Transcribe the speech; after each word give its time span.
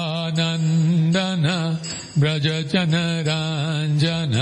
Yashodanandan 0.05 1.47
Vraj 2.22 2.47
जनरञ्जन 2.72 4.34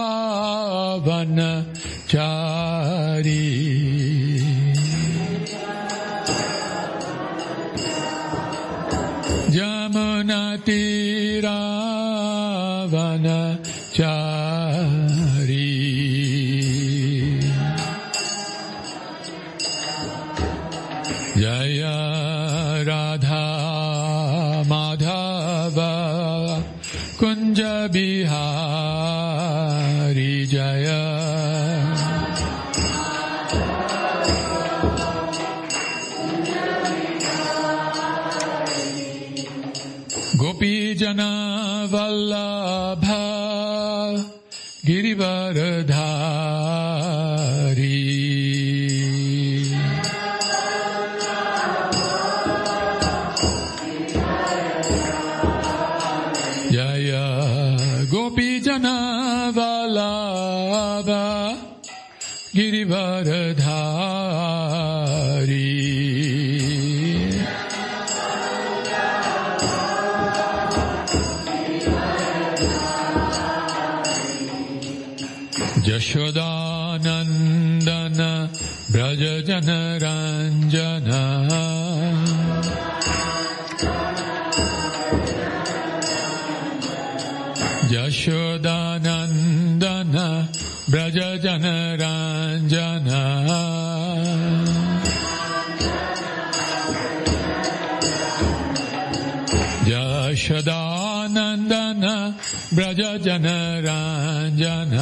यमुनातिरावन 0.00 1.38
Chari 2.12 2.63
Nati 10.35 11.39
Ram. 11.39 11.84
Vraj 102.76 103.00
जनरञ्जन 103.24 104.92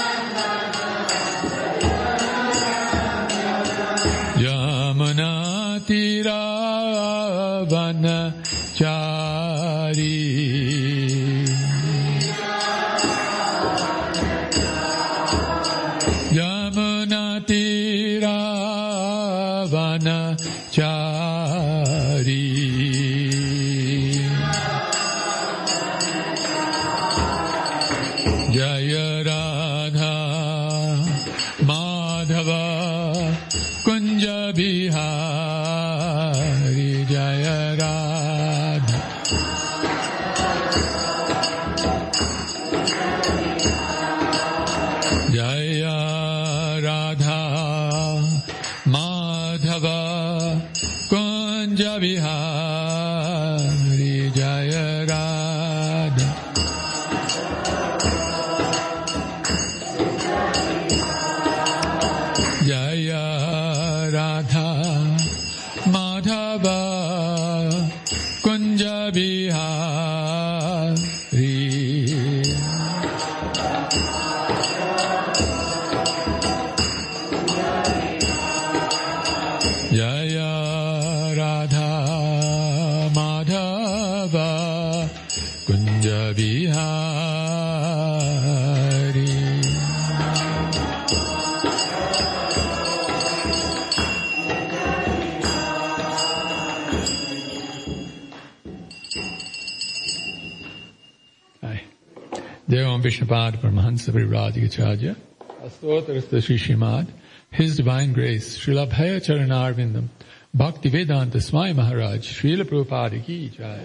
Devam 102.69 103.01
Vishnupad 103.03 103.57
Paramahansa 103.63 104.11
Viradhikacharya 104.11 105.17
Astotarastha 105.65 106.43
Sri 106.43 106.59
Shrimad 106.59 107.07
His 107.51 107.79
Divine 107.79 108.13
Grace 108.13 108.59
Srila 108.59 108.87
Bhaya 108.87 109.21
Charanarvindam 109.21 110.09
Bhakti 110.53 110.91
Vedanta 110.91 111.41
Swami 111.41 111.73
Maharaj 111.73 112.29
Srila 112.29 112.65
Prabhupada 112.65 113.25
Ki 113.25 113.49
Jai 113.49 113.81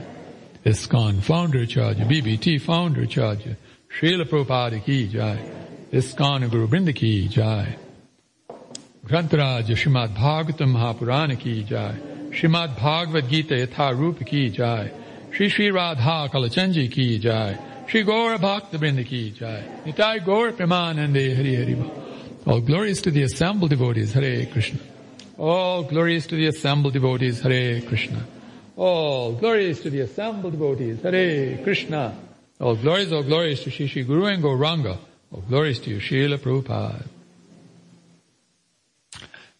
ISKCON 0.65 1.21
Founder 1.23 1.65
Charger 1.65 2.03
BBT 2.03 2.59
Founder 2.59 3.05
Charger 3.05 3.55
Srila 3.89 4.25
Prabhupada 4.25 4.83
Ki 4.83 5.07
Jai 5.07 5.39
ISKCON 5.93 6.51
Guru 6.51 6.67
Brinda 6.67 6.93
Ki 6.93 7.29
Jai 7.29 7.77
Grantaraj 9.07 9.63
Srimad 9.63 10.13
Bhagavatam 10.13 10.75
Mahapurana 10.75 11.39
Ki 11.39 11.63
Jai 11.63 11.95
Srimad 12.31 12.75
Bhagavad 12.75 13.29
Gita 13.29 13.53
Yatha 13.53 13.97
Rupa 13.97 14.25
Ki 14.25 14.49
Jai 14.49 14.91
Shri 15.31 15.47
Shri 15.47 15.71
Radha 15.71 16.27
Kalachanji 16.29 16.91
Ki 16.91 17.17
Jai 17.17 17.57
Shri 17.93 18.03
Gaura 18.03 18.41
Bhakta 18.41 18.79
Brinda 18.79 19.05
Ki 19.05 19.29
Jai. 19.29 19.63
Nitai 19.85 20.25
Gaur 20.25 20.51
Premanande 20.53 21.35
Hari 21.35 21.55
Hari. 21.55 21.77
All 22.47 22.59
glories 22.59 22.99
to 23.03 23.11
the 23.11 23.21
assembled 23.21 23.69
devotees. 23.69 24.13
Hare 24.13 24.47
Krishna. 24.47 24.79
All 25.37 25.83
glories 25.83 26.25
to 26.25 26.35
the 26.35 26.47
assembled 26.47 26.93
devotees. 26.93 27.41
Hare 27.41 27.81
Krishna. 27.81 28.25
All 28.75 29.33
glories 29.33 29.79
to 29.81 29.91
the 29.91 29.99
assembled 29.99 30.53
devotees. 30.53 31.03
Hare 31.03 31.59
Krishna. 31.63 32.17
All 32.59 32.75
glories, 32.75 33.13
all 33.13 33.21
glories 33.21 33.59
to 33.61 33.69
Shri 33.69 34.03
Guru 34.03 34.25
and 34.25 34.41
Gauranga. 34.43 34.97
All 35.31 35.43
glories 35.47 35.79
to 35.81 35.91
you 35.91 35.97
Srila 35.97 36.39
Prabhupada. 36.39 37.05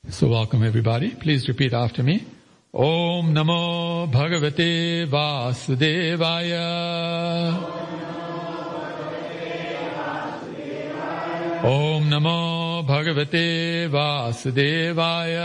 So 0.10 0.28
welcome 0.28 0.64
everybody. 0.64 1.12
Please 1.12 1.48
repeat 1.48 1.72
after 1.76 2.02
me. 2.02 2.26
Om 2.74 3.32
Namo 3.36 4.08
Bhagavate 4.12 5.06
Vasudevaya. 5.08 6.64
ॐ 11.68 12.08
नमो 12.12 12.40
भगवते 12.88 13.46
वासुदेवाय 13.92 15.36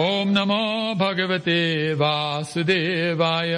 ॐ 0.00 0.32
नमो 0.36 0.62
भगवते 1.02 1.58
वासुदेवाय 2.02 3.54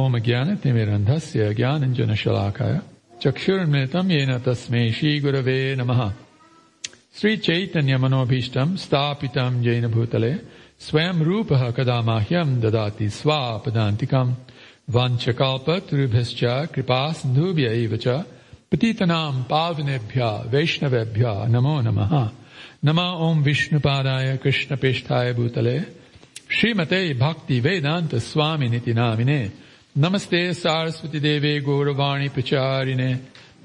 ॐ 0.00 0.18
ज्ञानतिमिरन्धस्य 0.28 1.52
ज्ञानञ्जनशलाकाय 1.60 2.74
ज्ञानञ्जन 3.22 4.10
येन 4.16 4.36
तस्मै 4.48 4.84
श्रीगुरवे 4.98 5.60
नमः 5.82 6.00
श्रीचैतन्यमनोऽभीष्टम् 7.20 8.76
स्थापितम् 8.84 9.62
जैनभूतले 9.64 10.30
भूतले 10.32 10.61
स्वयं 10.84 11.22
रूप 11.28 11.52
कदा 11.76 12.00
माह्यम् 12.08 12.60
ददाति 12.62 13.08
स्वापदान्तिकम् 13.18 14.34
वाञ्छकाल्पतरुभ्यश्च 14.94 16.42
कृपा 16.74 17.00
सिन्धुभ्य 17.18 17.66
एव 17.82 17.96
च 18.04 18.22
पतितनाम् 18.72 19.42
पावनेभ्य 19.50 20.30
वैष्णवेभ्य 20.52 21.34
नमो 21.54 21.80
नमः 21.86 22.14
नमः 22.84 23.10
ॐ 23.26 23.42
विष्णुपादाय 23.48 24.36
कृष्णपेष्ठाय 24.42 25.32
भूतले 25.38 25.78
श्रीमते 26.58 27.02
भक्ति 27.22 27.60
वेदान्त 27.66 28.14
स्वामिनिति 28.30 28.94
नामिने 28.94 29.40
नमस्ते 30.04 30.42
सारस्वती 30.54 31.20
देवे 31.20 31.58
गौरवाणी 31.68 32.28
प्रचारिणे 32.34 33.12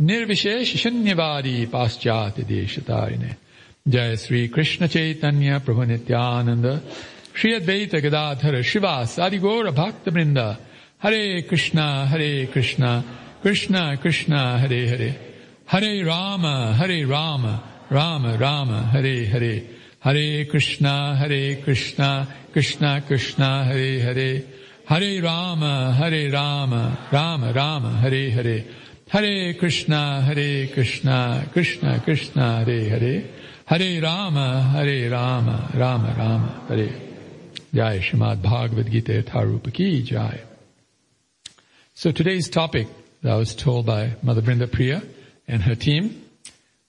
निर्विशेष 0.09 0.75
शून्यवादी 0.83 1.65
पाश्चात्य 1.73 2.43
देशतारिणे 2.53 3.31
जय 3.87 4.15
श्री 4.15 4.47
कृष्ण 4.47 4.87
चैतन्य 4.87 5.59
प्रभु 5.59 5.83
नित्यानंद। 5.83 6.81
श्री 7.35 7.53
अद्वैत 7.53 7.95
गदाधर 7.95 8.61
शिवास 8.61 9.19
आदि 9.19 9.37
गौर 9.37 9.71
भक्त 9.71 10.09
वृंद 10.09 10.37
हरे 11.03 11.41
कृष्णा 11.41 12.05
हरे 12.05 12.49
कृष्णा 12.53 13.03
कृष्णा 13.43 13.95
कृष्णा 13.95 14.57
हरे 14.57 14.87
हरे। 14.87 15.35
हरे 15.71 16.03
राम 16.03 16.45
हरे 16.75 17.03
राम 17.03 17.47
राम 17.91 18.25
राम 18.27 18.71
हरे 18.71 19.25
हरे। 19.25 19.75
हरे 20.05 20.49
कृष्णा 20.51 21.15
हरे 21.17 21.63
कृष्णा 21.65 22.27
कृष्णा 22.53 22.99
कृष्णा 22.99 23.63
हरे 23.63 24.01
हरे। 24.01 24.53
हरे 24.89 25.21
Rama, 25.21 26.01
Hare 26.01 26.31
Rama, 26.31 26.83
Rama 27.13 27.55
Rama, 27.57 28.01
Hare 28.03 28.33
Hare. 28.33 28.69
Hare 29.15 29.57
Krishna, 29.63 30.21
Hare 30.21 30.69
Krishna, 30.77 31.43
Krishna 31.53 32.05
Krishna, 32.05 32.43
Hare 32.59 32.89
Hare. 32.89 33.46
Hare 33.67 34.01
Rama, 34.01 34.61
Hare 34.61 35.11
Rama, 35.11 35.69
Rama 35.75 36.15
Rama, 36.17 36.63
Hare. 36.69 36.89
Jai 37.75 37.99
Shrimad 37.99 38.41
Bhagavad 38.41 38.89
Gita 38.89 39.21
Tharupa 39.23 39.73
Ki 39.73 40.03
Jai. 40.03 40.39
So 41.93 42.13
today's 42.13 42.49
topic 42.49 42.87
that 43.23 43.33
I 43.33 43.35
was 43.35 43.53
told 43.53 43.85
by 43.85 44.13
Mother 44.21 44.41
Brinda 44.41 44.71
Priya 44.71 45.03
and 45.49 45.61
her 45.63 45.75
team 45.75 46.23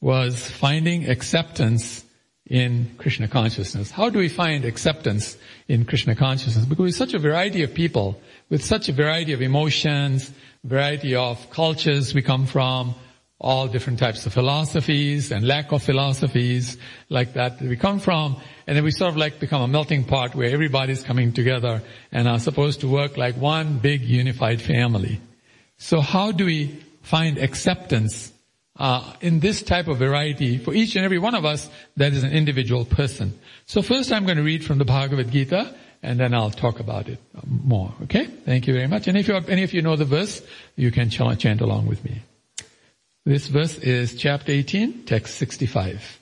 was 0.01 0.49
finding 0.49 1.11
acceptance 1.11 2.05
in 2.47 2.95
Krishna 2.97 3.27
consciousness. 3.27 3.91
How 3.91 4.09
do 4.09 4.21
we 4.21 4.29
find 4.29 4.65
acceptance 4.65 5.37
in 5.67 5.85
Krishna 5.85 6.15
consciousness? 6.15 6.65
Because 6.65 6.85
we're 6.85 6.93
such 6.93 7.13
a 7.13 7.19
variety 7.19 7.65
of 7.65 7.75
people 7.75 8.21
with 8.51 8.65
such 8.65 8.89
a 8.89 8.93
variety 8.93 9.33
of 9.33 9.43
emotions, 9.43 10.31
variety 10.63 11.17
of 11.17 11.51
cultures 11.51 12.15
we 12.15 12.23
come 12.23 12.47
from, 12.47 12.95
all 13.41 13.69
different 13.69 14.01
types 14.01 14.27
of 14.27 14.33
philosophies 14.33 15.31
and 15.31 15.47
lack 15.47 15.71
of 15.71 15.83
philosophies 15.83 16.77
like 17.09 17.35
that 17.35 17.59
that 17.59 17.69
we 17.69 17.77
come 17.77 18.01
from. 18.01 18.37
And 18.67 18.77
then 18.77 18.85
we 18.85 18.91
sort 18.91 19.11
of 19.11 19.17
like 19.17 19.39
become 19.39 19.63
a 19.63 19.69
melting 19.69 20.05
pot 20.05 20.35
where 20.35 20.51
everybody's 20.51 21.05
coming 21.05 21.33
together 21.33 21.83
and 22.11 22.27
are 22.27 22.41
supposed 22.41 22.81
to 22.81 22.89
work 22.89 23.17
like 23.17 23.37
one 23.37 23.79
big 23.79 24.03
unified 24.03 24.61
family. 24.61 25.21
So 25.77 26.01
how 26.01 26.33
do 26.33 26.45
we 26.45 26.83
find 27.03 27.39
acceptance 27.39 28.33
uh, 28.79 29.13
in 29.21 29.41
this 29.41 29.63
type 29.63 29.89
of 29.89 29.99
variety 29.99 30.59
for 30.59 30.75
each 30.75 30.97
and 30.97 31.05
every 31.05 31.19
one 31.19 31.35
of 31.35 31.45
us 31.45 31.69
that 31.97 32.13
is 32.13 32.23
an 32.23 32.33
individual 32.33 32.85
person. 32.85 33.39
So 33.67 33.83
first 33.83 34.13
I'm 34.13 34.25
going 34.25 34.37
to 34.37 34.43
read 34.45 34.65
from 34.65 34.79
the 34.79 34.85
Bhagavad 34.85 35.31
Gita 35.31 35.75
and 36.03 36.19
then 36.19 36.33
I'll 36.33 36.51
talk 36.51 36.79
about 36.79 37.09
it 37.09 37.19
more. 37.45 37.93
Okay? 38.05 38.27
Thank 38.27 38.67
you 38.67 38.75
very 38.75 38.87
much. 38.87 39.09
And 39.09 39.19
if 39.19 39.27
you 39.27 39.35
any 39.35 39.65
of 39.65 39.75
you 39.75 39.83
know 39.83 39.97
the 39.97 40.05
verse, 40.05 40.43
you 40.77 40.93
can 40.93 41.11
chant 41.11 41.61
along 41.61 41.87
with 41.87 42.05
me. 42.05 42.23
This 43.29 43.49
verse 43.49 43.77
is 43.81 44.15
chapter 44.15 44.53
18, 44.53 45.05
text 45.05 45.35
65. 45.35 46.19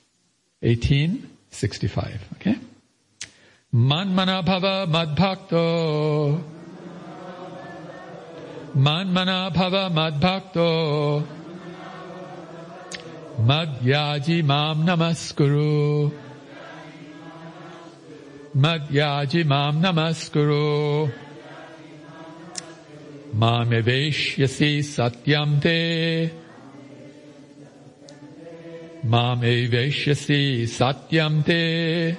18, 0.61 1.29
65. 1.49 2.21
Okay? 2.33 2.59
Manmana 3.73 4.43
bhava 4.43 4.85
madbhakto. 4.91 6.43
Manmana 8.75 9.53
bhava 9.53 9.89
madbhakto. 9.89 11.25
Madhyaji 13.39 14.43
mam 14.43 14.85
namaskuru. 14.85 16.11
Madhyaji 18.53 19.45
mam 19.45 19.81
namaskuru. 19.81 21.09
Mameveshyasi 23.33 24.79
satyam 24.83 25.61
te. 25.61 26.46
मामेवेष्यसि 29.05 30.67
सत्यं 30.67 31.41
ते। 31.41 32.11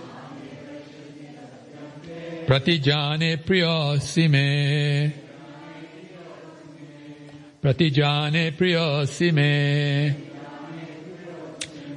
प्रतिजाने 2.46 3.36
प्रियोऽसि 3.36 4.28
मे। 4.28 5.08
प्रतिजाने 7.62 8.50
प्रियोऽसि 8.50 9.30
मे। 9.30 10.08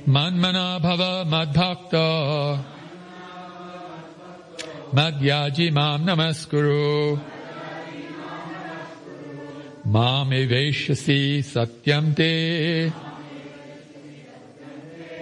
मन्मना 0.10 0.80
भव 0.80 1.24
मद्भक्त। 1.28 1.96
मद्याजि 4.96 5.70
माम् 5.70 6.06
नमस्कुरु। 6.06 7.20
मामेवेष्यसि 9.88 11.42
सत्यं 11.42 12.14
ते। 12.14 13.11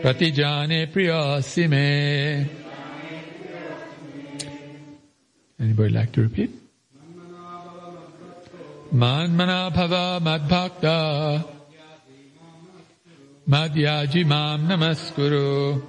Te 0.01 0.31
Pratijane 0.31 0.87
priyasi 0.87 1.67
me 1.69 2.49
Anybody 5.59 5.89
like 5.89 6.11
to 6.13 6.21
repeat? 6.21 6.51
Manmana 8.93 9.71
bhava 9.71 10.19
madbhakta 10.21 11.45
Madhyaji 13.49 14.25
mam 14.25 14.67
namaskuru. 14.67 15.81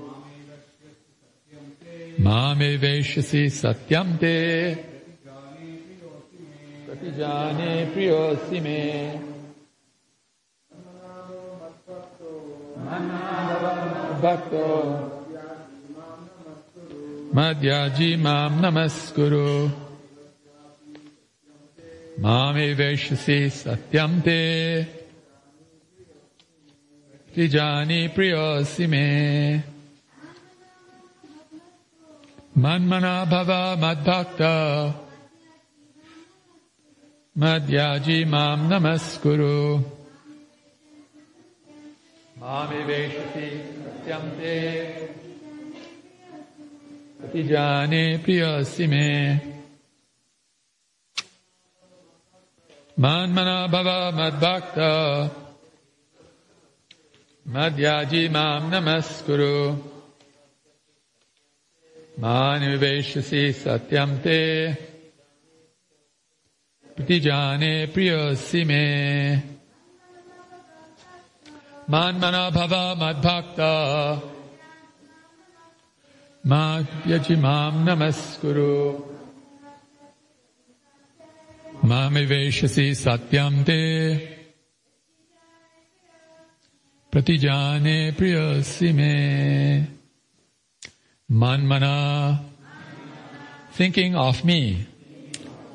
Mame 2.19 2.79
veshasi 2.79 3.51
satyam 3.51 4.19
te. 4.19 4.77
Pratijane 6.87 7.93
priyosi 7.93 8.63
me. 8.63 9.40
भक्तो। 14.21 14.85
मद्याजी 17.35 18.17
मां 18.17 18.51
नमस्कुरु। 18.51 19.69
मामेवेष्यसि 22.23 23.51
सत्यं 23.51 24.21
ते। 24.21 24.83
त्रिजानि 27.35 28.09
प्रियोऽसि 28.09 28.87
मे। 28.87 29.57
मन्मना 32.59 33.25
भव 33.25 33.81
मद्भक्त। 33.81 34.43
मद्याजी 37.39 38.25
मां 38.25 38.59
नमस्कुरु। 38.59 39.81
े 47.95 48.19
प्रियसि 48.19 48.87
मे। 48.87 49.39
मान्मना 52.99 53.67
भव 53.67 54.17
मद्भक्त 54.17 54.75
मद्याजी 57.49 58.29
मां 58.29 58.71
नमस्कुरु। 58.71 59.83
मानिवेशसि 62.23 63.53
सत्यं 63.53 64.19
ते। 64.19 64.75
प्रतिजाने 66.97 67.87
प्रियसि 67.87 68.65
मे। 68.65 69.50
Priyasi 71.91 72.21
me. 72.21 72.21
Manmana 72.21 72.51
bhava 72.53 72.97
madbhakta. 72.97 74.21
Madhyaji 76.47 77.37
mam 77.41 77.85
namaskuru. 77.85 79.03
Mamiveshasi 81.83 82.95
satyam 82.95 83.65
te. 83.65 84.39
Pratijane 87.13 88.13
priyasi 88.13 88.95
me. 88.95 89.87
Manmana. 91.31 92.39
Thinking 93.73 94.17
of 94.17 94.45
me. 94.45 94.87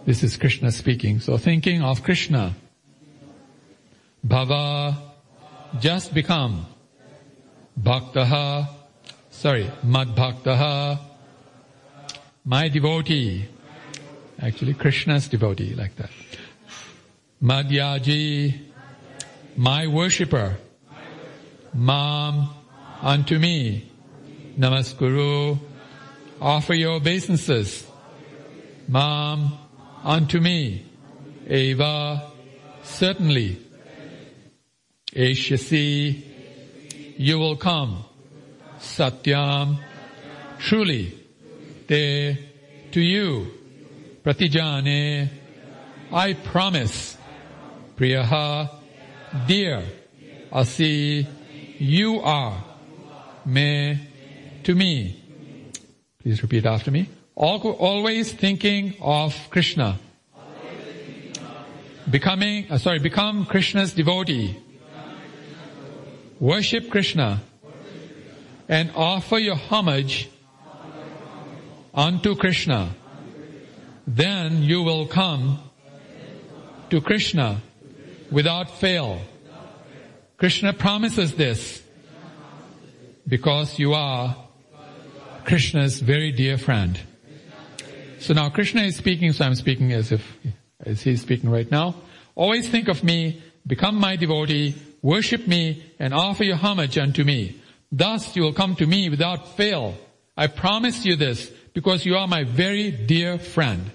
This 0.06 0.24
is 0.24 0.38
Krishna 0.38 0.72
speaking. 0.72 1.20
So 1.20 1.38
thinking 1.38 1.82
of 1.82 2.04
Krishna. 2.04 2.54
Bhava. 4.28 5.05
Just 5.80 6.14
become. 6.14 6.66
Bhaktaha. 7.80 8.70
Sorry. 9.30 9.70
Mad 9.84 10.16
Bhaktaha. 10.16 11.00
My 12.46 12.70
devotee. 12.70 13.46
Actually 14.40 14.74
Krishna's 14.74 15.28
devotee 15.28 15.74
like 15.76 15.96
that. 15.98 16.10
Madhyaji. 17.42 18.60
My 19.58 19.88
worshipper. 19.88 20.58
Mam 21.74 22.50
unto 23.02 23.40
me. 23.40 23.92
Namaskuru. 24.58 25.60
Offer 26.40 26.74
your 26.74 26.94
obeisances. 26.94 27.86
Mam 28.88 29.52
unto 30.04 30.40
me. 30.40 30.86
Eva. 31.48 32.32
Certainly. 32.84 33.65
Eshyasi. 35.16 36.24
You 37.18 37.40
will 37.40 37.56
come. 37.56 38.04
Satyam. 38.80 39.80
Truly. 40.60 41.14
Te. 41.88 42.38
To 42.92 43.02
you. 43.02 43.52
Pratijane. 44.24 45.30
I 46.12 46.34
promise. 46.34 47.18
Priyaha. 47.96 48.70
Dear. 49.48 49.84
Asi 50.52 51.28
you 51.80 52.22
are 52.22 52.64
me 53.46 54.00
to 54.64 54.76
me. 54.76 55.22
Please 56.22 56.42
repeat 56.42 56.66
after 56.66 56.92
me. 56.92 57.10
Always 57.36 58.32
thinking 58.34 58.96
of 59.02 59.36
Krishna. 59.50 60.00
Becoming, 62.10 62.72
uh, 62.72 62.78
sorry, 62.78 63.00
become 63.00 63.46
Krishna's 63.46 63.94
devotee. 63.94 64.56
Worship 66.46 66.92
Krishna 66.92 67.42
and 68.70 68.92
offer 68.96 69.40
your 69.40 69.56
homage 69.56 70.30
unto 71.92 72.36
Krishna. 72.36 72.96
Then 74.06 74.62
you 74.62 74.84
will 74.84 75.08
come 75.08 75.58
to 76.92 77.02
Krishna 77.02 77.64
without 78.30 78.70
fail. 78.78 79.22
Krishna 80.38 80.72
promises 80.74 81.34
this 81.34 81.82
because 83.28 83.80
you 83.80 83.96
are 83.96 84.38
Krishna's 85.46 86.00
very 86.00 86.32
dear 86.32 86.60
friend. 86.60 87.00
So 88.20 88.36
now 88.36 88.52
Krishna 88.52 88.84
is 88.84 88.96
speaking, 88.96 89.34
so 89.34 89.46
I'm 89.46 89.56
speaking 89.56 89.94
as 89.94 90.12
if, 90.12 90.38
as 90.80 91.02
he's 91.02 91.24
speaking 91.24 91.50
right 91.50 91.72
now. 91.72 91.96
Always 92.36 92.70
think 92.70 92.88
of 92.88 93.04
me, 93.04 93.42
become 93.66 93.96
my 93.96 94.16
devotee, 94.16 94.76
worship 95.06 95.48
me, 95.48 95.84
and 96.00 96.14
offer 96.14 96.44
your 96.44 96.58
homage 96.58 96.98
unto 96.98 97.24
me. 97.24 97.62
Thus 97.92 98.36
you 98.36 98.44
will 98.44 98.54
come 98.54 98.76
to 98.78 98.88
me 98.88 99.10
without 99.10 99.56
fail. 99.56 99.96
I 100.36 100.48
promise 100.48 101.06
you 101.06 101.16
this 101.16 101.52
because 101.74 102.06
you 102.06 102.16
are 102.16 102.28
my 102.28 102.44
very 102.44 102.92
dear 102.92 103.38
friend. 103.38 103.92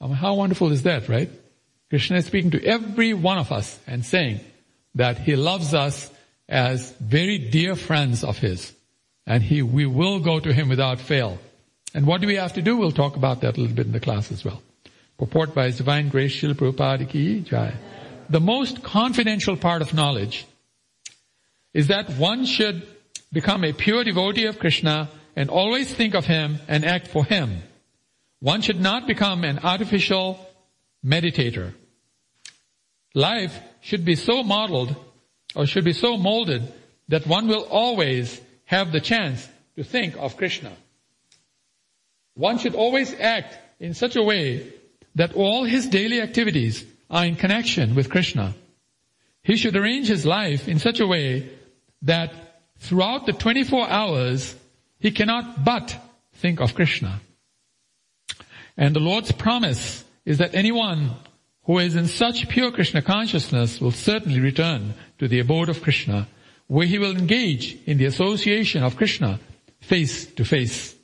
Um, 0.00 0.12
how 0.12 0.34
wonderful 0.34 0.70
is 0.72 0.82
that, 0.84 1.08
right? 1.08 1.30
Krishna 1.88 2.18
is 2.18 2.26
speaking 2.26 2.52
to 2.52 2.64
every 2.64 3.14
one 3.14 3.38
of 3.38 3.50
us 3.50 3.78
and 3.86 4.04
saying, 4.04 4.40
that 4.94 5.18
he 5.18 5.36
loves 5.36 5.74
us 5.74 6.10
as 6.48 6.92
very 6.98 7.38
dear 7.38 7.76
friends 7.76 8.24
of 8.24 8.38
his. 8.38 8.72
And 9.26 9.42
he, 9.42 9.62
we 9.62 9.86
will 9.86 10.20
go 10.20 10.40
to 10.40 10.52
him 10.52 10.68
without 10.68 11.00
fail. 11.00 11.38
And 11.94 12.06
what 12.06 12.20
do 12.20 12.26
we 12.26 12.36
have 12.36 12.54
to 12.54 12.62
do? 12.62 12.76
We'll 12.76 12.92
talk 12.92 13.16
about 13.16 13.40
that 13.42 13.56
a 13.56 13.60
little 13.60 13.76
bit 13.76 13.86
in 13.86 13.92
the 13.92 14.00
class 14.00 14.32
as 14.32 14.44
well. 14.44 14.62
Purport 15.18 15.54
by 15.54 15.66
His 15.66 15.76
Divine 15.76 16.08
Grace 16.08 16.34
Srila 16.34 16.54
Prabhupada 16.54 17.08
Ki 17.08 17.40
Jai. 17.40 17.74
The 18.30 18.40
most 18.40 18.82
confidential 18.82 19.56
part 19.56 19.82
of 19.82 19.92
knowledge 19.92 20.46
is 21.72 21.88
that 21.88 22.10
one 22.10 22.44
should 22.44 22.86
become 23.32 23.64
a 23.64 23.72
pure 23.72 24.04
devotee 24.04 24.46
of 24.46 24.58
Krishna 24.58 25.08
and 25.36 25.48
always 25.48 25.92
think 25.92 26.14
of 26.14 26.26
Him 26.26 26.58
and 26.68 26.84
act 26.84 27.08
for 27.08 27.24
Him. 27.24 27.62
One 28.40 28.62
should 28.62 28.80
not 28.80 29.06
become 29.06 29.44
an 29.44 29.58
artificial 29.60 30.38
meditator. 31.04 31.74
Life 33.14 33.58
should 33.80 34.04
be 34.04 34.16
so 34.16 34.42
modeled 34.42 34.94
or 35.54 35.66
should 35.66 35.84
be 35.84 35.92
so 35.92 36.16
molded 36.16 36.72
that 37.08 37.26
one 37.26 37.48
will 37.48 37.64
always 37.64 38.40
have 38.64 38.92
the 38.92 39.00
chance 39.00 39.48
to 39.76 39.84
think 39.84 40.16
of 40.16 40.36
Krishna. 40.36 40.72
One 42.34 42.58
should 42.58 42.74
always 42.74 43.12
act 43.18 43.58
in 43.80 43.94
such 43.94 44.16
a 44.16 44.22
way 44.22 44.72
that 45.16 45.34
all 45.34 45.64
his 45.64 45.88
daily 45.88 46.20
activities 46.20 46.84
are 47.10 47.26
in 47.26 47.34
connection 47.34 47.94
with 47.94 48.10
Krishna. 48.10 48.54
He 49.42 49.56
should 49.56 49.76
arrange 49.76 50.06
his 50.06 50.24
life 50.24 50.68
in 50.68 50.78
such 50.78 51.00
a 51.00 51.06
way 51.06 51.50
that 52.02 52.32
throughout 52.78 53.26
the 53.26 53.32
24 53.32 53.88
hours, 53.88 54.54
he 54.98 55.10
cannot 55.10 55.64
but 55.64 55.96
think 56.34 56.60
of 56.60 56.74
Krishna. 56.74 57.20
And 58.76 58.94
the 58.94 59.00
Lord's 59.00 59.32
promise 59.32 60.04
is 60.24 60.38
that 60.38 60.54
anyone 60.54 61.10
who 61.64 61.78
is 61.78 61.96
in 61.96 62.08
such 62.08 62.48
pure 62.48 62.72
Krishna 62.72 63.02
consciousness 63.02 63.80
will 63.80 63.90
certainly 63.90 64.40
return 64.40 64.94
to 65.18 65.28
the 65.28 65.40
abode 65.40 65.68
of 65.68 65.82
Krishna, 65.82 66.28
where 66.66 66.86
he 66.86 66.98
will 66.98 67.16
engage 67.16 67.76
in 67.86 67.98
the 67.98 68.06
association 68.06 68.82
of 68.82 68.96
Krishna 68.96 69.38
face 69.80 70.26
to 70.34 70.44
face. 70.44 70.94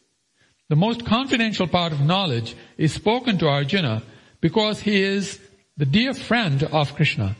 The 0.68 0.76
most 0.76 1.06
confidential 1.06 1.68
part 1.68 1.92
of 1.92 2.00
knowledge 2.00 2.56
is 2.76 2.92
spoken 2.92 3.38
to 3.38 3.48
Arjuna 3.48 4.02
because 4.40 4.80
he 4.80 5.02
is 5.02 5.38
the 5.76 5.86
dear 5.86 6.14
friend 6.14 6.62
of 6.62 6.94
Krishna. 6.94 7.36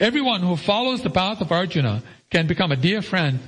Everyone 0.00 0.40
who 0.40 0.56
follows 0.56 1.02
the 1.02 1.10
path 1.10 1.40
of 1.40 1.52
Arjuna 1.52 2.02
can 2.30 2.46
become 2.46 2.72
a 2.72 2.76
dear 2.76 3.02
friend 3.02 3.40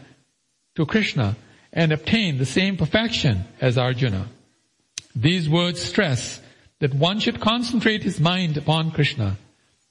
to 0.75 0.87
Krishna 0.87 1.37
and 1.73 1.93
obtain 1.93 2.39
the 2.39 2.47
same 2.47 2.77
perfection 2.77 3.45
as 3.61 3.79
Arjuna. 3.79 4.27
These 5.15 5.49
words 5.49 5.81
stress 5.81 6.41
that 6.81 6.95
one 6.95 7.21
should 7.21 7.41
concentrate 7.41 8.03
his 8.03 8.19
mind 8.19 8.57
upon 8.57 8.91
Krishna. 8.91 9.39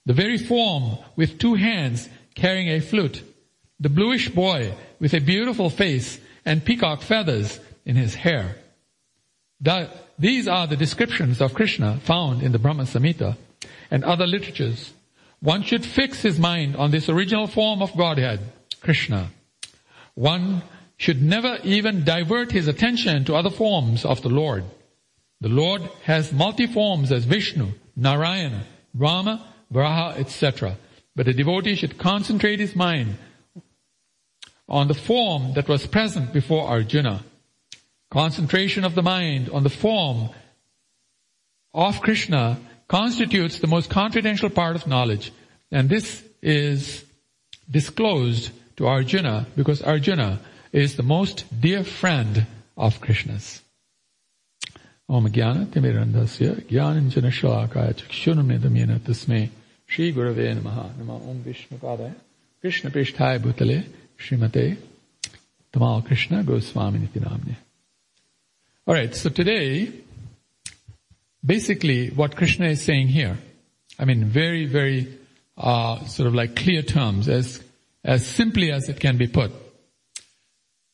The 0.05 0.13
very 0.13 0.37
form 0.37 0.97
with 1.15 1.39
two 1.39 1.55
hands 1.55 2.09
carrying 2.35 2.67
a 2.69 2.81
flute, 2.81 3.23
the 3.79 3.89
bluish 3.89 4.29
boy 4.29 4.73
with 4.99 5.13
a 5.13 5.19
beautiful 5.19 5.69
face 5.69 6.19
and 6.45 6.65
peacock 6.65 7.01
feathers 7.01 7.59
in 7.85 7.95
his 7.95 8.15
hair. 8.15 8.57
That, 9.61 9.89
these 10.17 10.47
are 10.47 10.67
the 10.67 10.75
descriptions 10.75 11.39
of 11.39 11.53
Krishna 11.53 11.99
found 12.03 12.41
in 12.41 12.51
the 12.51 12.59
Brahma 12.59 12.83
Samhita 12.83 13.37
and 13.89 14.03
other 14.03 14.27
literatures. 14.27 14.91
One 15.39 15.63
should 15.63 15.85
fix 15.85 16.21
his 16.21 16.39
mind 16.39 16.75
on 16.75 16.91
this 16.91 17.09
original 17.09 17.47
form 17.47 17.81
of 17.81 17.95
Godhead, 17.95 18.39
Krishna. 18.81 19.29
One 20.15 20.63
should 20.97 21.21
never 21.21 21.57
even 21.63 22.03
divert 22.03 22.51
his 22.51 22.67
attention 22.67 23.25
to 23.25 23.35
other 23.35 23.49
forms 23.49 24.05
of 24.05 24.21
the 24.21 24.29
Lord. 24.29 24.63
The 25.39 25.49
Lord 25.49 25.81
has 26.03 26.31
multi 26.31 26.67
forms 26.67 27.11
as 27.11 27.25
Vishnu, 27.25 27.71
Narayana, 27.95 28.65
Rama, 28.93 29.47
Varaha, 29.73 30.17
etc. 30.19 30.77
But 31.15 31.27
a 31.27 31.33
devotee 31.33 31.75
should 31.75 31.97
concentrate 31.97 32.59
his 32.59 32.75
mind 32.75 33.17
on 34.69 34.87
the 34.87 34.93
form 34.93 35.53
that 35.53 35.67
was 35.67 35.87
present 35.87 36.31
before 36.31 36.67
Arjuna. 36.67 37.23
Concentration 38.11 38.83
of 38.83 38.93
the 38.93 39.01
mind 39.01 39.49
on 39.49 39.63
the 39.63 39.69
form 39.69 40.29
of 41.73 42.01
Krishna 42.01 42.59
constitutes 42.87 43.59
the 43.59 43.67
most 43.67 43.89
confidential 43.89 44.49
part 44.49 44.75
of 44.75 44.85
knowledge. 44.85 45.31
And 45.71 45.89
this 45.89 46.23
is 46.41 47.03
disclosed 47.69 48.51
to 48.77 48.87
Arjuna 48.87 49.47
because 49.55 49.81
Arjuna 49.81 50.39
is 50.71 50.95
the 50.95 51.03
most 51.03 51.45
dear 51.59 51.83
friend 51.83 52.45
of 52.77 53.01
Krishna's. 53.01 53.61
Om 55.09 55.27
Jnana 55.27 55.65
Timirandasya 55.65 56.69
Jnananjana 56.69 57.31
Shalakaya 57.31 57.93
Chakshunamedamyena 57.93 58.99
Tasme 58.99 59.49
Shri 59.85 60.13
Gurave 60.13 60.55
Namaha 60.55 60.97
Nama 60.97 61.15
Om 61.15 61.43
Vishnu 61.43 61.77
Padaya 61.77 62.15
Krishna 62.61 62.89
Prishthaya 62.89 63.39
Bhutale 63.39 63.83
Srimate 64.17 64.77
Tamal 65.73 66.05
Krishna 66.05 66.43
Goswami 66.43 66.99
Nitinamne. 66.99 67.55
Alright, 68.87 69.15
so 69.15 69.29
today, 69.29 69.91
basically 71.45 72.09
what 72.09 72.35
Krishna 72.35 72.67
is 72.67 72.81
saying 72.81 73.07
here, 73.07 73.37
I 73.99 74.05
mean 74.05 74.25
very, 74.25 74.65
very, 74.65 75.17
uh, 75.57 76.05
sort 76.05 76.27
of 76.27 76.33
like 76.33 76.55
clear 76.55 76.81
terms, 76.81 77.27
as, 77.27 77.61
as 78.03 78.25
simply 78.25 78.71
as 78.71 78.89
it 78.89 78.99
can 78.99 79.17
be 79.17 79.27
put, 79.27 79.51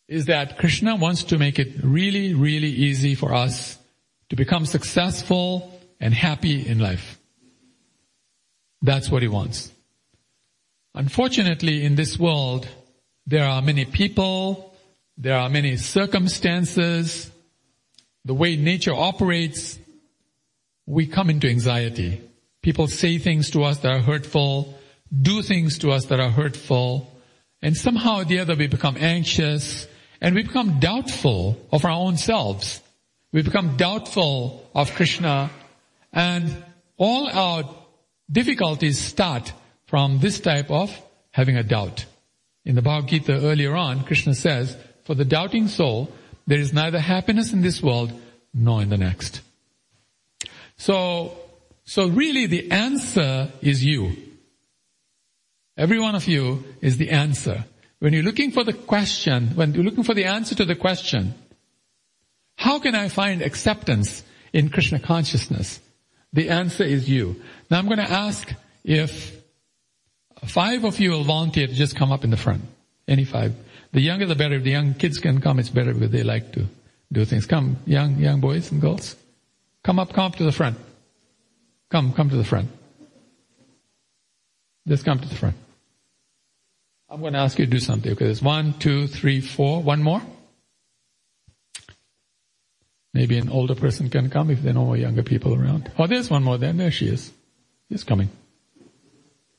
is 0.08 0.26
that 0.26 0.58
Krishna 0.58 0.96
wants 0.96 1.24
to 1.26 1.38
make 1.38 1.60
it 1.60 1.84
really, 1.84 2.34
really 2.34 2.70
easy 2.70 3.16
for 3.16 3.34
us 3.34 3.78
to 4.30 4.36
become 4.36 4.66
successful 4.66 5.80
and 6.00 6.14
happy 6.14 6.68
in 6.68 6.80
life. 6.80 7.20
That's 8.82 9.10
what 9.10 9.22
he 9.22 9.28
wants. 9.28 9.72
Unfortunately, 10.94 11.86
in 11.86 11.96
this 11.96 12.18
world, 12.18 12.68
there 13.26 13.46
are 13.46 13.62
many 13.62 13.86
people, 13.86 14.76
there 15.18 15.38
are 15.38 15.50
many 15.50 15.78
circumstances, 15.78 17.30
the 18.26 18.34
way 18.34 18.56
nature 18.56 18.94
operates, 18.94 19.80
we 20.86 21.06
come 21.06 21.30
into 21.30 21.50
anxiety. 21.50 22.22
People 22.62 22.88
say 22.88 23.18
things 23.18 23.50
to 23.52 23.64
us 23.64 23.80
that 23.80 23.92
are 23.92 24.02
hurtful, 24.02 24.77
do 25.10 25.42
things 25.42 25.80
to 25.80 25.92
us 25.92 26.06
that 26.06 26.20
are 26.20 26.30
hurtful, 26.30 27.12
and 27.62 27.76
somehow 27.76 28.20
or 28.20 28.26
the 28.26 28.40
other 28.40 28.56
we 28.56 28.68
become 28.68 28.98
anxious 28.98 29.88
and 30.22 30.36
we 30.36 30.44
become 30.44 30.80
doubtful 30.80 31.58
of 31.72 31.86
our 31.86 31.92
own 31.92 32.18
selves. 32.18 32.82
We 33.32 33.42
become 33.42 33.78
doubtful 33.78 34.70
of 34.74 34.94
Krishna 34.94 35.52
and 36.14 36.64
all 36.98 37.30
our 37.30 37.64
difficulties 38.32 39.00
start 39.00 39.54
from 39.86 40.20
this 40.20 40.40
type 40.40 40.72
of 40.72 40.96
having 41.32 41.58
a 41.58 41.64
doubt. 41.64 42.06
In 42.66 42.76
the 42.76 42.82
Bhagavad 42.82 43.10
Gita 43.10 43.34
earlier 43.34 43.76
on, 43.76 44.04
Krishna 44.04 44.34
says, 44.34 44.76
for 45.06 45.16
the 45.16 45.26
doubting 45.26 45.68
soul, 45.68 46.12
there 46.48 46.60
is 46.60 46.74
neither 46.74 47.00
happiness 47.00 47.54
in 47.54 47.62
this 47.62 47.82
world 47.82 48.12
nor 48.54 48.82
in 48.82 48.90
the 48.90 48.98
next. 48.98 49.42
So, 50.78 51.38
so 51.86 52.08
really 52.08 52.46
the 52.46 52.72
answer 52.72 53.52
is 53.62 53.86
you. 53.86 54.27
Every 55.78 56.00
one 56.00 56.16
of 56.16 56.28
you 56.28 56.64
is 56.82 56.98
the 56.98 57.12
answer. 57.12 57.66
When 58.00 58.14
you're 58.14 58.24
looking 58.24 58.52
for 58.52 58.64
the 58.64 58.74
question, 58.74 59.50
when 59.56 59.74
you're 59.74 59.84
looking 59.84 60.04
for 60.04 60.14
the 60.14 60.26
answer 60.26 60.56
to 60.56 60.66
the 60.66 60.76
question, 60.76 61.34
how 62.56 62.80
can 62.80 62.96
I 62.96 63.10
find 63.10 63.42
acceptance 63.42 64.24
in 64.54 64.70
Krishna 64.70 65.00
consciousness? 65.00 65.80
The 66.34 66.50
answer 66.50 66.84
is 66.84 67.10
you. 67.10 67.42
Now 67.70 67.80
I'm 67.80 67.86
going 67.86 67.98
to 67.98 68.12
ask 68.12 68.52
if 68.84 69.38
Five 70.46 70.84
of 70.84 71.00
you 71.00 71.12
will 71.12 71.24
volunteer 71.24 71.68
to 71.68 71.74
just 71.74 71.96
come 71.96 72.12
up 72.12 72.24
in 72.24 72.30
the 72.30 72.38
front. 72.38 72.62
Any 73.08 73.26
five. 73.26 73.56
The 73.92 74.02
younger 74.02 74.26
the 74.26 74.36
better. 74.36 74.56
If 74.56 74.64
the 74.64 74.72
young 74.72 74.94
kids 74.94 75.20
can 75.20 75.42
come, 75.42 75.60
it's 75.60 75.70
better 75.70 75.94
because 75.94 76.12
they 76.12 76.24
like 76.24 76.52
to 76.54 76.66
do 77.12 77.26
things. 77.26 77.46
Come, 77.46 77.78
young, 77.86 78.18
young 78.18 78.40
boys 78.40 78.72
and 78.72 78.82
girls. 78.82 79.16
Come 79.84 80.00
up, 80.00 80.14
come 80.14 80.26
up 80.26 80.36
to 80.36 80.44
the 80.44 80.52
front. 80.52 80.78
Come, 81.90 82.14
come 82.14 82.30
to 82.30 82.36
the 82.36 82.44
front. 82.44 82.70
Just 84.88 85.06
come 85.06 85.20
to 85.20 85.28
the 85.28 85.36
front. 85.36 85.56
I'm 87.10 87.22
going 87.22 87.34
to 87.34 87.40
ask 87.40 87.58
you 87.58 87.66
to 87.66 87.72
do 87.72 87.80
something. 87.80 88.12
Okay, 88.12 88.26
there's 88.26 88.42
one, 88.42 88.74
two, 88.80 89.08
three, 89.08 89.40
four. 89.40 89.82
One 89.82 90.04
more. 90.04 90.22
Maybe 93.14 93.38
an 93.38 93.50
older 93.50 93.76
person 93.76 94.10
can 94.10 94.30
come 94.30 94.50
if 94.52 94.62
there 94.62 94.72
are 94.72 94.76
no 94.76 94.86
more 94.86 94.98
younger 94.98 95.24
people 95.24 95.56
around. 95.56 95.90
Oh, 95.98 96.06
there's 96.06 96.30
one 96.30 96.44
more 96.44 96.58
there. 96.58 96.74
There 96.74 96.92
she 96.92 97.08
is. 97.08 97.32
She's 97.90 98.04
coming. 98.04 98.30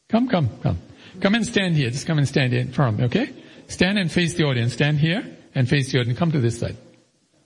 Come, 0.09 0.29
come, 0.29 0.51
come. 0.63 0.79
Come 1.21 1.35
and 1.35 1.47
stand 1.47 1.75
here. 1.75 1.91
Just 1.91 2.07
come 2.07 2.19
and 2.19 2.29
stand 2.29 2.53
in 2.53 2.71
front 2.73 2.95
of 2.95 2.99
me, 3.01 3.07
okay? 3.07 3.35
Stand 3.67 3.99
and 3.99 4.13
face 4.13 4.35
the 4.35 4.45
audience. 4.45 4.75
Stand 4.75 4.99
here 4.99 5.25
and 5.55 5.69
face 5.69 5.91
the 5.91 6.01
audience. 6.01 6.19
Come 6.19 6.33
to 6.33 6.41
this 6.41 6.61
side. 6.61 6.77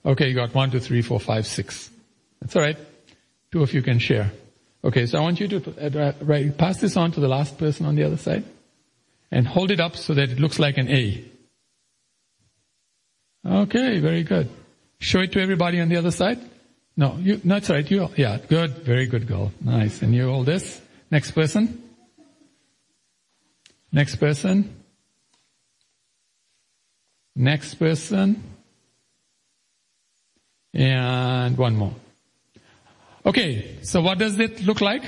Okay, 0.04 0.28
you 0.28 0.34
got 0.34 0.52
one, 0.52 0.70
two, 0.72 0.80
three, 0.80 1.00
four, 1.00 1.20
five, 1.20 1.46
six. 1.46 1.88
That's 2.40 2.56
alright. 2.56 2.76
Two 3.52 3.62
of 3.62 3.72
you 3.72 3.82
can 3.82 4.00
share. 4.00 4.32
Okay, 4.84 5.06
so 5.06 5.18
I 5.18 5.20
want 5.20 5.38
you 5.38 5.46
to 5.46 6.08
uh, 6.08 6.12
right, 6.22 6.56
pass 6.58 6.78
this 6.78 6.96
on 6.96 7.12
to 7.12 7.20
the 7.20 7.28
last 7.28 7.56
person 7.56 7.86
on 7.86 7.94
the 7.94 8.02
other 8.02 8.16
side 8.16 8.44
and 9.32 9.48
hold 9.48 9.70
it 9.70 9.80
up 9.80 9.96
so 9.96 10.14
that 10.14 10.30
it 10.30 10.38
looks 10.38 10.58
like 10.58 10.76
an 10.76 10.88
A. 10.88 11.24
Okay, 13.44 13.98
very 13.98 14.22
good. 14.22 14.48
Show 14.98 15.20
it 15.20 15.32
to 15.32 15.40
everybody 15.40 15.80
on 15.80 15.88
the 15.88 15.96
other 15.96 16.12
side. 16.12 16.38
No, 16.96 17.16
you, 17.18 17.40
no, 17.42 17.56
it's 17.56 17.70
alright. 17.70 17.90
You, 17.90 18.10
yeah, 18.16 18.38
good. 18.46 18.78
Very 18.84 19.06
good 19.06 19.26
girl. 19.26 19.50
Nice. 19.60 20.02
And 20.02 20.14
you 20.14 20.28
hold 20.28 20.46
this. 20.46 20.80
Next 21.10 21.32
person. 21.32 21.82
Next 23.90 24.16
person. 24.16 24.76
Next 27.34 27.74
person. 27.76 28.42
And 30.74 31.56
one 31.56 31.74
more. 31.74 31.94
Okay, 33.24 33.78
so 33.82 34.02
what 34.02 34.18
does 34.18 34.38
it 34.38 34.62
look 34.62 34.80
like? 34.80 35.02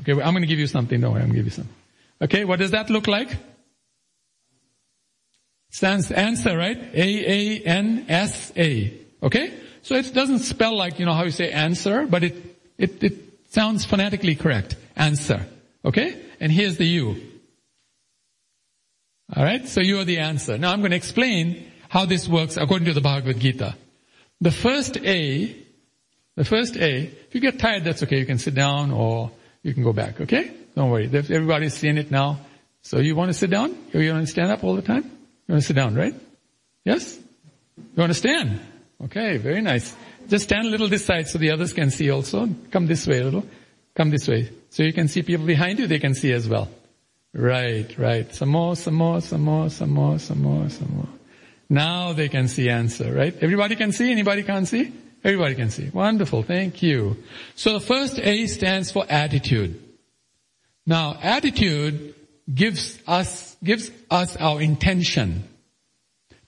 Okay, 0.00 0.20
I'm 0.20 0.34
to 0.34 0.46
give 0.46 0.58
you 0.58 0.66
something. 0.66 1.00
Don't 1.00 1.12
worry, 1.12 1.22
I'm 1.22 1.30
to 1.30 1.36
give 1.36 1.44
you 1.44 1.50
some. 1.50 1.68
Okay, 2.22 2.44
what 2.44 2.58
does 2.58 2.70
that 2.70 2.88
look 2.88 3.06
like? 3.06 3.30
Stands 5.70 6.10
answer, 6.10 6.56
right? 6.56 6.78
A-A-N-S-A. 6.94 8.68
Okay? 9.22 9.54
So 9.82 9.94
it 9.94 10.12
doesn't 10.14 10.40
spell 10.40 10.76
like, 10.76 10.98
you 10.98 11.06
know, 11.06 11.14
how 11.14 11.24
you 11.24 11.30
say 11.30 11.50
answer, 11.50 12.06
but 12.06 12.24
it, 12.24 12.34
it, 12.78 13.02
it 13.02 13.14
sounds 13.50 13.84
phonetically 13.84 14.34
correct. 14.34 14.76
Answer. 14.96 15.46
Okay? 15.84 16.20
And 16.40 16.50
here's 16.50 16.76
the 16.78 16.86
U. 16.86 17.20
Alright, 19.36 19.68
so 19.68 19.80
you 19.82 20.00
are 20.00 20.04
the 20.04 20.18
answer. 20.18 20.56
Now 20.56 20.72
I'm 20.72 20.80
going 20.80 20.92
to 20.92 20.96
explain 20.96 21.70
how 21.90 22.06
this 22.06 22.26
works 22.26 22.56
according 22.56 22.86
to 22.86 22.94
the 22.94 23.02
Bhagavad 23.02 23.38
Gita. 23.38 23.76
The 24.40 24.50
first 24.50 24.96
A, 24.98 25.54
the 26.34 26.44
first 26.44 26.76
A, 26.76 27.02
if 27.02 27.34
you 27.34 27.40
get 27.40 27.58
tired, 27.58 27.84
that's 27.84 28.02
okay. 28.04 28.18
You 28.18 28.26
can 28.26 28.38
sit 28.38 28.54
down 28.54 28.90
or 28.90 29.30
you 29.62 29.74
can 29.74 29.82
go 29.82 29.92
back, 29.92 30.20
okay? 30.22 30.52
Don't 30.74 30.90
worry. 30.90 31.10
Everybody's 31.12 31.74
seeing 31.74 31.98
it 31.98 32.10
now. 32.10 32.38
So 32.82 33.00
you 33.00 33.16
want 33.16 33.28
to 33.30 33.34
sit 33.34 33.50
down? 33.50 33.76
You 33.92 34.12
want 34.12 34.26
to 34.26 34.30
stand 34.30 34.50
up 34.50 34.64
all 34.64 34.76
the 34.76 34.82
time? 34.82 35.17
You 35.48 35.54
want 35.54 35.62
to 35.62 35.66
sit 35.66 35.76
down, 35.76 35.94
right? 35.94 36.14
Yes? 36.84 37.18
You 37.76 37.84
want 37.96 38.10
to 38.10 38.18
stand? 38.18 38.60
Okay, 39.04 39.38
very 39.38 39.62
nice. 39.62 39.96
Just 40.28 40.44
stand 40.44 40.66
a 40.66 40.70
little 40.70 40.88
this 40.88 41.06
side 41.06 41.26
so 41.26 41.38
the 41.38 41.52
others 41.52 41.72
can 41.72 41.90
see 41.90 42.10
also. 42.10 42.48
Come 42.70 42.86
this 42.86 43.06
way 43.06 43.20
a 43.20 43.24
little. 43.24 43.46
Come 43.94 44.10
this 44.10 44.28
way. 44.28 44.50
So 44.68 44.82
you 44.82 44.92
can 44.92 45.08
see 45.08 45.22
people 45.22 45.46
behind 45.46 45.78
you, 45.78 45.86
they 45.86 45.98
can 45.98 46.14
see 46.14 46.32
as 46.32 46.46
well. 46.46 46.68
Right, 47.32 47.96
right. 47.98 48.34
Some 48.34 48.50
more, 48.50 48.76
some 48.76 48.94
more, 48.94 49.22
some 49.22 49.40
more, 49.40 49.70
some 49.70 49.90
more, 49.90 50.18
some 50.18 50.42
more, 50.42 50.68
some 50.68 50.94
more. 50.94 51.08
Now 51.70 52.12
they 52.12 52.28
can 52.28 52.48
see 52.48 52.68
answer, 52.68 53.12
right? 53.12 53.34
Everybody 53.40 53.76
can 53.76 53.92
see? 53.92 54.10
Anybody 54.10 54.42
can't 54.42 54.68
see? 54.68 54.92
Everybody 55.24 55.54
can 55.54 55.70
see. 55.70 55.88
Wonderful. 55.88 56.42
Thank 56.42 56.82
you. 56.82 57.16
So 57.54 57.72
the 57.72 57.80
first 57.80 58.18
A 58.18 58.46
stands 58.46 58.90
for 58.90 59.06
attitude. 59.08 59.82
Now, 60.86 61.18
attitude 61.22 62.14
gives 62.52 62.98
us, 63.06 63.56
gives 63.62 63.90
us 64.10 64.36
our 64.36 64.60
intention. 64.60 65.44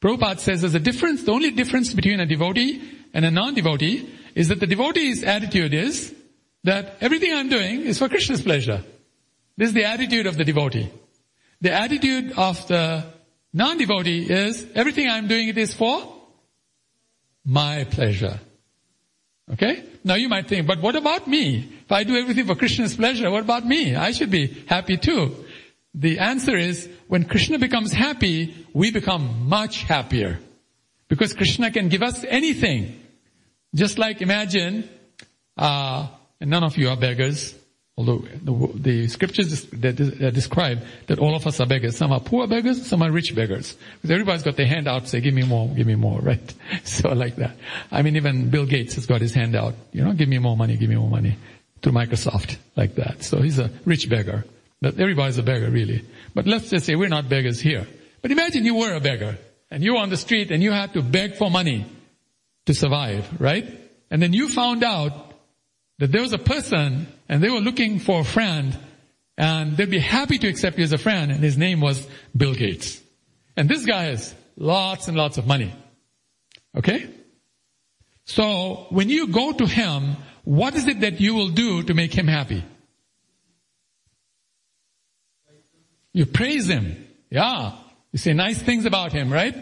Prabhupada 0.01 0.41
says 0.41 0.63
there's 0.63 0.75
a 0.75 0.81
difference, 0.81 1.25
the 1.25 1.33
only 1.33 1.51
difference 1.51 1.93
between 1.93 2.21
a 2.21 2.27
devotee 2.27 2.83
and 3.13 3.25
a 3.25 3.31
non-devotee 3.31 4.09
is 4.35 4.49
that 4.49 4.61
the 4.61 4.67
devotee's 4.67 5.23
attitude 5.25 5.75
is 5.75 6.15
that 6.65 6.97
everything 7.01 7.33
I'm 7.33 7.49
doing 7.49 7.83
is 7.83 7.99
for 7.99 8.09
Krishna's 8.09 8.43
pleasure. 8.43 8.83
This 9.57 9.69
is 9.69 9.75
the 9.75 9.85
attitude 9.85 10.27
of 10.27 10.37
the 10.37 10.45
devotee. 10.45 10.91
The 11.61 11.73
attitude 11.73 12.33
of 12.39 12.67
the 12.69 13.05
Non-devotee 13.53 14.31
is 14.31 14.67
everything 14.75 15.09
I'm 15.09 15.27
doing 15.27 15.49
it 15.49 15.59
is 15.59 15.75
for 15.75 16.15
my 17.45 17.85
pleasure. 17.85 18.39
Okay? 19.53 19.85
Now 20.05 20.15
you 20.15 20.29
might 20.29 20.47
think, 20.47 20.67
but 20.67 20.81
what 20.81 20.95
about 20.95 21.27
me? 21.27 21.69
If 21.85 21.91
I 21.91 22.05
do 22.05 22.17
everything 22.17 22.47
for 22.47 22.55
Krishna's 22.55 22.95
pleasure, 22.95 23.31
what 23.31 23.43
about 23.43 23.67
me? 23.67 23.97
I 23.97 24.13
should 24.13 24.31
be 24.31 24.47
happy 24.69 24.97
too. 24.97 25.35
The 25.95 26.19
answer 26.19 26.57
is, 26.57 26.89
when 27.09 27.25
Krishna 27.25 27.59
becomes 27.59 27.93
happy, 27.93 28.55
we 28.73 28.91
become 28.93 29.49
much 29.49 29.83
happier. 29.83 30.39
Because 31.09 31.35
Krishna 31.35 31.71
can 31.73 31.89
give 31.89 32.03
us 32.03 32.25
anything. 32.25 33.01
Just 33.75 33.99
like 33.99 34.23
imagine, 34.23 34.89
uh, 35.57 36.07
none 36.41 36.63
of 36.63 36.77
you 36.77 36.89
are 36.89 36.97
beggars, 36.97 37.55
although 37.97 38.25
the, 38.43 38.71
the 38.75 39.09
scriptures 39.09 39.65
describe 39.65 40.83
that 41.09 41.19
all 41.19 41.35
of 41.35 41.47
us 41.47 41.61
are 41.61 41.67
beggars. 41.67 41.97
Some 41.97 42.13
are 42.13 42.21
poor 42.21 42.47
beggars, 42.47 42.87
some 42.87 43.03
are 43.03 43.11
rich 43.11 43.35
beggars. 43.35 43.77
Because 43.97 44.13
everybody's 44.13 44.45
got 44.45 44.57
their 44.57 44.67
hand 44.67 44.87
out, 44.87 45.09
say, 45.09 45.21
give 45.21 45.35
me 45.35 45.43
more, 45.43 45.69
give 45.69 45.87
me 45.87 45.97
more, 45.97 46.21
right? 46.23 46.55
So 46.85 47.11
like 47.11 47.37
that. 47.37 47.57
I 47.91 48.03
mean, 48.03 48.15
even 48.15 48.49
Bill 48.51 48.67
Gates 48.67 48.95
has 48.95 49.07
got 49.07 49.21
his 49.21 49.35
hand 49.35 49.57
out, 49.57 49.75
you 49.93 50.05
know, 50.05 50.13
give 50.13 50.29
me 50.29 50.39
more 50.39 50.57
money, 50.57 50.77
give 50.77 50.89
me 50.89 50.97
more 50.97 51.11
money, 51.11 51.37
to 51.83 51.91
Microsoft, 51.91 52.57
like 52.77 52.95
that. 52.95 53.25
So 53.25 53.43
he's 53.43 53.59
a 53.59 53.71
rich 53.85 54.09
beggar. 54.09 54.45
Everybody's 54.83 55.39
a 55.39 55.43
beggar, 55.43 55.71
really. 55.71 56.05
But 56.35 56.47
let's 56.47 56.71
just 56.71 56.87
say 56.87 56.95
we're 56.95 57.09
not 57.09 57.29
beggars 57.29 57.61
here. 57.61 57.87
But 58.23 58.31
imagine 58.31 58.65
you 58.65 58.75
were 58.75 58.95
a 58.95 59.01
beggar, 59.01 59.39
and 59.71 59.83
you 59.83 59.95
were 59.95 60.01
on 60.01 60.11
the 60.11 60.17
street, 60.17 60.51
and 60.51 60.63
you 60.63 60.73
had 60.73 60.95
to 60.95 61.03
beg 61.03 61.37
for 61.37 61.51
money 61.51 61.87
to 62.67 62.75
survive, 62.75 63.41
right? 63.41 63.67
And 64.11 64.21
then 64.23 64.33
you 64.33 64.49
found 64.49 64.83
out 64.83 65.35
that 65.99 66.11
there 66.11 66.23
was 66.23 66.33
a 66.33 66.39
person 66.39 67.07
and 67.29 67.43
they 67.43 67.51
were 67.51 67.61
looking 67.61 67.99
for 67.99 68.21
a 68.21 68.25
friend 68.25 68.77
and 69.37 69.77
they'd 69.77 69.91
be 69.91 70.01
happy 70.01 70.39
to 70.39 70.49
accept 70.49 70.79
you 70.79 70.85
as 70.85 70.93
a 70.93 70.99
friend 70.99 71.31
and 71.31 71.41
his 71.41 71.57
name 71.57 71.81
was 71.81 72.07
Bill 72.37 72.55
Gates. 72.55 73.01
And 73.57 73.69
this 73.69 73.85
guy 73.85 74.05
has 74.05 74.35
lots 74.57 75.09
and 75.09 75.17
lots 75.17 75.39
of 75.39 75.47
money. 75.47 75.73
Okay? 76.77 77.09
So 78.25 78.87
when 78.91 79.09
you 79.09 79.29
go 79.29 79.53
to 79.53 79.67
him, 79.67 80.17
what 80.45 80.75
is 80.75 80.87
it 80.89 81.01
that 81.01 81.21
you 81.21 81.35
will 81.35 81.51
do 81.51 81.83
to 81.83 81.95
make 81.95 82.15
him 82.15 82.27
happy? 82.27 82.65
You 86.13 86.27
praise 86.27 86.69
him. 86.69 87.07
Yeah. 87.31 87.77
You 88.13 88.19
say 88.19 88.33
nice 88.33 88.61
things 88.61 88.87
about 88.87 89.13
him, 89.13 89.33
right? 89.33 89.57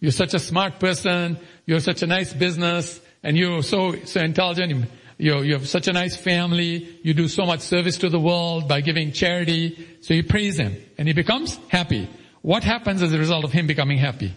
You're 0.00 0.12
such 0.12 0.34
a 0.34 0.38
smart 0.38 0.78
person. 0.78 1.38
You're 1.66 1.80
such 1.80 2.02
a 2.02 2.06
nice 2.06 2.32
business 2.32 3.00
and 3.22 3.36
you're 3.36 3.62
so, 3.62 3.96
so 4.04 4.20
intelligent 4.20 4.70
you 5.18 5.42
you 5.42 5.52
have 5.54 5.68
such 5.68 5.88
a 5.88 5.92
nice 5.92 6.16
family, 6.16 7.00
you 7.02 7.12
do 7.12 7.28
so 7.28 7.44
much 7.44 7.60
service 7.60 7.98
to 7.98 8.08
the 8.08 8.20
world 8.20 8.68
by 8.68 8.80
giving 8.80 9.12
charity, 9.12 9.98
so 10.00 10.14
you 10.14 10.22
praise 10.22 10.56
him, 10.56 10.76
and 10.96 11.08
he 11.08 11.14
becomes 11.14 11.58
happy. 11.68 12.08
What 12.40 12.62
happens 12.62 13.02
as 13.02 13.12
a 13.12 13.18
result 13.18 13.44
of 13.44 13.52
him 13.52 13.66
becoming 13.66 13.98
happy? 13.98 14.32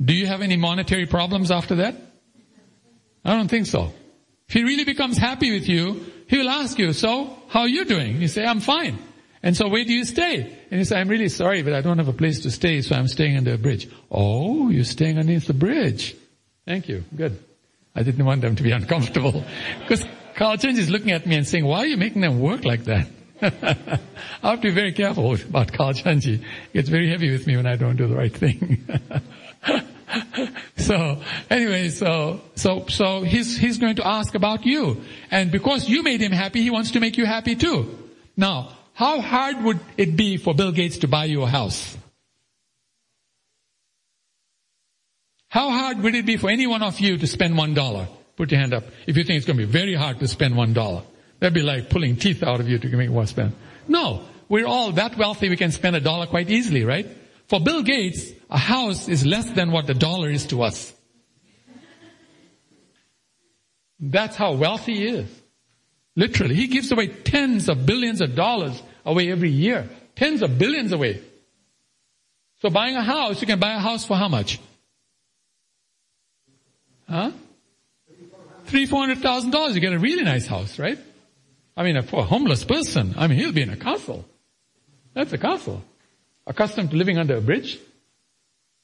Do 0.00 0.14
you 0.14 0.26
have 0.26 0.42
any 0.42 0.56
monetary 0.56 1.06
problems 1.06 1.50
after 1.50 1.76
that? 1.76 1.96
I 3.24 3.34
don't 3.34 3.48
think 3.48 3.66
so. 3.66 3.92
If 4.46 4.54
he 4.54 4.62
really 4.62 4.84
becomes 4.84 5.16
happy 5.16 5.52
with 5.52 5.68
you, 5.68 6.04
he 6.28 6.38
will 6.38 6.48
ask 6.48 6.78
you, 6.78 6.92
so, 6.92 7.34
how 7.48 7.60
are 7.60 7.68
you 7.68 7.84
doing? 7.84 8.20
You 8.20 8.28
say, 8.28 8.44
I'm 8.44 8.60
fine. 8.60 8.98
And 9.42 9.56
so 9.56 9.68
where 9.68 9.84
do 9.84 9.92
you 9.92 10.04
stay? 10.04 10.40
And 10.70 10.78
he 10.78 10.84
said, 10.84 10.98
I'm 10.98 11.08
really 11.08 11.28
sorry, 11.28 11.62
but 11.62 11.72
I 11.72 11.80
don't 11.80 11.98
have 11.98 12.08
a 12.08 12.12
place 12.12 12.40
to 12.40 12.50
stay, 12.50 12.82
so 12.82 12.96
I'm 12.96 13.08
staying 13.08 13.36
under 13.36 13.54
a 13.54 13.58
bridge. 13.58 13.88
Oh, 14.10 14.68
you're 14.70 14.84
staying 14.84 15.18
underneath 15.18 15.46
the 15.46 15.54
bridge. 15.54 16.16
Thank 16.66 16.88
you. 16.88 17.04
Good. 17.14 17.42
I 17.94 18.02
didn't 18.02 18.24
want 18.24 18.42
them 18.42 18.56
to 18.56 18.62
be 18.62 18.70
uncomfortable. 18.80 19.44
Because 19.80 20.04
Kalachandji 20.34 20.78
is 20.78 20.90
looking 20.90 21.12
at 21.12 21.26
me 21.26 21.36
and 21.36 21.46
saying, 21.46 21.64
why 21.64 21.78
are 21.78 21.86
you 21.86 21.96
making 21.96 22.22
them 22.22 22.40
work 22.40 22.64
like 22.64 22.84
that? 22.84 23.08
I 23.40 24.50
have 24.50 24.60
to 24.60 24.68
be 24.68 24.70
very 24.70 24.92
careful 24.92 25.34
about 25.34 25.68
Kalachandji. 25.68 26.38
He 26.38 26.44
gets 26.74 26.88
very 26.88 27.08
heavy 27.08 27.30
with 27.30 27.46
me 27.46 27.56
when 27.56 27.66
I 27.66 27.76
don't 27.76 27.96
do 27.96 28.08
the 28.08 28.16
right 28.16 28.36
thing. 28.36 28.84
so 30.76 31.22
anyway, 31.48 31.90
so 31.90 32.40
so 32.56 32.86
so 32.88 33.22
he's 33.22 33.56
he's 33.56 33.78
going 33.78 33.96
to 33.96 34.06
ask 34.06 34.34
about 34.34 34.66
you, 34.66 35.02
and 35.30 35.52
because 35.52 35.88
you 35.88 36.02
made 36.02 36.20
him 36.20 36.32
happy, 36.32 36.62
he 36.62 36.70
wants 36.70 36.92
to 36.92 37.00
make 37.00 37.16
you 37.16 37.26
happy 37.26 37.54
too. 37.54 37.96
Now, 38.36 38.70
how 38.98 39.20
hard 39.20 39.62
would 39.62 39.78
it 39.96 40.16
be 40.16 40.38
for 40.38 40.52
Bill 40.56 40.72
Gates 40.72 40.98
to 40.98 41.06
buy 41.06 41.26
you 41.26 41.42
a 41.42 41.46
house? 41.46 41.96
How 45.48 45.70
hard 45.70 46.00
would 46.00 46.16
it 46.16 46.26
be 46.26 46.36
for 46.36 46.50
any 46.50 46.66
one 46.66 46.82
of 46.82 46.98
you 46.98 47.16
to 47.16 47.28
spend 47.28 47.56
one 47.56 47.74
dollar? 47.74 48.08
Put 48.34 48.50
your 48.50 48.58
hand 48.58 48.74
up 48.74 48.82
if 49.06 49.16
you 49.16 49.22
think 49.22 49.36
it's 49.36 49.46
going 49.46 49.56
to 49.56 49.64
be 49.64 49.70
very 49.70 49.94
hard 49.94 50.18
to 50.18 50.26
spend 50.26 50.56
one 50.56 50.72
dollar. 50.72 51.04
That'd 51.38 51.54
be 51.54 51.62
like 51.62 51.90
pulling 51.90 52.16
teeth 52.16 52.42
out 52.42 52.58
of 52.58 52.68
you 52.68 52.80
to 52.80 52.88
make 52.96 53.08
one 53.08 53.28
spend. 53.28 53.52
No, 53.86 54.24
we're 54.48 54.66
all 54.66 54.90
that 54.90 55.16
wealthy 55.16 55.48
we 55.48 55.56
can 55.56 55.70
spend 55.70 55.94
a 55.94 56.00
dollar 56.00 56.26
quite 56.26 56.50
easily, 56.50 56.82
right? 56.84 57.06
For 57.46 57.60
Bill 57.60 57.84
Gates, 57.84 58.32
a 58.50 58.58
house 58.58 59.08
is 59.08 59.24
less 59.24 59.48
than 59.52 59.70
what 59.70 59.86
the 59.86 59.94
dollar 59.94 60.28
is 60.28 60.46
to 60.46 60.62
us. 60.62 60.92
That's 64.00 64.34
how 64.34 64.54
wealthy 64.54 64.96
he 64.96 65.06
is. 65.06 65.42
Literally. 66.18 66.56
He 66.56 66.66
gives 66.66 66.90
away 66.90 67.06
tens 67.06 67.68
of 67.68 67.86
billions 67.86 68.20
of 68.20 68.34
dollars 68.34 68.82
away 69.06 69.30
every 69.30 69.50
year. 69.50 69.88
Tens 70.16 70.42
of 70.42 70.58
billions 70.58 70.90
away. 70.90 71.22
So 72.60 72.70
buying 72.70 72.96
a 72.96 73.04
house, 73.04 73.40
you 73.40 73.46
can 73.46 73.60
buy 73.60 73.74
a 73.74 73.78
house 73.78 74.04
for 74.04 74.16
how 74.16 74.26
much? 74.26 74.58
Huh? 77.08 77.30
Three, 78.64 78.86
four 78.86 78.98
hundred 78.98 79.18
thousand 79.18 79.52
dollars, 79.52 79.76
you 79.76 79.80
get 79.80 79.92
a 79.92 79.98
really 80.00 80.24
nice 80.24 80.44
house, 80.44 80.76
right? 80.80 80.98
I 81.76 81.84
mean, 81.84 82.02
for 82.02 82.18
a 82.18 82.24
homeless 82.24 82.64
person, 82.64 83.14
I 83.16 83.28
mean, 83.28 83.38
he'll 83.38 83.52
be 83.52 83.62
in 83.62 83.70
a 83.70 83.76
castle. 83.76 84.24
That's 85.14 85.32
a 85.32 85.38
castle. 85.38 85.84
Accustomed 86.48 86.90
to 86.90 86.96
living 86.96 87.16
under 87.16 87.36
a 87.36 87.40
bridge. 87.40 87.78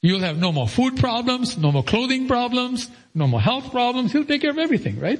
You'll 0.02 0.20
have 0.20 0.38
no 0.38 0.52
more 0.52 0.68
food 0.68 0.98
problems, 0.98 1.58
no 1.58 1.72
more 1.72 1.82
clothing 1.82 2.28
problems, 2.28 2.88
no 3.12 3.26
more 3.26 3.40
health 3.40 3.72
problems. 3.72 4.12
He'll 4.12 4.24
take 4.24 4.42
care 4.42 4.50
of 4.50 4.58
everything, 4.58 5.00
right? 5.00 5.18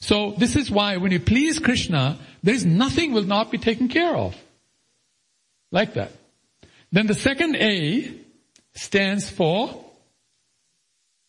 So 0.00 0.34
this 0.38 0.56
is 0.56 0.70
why 0.70 0.98
when 0.98 1.12
you 1.12 1.20
please 1.20 1.58
Krishna, 1.58 2.18
there's 2.42 2.64
nothing 2.64 3.12
will 3.12 3.24
not 3.24 3.50
be 3.50 3.58
taken 3.58 3.88
care 3.88 4.14
of. 4.14 4.36
Like 5.72 5.94
that. 5.94 6.12
Then 6.92 7.06
the 7.06 7.14
second 7.14 7.56
A 7.56 8.12
stands 8.74 9.28
for 9.28 9.84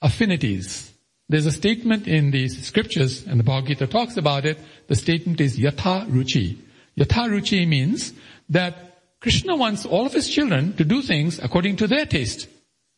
affinities. 0.02 0.92
There's 1.30 1.46
a 1.46 1.52
statement 1.52 2.08
in 2.08 2.32
the 2.32 2.48
scriptures, 2.48 3.26
and 3.26 3.40
the 3.40 3.44
Bhagavad 3.44 3.68
Gita 3.68 3.88
talks 3.88 4.16
about 4.16 4.46
it. 4.46 4.58
The 4.88 4.96
statement 4.96 5.42
is 5.42 5.58
yatha 5.60 6.08
ruchi. 6.08 6.58
Yatha 6.98 7.28
ruchi 7.28 7.68
means 7.68 8.14
that 8.50 9.02
Krishna 9.20 9.56
wants 9.56 9.86
all 9.86 10.06
of 10.06 10.14
his 10.14 10.30
children 10.30 10.74
to 10.78 10.86
do 10.86 11.02
things 11.02 11.40
according 11.40 11.78
to 11.78 11.88
their 11.88 12.06
taste. 12.06 12.48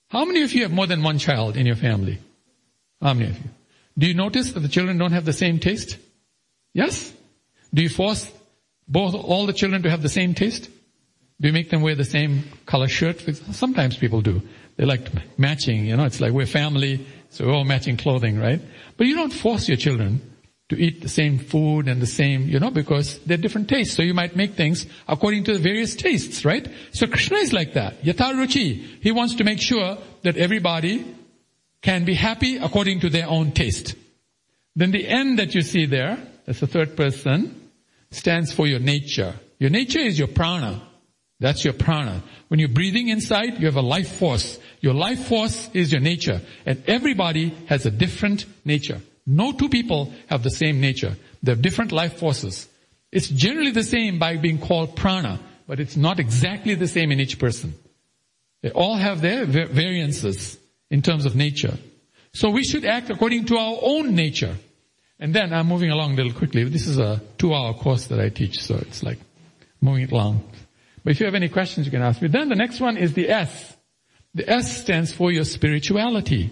How 0.09 0.25
many 0.25 0.41
of 0.41 0.53
you 0.53 0.63
have 0.63 0.71
more 0.71 0.87
than 0.87 1.01
one 1.01 1.17
child 1.17 1.55
in 1.55 1.65
your 1.65 1.75
family? 1.75 2.19
How 3.01 3.13
many 3.13 3.29
of 3.31 3.37
you? 3.37 3.49
Do 3.99 4.07
you 4.07 4.13
notice 4.13 4.53
that 4.53 4.61
the 4.61 4.69
children 4.69 4.97
don't 4.97 5.11
have 5.11 5.25
the 5.25 5.33
same 5.33 5.59
taste? 5.59 5.97
Yes? 6.73 7.11
Do 7.73 7.83
you 7.83 7.89
force 7.89 8.31
both, 8.87 9.13
all 9.13 9.45
the 9.45 9.53
children 9.53 9.83
to 9.83 9.89
have 9.89 10.01
the 10.01 10.09
same 10.09 10.33
taste? 10.33 10.69
Do 11.41 11.47
you 11.47 11.53
make 11.53 11.69
them 11.69 11.81
wear 11.81 11.95
the 11.95 12.05
same 12.05 12.43
color 12.65 12.87
shirt? 12.87 13.19
Sometimes 13.51 13.97
people 13.97 14.21
do. 14.21 14.41
They 14.77 14.85
like 14.85 15.09
matching, 15.37 15.85
you 15.85 15.97
know, 15.97 16.05
it's 16.05 16.21
like 16.21 16.31
we're 16.31 16.45
family, 16.45 17.05
so 17.29 17.45
we're 17.45 17.53
all 17.53 17.65
matching 17.65 17.97
clothing, 17.97 18.39
right? 18.39 18.61
But 18.95 19.07
you 19.07 19.15
don't 19.15 19.33
force 19.33 19.67
your 19.67 19.75
children 19.75 20.21
to 20.69 20.77
eat 20.77 21.01
the 21.01 21.09
same 21.09 21.37
food 21.37 21.89
and 21.89 22.01
the 22.01 22.07
same, 22.07 22.47
you 22.47 22.59
know, 22.59 22.71
because 22.71 23.19
they're 23.25 23.37
different 23.37 23.67
tastes. 23.67 23.95
So 23.95 24.01
you 24.01 24.13
might 24.13 24.37
make 24.37 24.53
things 24.53 24.85
according 25.09 25.43
to 25.45 25.53
the 25.53 25.59
various 25.59 25.93
tastes, 25.93 26.45
right? 26.45 26.65
So 26.93 27.05
Krishna 27.05 27.39
is 27.39 27.51
like 27.51 27.73
that. 27.73 28.01
Yata 28.03 28.31
Ruchi. 28.33 28.81
He 29.01 29.11
wants 29.11 29.35
to 29.35 29.43
make 29.43 29.59
sure 29.59 29.97
that 30.23 30.37
everybody 30.37 31.03
can 31.81 32.05
be 32.05 32.13
happy 32.13 32.57
according 32.57 33.01
to 33.01 33.09
their 33.09 33.27
own 33.27 33.51
taste. 33.51 33.95
Then 34.75 34.91
the 34.91 35.07
end 35.07 35.39
that 35.39 35.55
you 35.55 35.61
see 35.61 35.85
there, 35.85 36.17
that's 36.45 36.59
the 36.59 36.67
third 36.67 36.95
person, 36.95 37.69
stands 38.11 38.53
for 38.53 38.67
your 38.67 38.79
nature. 38.79 39.35
Your 39.59 39.69
nature 39.69 39.99
is 39.99 40.17
your 40.17 40.27
prana. 40.27 40.81
That's 41.39 41.63
your 41.63 41.73
prana. 41.73 42.21
When 42.49 42.59
you're 42.59 42.69
breathing 42.69 43.07
inside, 43.07 43.59
you 43.59 43.65
have 43.67 43.77
a 43.77 43.81
life 43.81 44.11
force. 44.17 44.59
Your 44.81 44.93
life 44.93 45.27
force 45.27 45.69
is 45.73 45.91
your 45.91 46.01
nature. 46.01 46.41
And 46.65 46.83
everybody 46.87 47.55
has 47.67 47.85
a 47.85 47.91
different 47.91 48.45
nature. 48.65 49.01
No 49.25 49.51
two 49.51 49.69
people 49.69 50.13
have 50.27 50.43
the 50.43 50.49
same 50.49 50.81
nature. 50.81 51.15
They 51.43 51.51
have 51.51 51.61
different 51.61 51.91
life 51.91 52.19
forces. 52.19 52.67
It's 53.11 53.27
generally 53.29 53.71
the 53.71 53.83
same 53.83 54.19
by 54.19 54.37
being 54.37 54.59
called 54.59 54.95
prana, 54.95 55.39
but 55.67 55.79
it's 55.79 55.95
not 55.95 56.19
exactly 56.19 56.75
the 56.75 56.87
same 56.87 57.11
in 57.11 57.19
each 57.19 57.39
person. 57.39 57.73
They 58.61 58.71
all 58.71 58.95
have 58.95 59.21
their 59.21 59.45
variances 59.45 60.57
in 60.89 61.01
terms 61.01 61.25
of 61.25 61.35
nature. 61.35 61.77
So 62.33 62.49
we 62.49 62.63
should 62.63 62.85
act 62.85 63.09
according 63.09 63.45
to 63.45 63.57
our 63.57 63.77
own 63.81 64.15
nature. 64.15 64.55
And 65.19 65.33
then 65.33 65.53
I'm 65.53 65.67
moving 65.67 65.91
along 65.91 66.13
a 66.13 66.15
little 66.15 66.37
quickly. 66.37 66.63
This 66.63 66.87
is 66.87 66.97
a 66.97 67.21
two 67.37 67.53
hour 67.53 67.73
course 67.73 68.07
that 68.07 68.19
I 68.19 68.29
teach, 68.29 68.63
so 68.63 68.75
it's 68.75 69.03
like 69.03 69.19
moving 69.81 70.03
it 70.03 70.11
along. 70.11 70.43
But 71.03 71.11
if 71.11 71.19
you 71.19 71.25
have 71.25 71.35
any 71.35 71.49
questions, 71.49 71.85
you 71.85 71.91
can 71.91 72.01
ask 72.01 72.21
me. 72.21 72.27
Then 72.27 72.49
the 72.49 72.55
next 72.55 72.79
one 72.79 72.97
is 72.97 73.13
the 73.13 73.29
S. 73.29 73.75
The 74.33 74.49
S 74.49 74.81
stands 74.81 75.13
for 75.13 75.31
your 75.31 75.43
spirituality. 75.43 76.51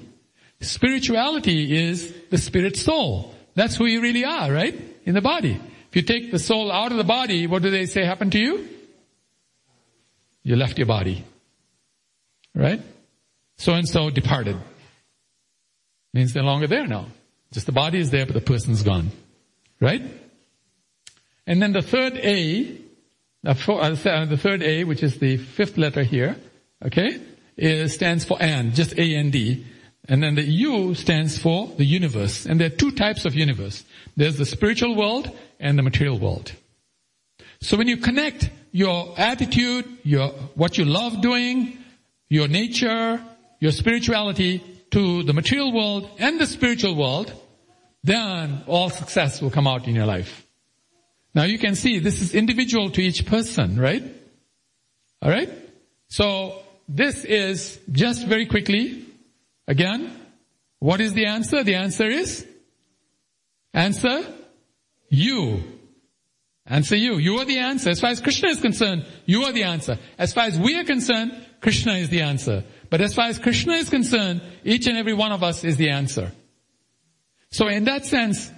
Spirituality 0.60 1.88
is 1.88 2.13
the 2.30 2.38
spirit 2.38 2.76
soul. 2.76 3.34
That's 3.54 3.76
who 3.76 3.86
you 3.86 4.02
really 4.02 4.26
are, 4.26 4.52
right? 4.52 4.76
In 5.06 5.13
the 5.13 5.21
body. 5.21 5.60
If 5.89 5.95
you 5.95 6.02
take 6.02 6.32
the 6.32 6.39
soul 6.39 6.71
out 6.71 6.91
of 6.91 6.97
the 6.97 7.04
body, 7.04 7.47
what 7.47 7.62
do 7.62 7.69
they 7.69 7.86
say 7.86 8.04
happened 8.04 8.34
to 8.34 8.39
you? 8.39 8.67
you 10.47 10.56
left 10.56 10.78
your 10.78 10.88
body. 10.88 11.26
Right? 12.56 12.82
So 13.58 13.74
and 13.74 13.88
so 13.88 14.10
departed. 14.10 14.58
Means 16.13 16.34
they're 16.34 16.43
longer 16.43 16.67
there 16.67 16.88
now. 16.88 17.08
Just 17.52 17.65
the 17.65 17.72
body 17.72 18.00
is 18.00 18.12
there, 18.12 18.26
but 18.26 18.36
the 18.36 18.41
person's 18.41 18.84
gone. 18.84 19.12
Right? 19.80 20.02
And 21.46 21.62
then 21.62 21.72
the 21.72 21.82
third 21.82 22.17
A, 22.17 22.78
uh, 23.46 23.54
the 23.54 24.39
third 24.41 24.63
A, 24.63 24.84
which 24.84 25.04
is 25.04 25.20
the 25.20 25.38
fifth 25.38 25.78
letter 25.78 26.04
here, 26.04 26.36
okay, 26.86 27.22
is, 27.56 27.93
stands 27.93 28.26
for 28.26 28.41
and, 28.41 28.74
just 28.76 28.93
A 28.93 29.02
A-N-D. 29.02 29.56
D. 29.56 29.65
And 30.10 30.24
then 30.24 30.36
the 30.36 30.43
U 30.43 30.93
stands 30.93 31.38
for 31.38 31.67
the 31.67 31.84
universe. 31.86 32.46
And 32.46 32.60
there 32.60 32.67
are 32.67 32.76
two 32.76 32.91
types 32.91 33.26
of 33.26 33.36
universe. 33.36 33.84
There's 34.15 34.38
the 34.38 34.46
spiritual 34.46 34.96
world 34.96 35.30
and 35.60 35.78
the 35.78 35.84
material 35.84 36.17
world. 36.17 36.54
So 37.62 37.76
when 37.78 37.88
you 37.88 37.98
connect 37.98 38.50
your 38.72 39.13
attitude, 39.17 39.86
your, 40.04 40.30
what 40.56 40.78
you 40.78 40.86
love 40.86 41.22
doing, 41.22 41.78
your 42.30 42.48
nature, 42.48 43.22
your 43.60 43.72
spirituality 43.72 44.63
to 44.91 45.24
the 45.24 45.34
material 45.34 45.74
world 45.74 46.10
and 46.20 46.39
the 46.39 46.46
spiritual 46.46 46.96
world, 46.96 47.34
then 48.04 48.63
all 48.67 48.89
success 48.89 49.41
will 49.41 49.50
come 49.50 49.67
out 49.67 49.88
in 49.88 49.96
your 49.96 50.06
life. 50.06 50.46
Now 51.34 51.43
you 51.43 51.60
can 51.60 51.76
see 51.76 52.00
this 52.00 52.22
is 52.22 52.34
individual 52.34 52.89
to 52.91 53.02
each 53.02 53.26
person, 53.26 53.80
right? 53.80 54.04
Alright? 55.24 55.52
So 56.08 56.62
this 56.88 57.26
is 57.26 57.80
just 57.91 58.26
very 58.26 58.46
quickly, 58.46 59.06
again, 59.67 60.12
what 60.80 61.02
is 61.02 61.13
the 61.13 61.26
answer? 61.26 61.63
The 61.63 61.76
answer 61.76 62.08
is, 62.08 62.46
answer, 63.74 64.22
you. 65.10 65.63
Answer 66.65 66.96
you. 66.96 67.17
You 67.17 67.38
are 67.39 67.46
the 67.46 67.60
answer. 67.60 67.89
As 67.89 68.00
far 68.00 68.12
as 68.12 68.20
Krishna 68.20 68.50
is 68.50 68.62
concerned, 68.62 69.06
you 69.26 69.43
are 69.43 69.52
the 69.52 69.63
answer. 69.63 69.98
As 70.17 70.34
far 70.34 70.46
as 70.46 70.58
we 70.58 70.78
are 70.78 70.84
concerned, 70.84 71.34
Krishna 71.62 71.93
is 71.93 72.10
the 72.10 72.22
answer. 72.22 72.63
But 72.89 73.02
as 73.02 73.13
far 73.13 73.28
as 73.28 73.39
Krishna 73.39 73.73
is 73.73 73.89
concerned, 73.89 74.41
each 74.63 74.88
and 74.88 74.97
every 74.97 75.13
one 75.13 75.32
of 75.32 75.43
us 75.43 75.63
is 75.63 75.78
the 75.78 75.89
answer. 75.89 76.32
So 77.52 77.67
in 77.67 77.86
that 77.86 78.06
sense, 78.06 78.50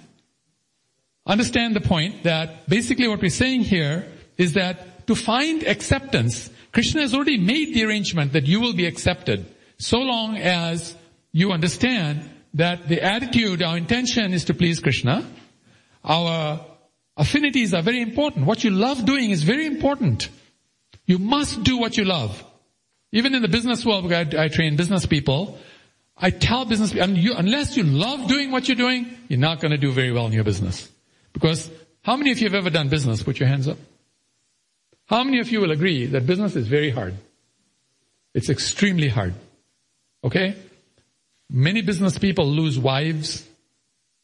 understand 1.26 1.74
the 1.74 1.80
point 1.80 2.24
that 2.24 2.68
basically 2.68 3.08
what 3.08 3.20
we're 3.20 3.30
saying 3.30 3.62
here 3.62 4.06
is 4.36 4.54
that 4.54 5.06
to 5.06 5.14
find 5.14 5.62
acceptance, 5.64 6.50
Krishna 6.72 7.00
has 7.00 7.14
already 7.14 7.38
made 7.38 7.74
the 7.74 7.84
arrangement 7.84 8.32
that 8.32 8.46
you 8.46 8.60
will 8.60 8.74
be 8.74 8.86
accepted 8.86 9.46
so 9.78 9.98
long 9.98 10.36
as 10.36 10.94
you 11.32 11.52
understand 11.52 12.28
that 12.54 12.88
the 12.88 13.02
attitude, 13.02 13.62
our 13.62 13.76
intention 13.76 14.32
is 14.32 14.44
to 14.44 14.54
please 14.54 14.80
Krishna. 14.80 15.24
Our 16.04 16.60
affinities 17.16 17.74
are 17.74 17.82
very 17.82 18.00
important. 18.00 18.46
What 18.46 18.64
you 18.64 18.70
love 18.70 19.04
doing 19.04 19.30
is 19.30 19.42
very 19.42 19.66
important. 19.66 20.28
You 21.06 21.18
must 21.18 21.62
do 21.62 21.78
what 21.78 21.96
you 21.96 22.04
love. 22.04 22.44
Even 23.12 23.34
in 23.34 23.42
the 23.42 23.48
business 23.48 23.84
world, 23.84 24.12
I, 24.12 24.26
I 24.38 24.48
train 24.48 24.76
business 24.76 25.06
people. 25.06 25.58
I 26.16 26.30
tell 26.30 26.64
business 26.64 26.92
people, 26.92 27.10
you, 27.10 27.34
unless 27.34 27.76
you 27.76 27.82
love 27.82 28.28
doing 28.28 28.50
what 28.50 28.68
you're 28.68 28.76
doing, 28.76 29.10
you're 29.28 29.40
not 29.40 29.60
going 29.60 29.72
to 29.72 29.78
do 29.78 29.90
very 29.90 30.12
well 30.12 30.26
in 30.26 30.32
your 30.32 30.44
business. 30.44 30.90
Because 31.32 31.70
how 32.02 32.16
many 32.16 32.30
of 32.30 32.38
you 32.38 32.48
have 32.48 32.54
ever 32.54 32.70
done 32.70 32.88
business? 32.88 33.22
Put 33.22 33.40
your 33.40 33.48
hands 33.48 33.68
up. 33.68 33.78
How 35.06 35.24
many 35.24 35.40
of 35.40 35.50
you 35.50 35.60
will 35.60 35.72
agree 35.72 36.06
that 36.06 36.26
business 36.26 36.54
is 36.54 36.68
very 36.68 36.90
hard? 36.90 37.14
It's 38.32 38.48
extremely 38.48 39.08
hard. 39.08 39.34
Okay? 40.22 40.54
Many 41.50 41.82
business 41.82 42.16
people 42.16 42.46
lose 42.46 42.78
wives, 42.78 43.44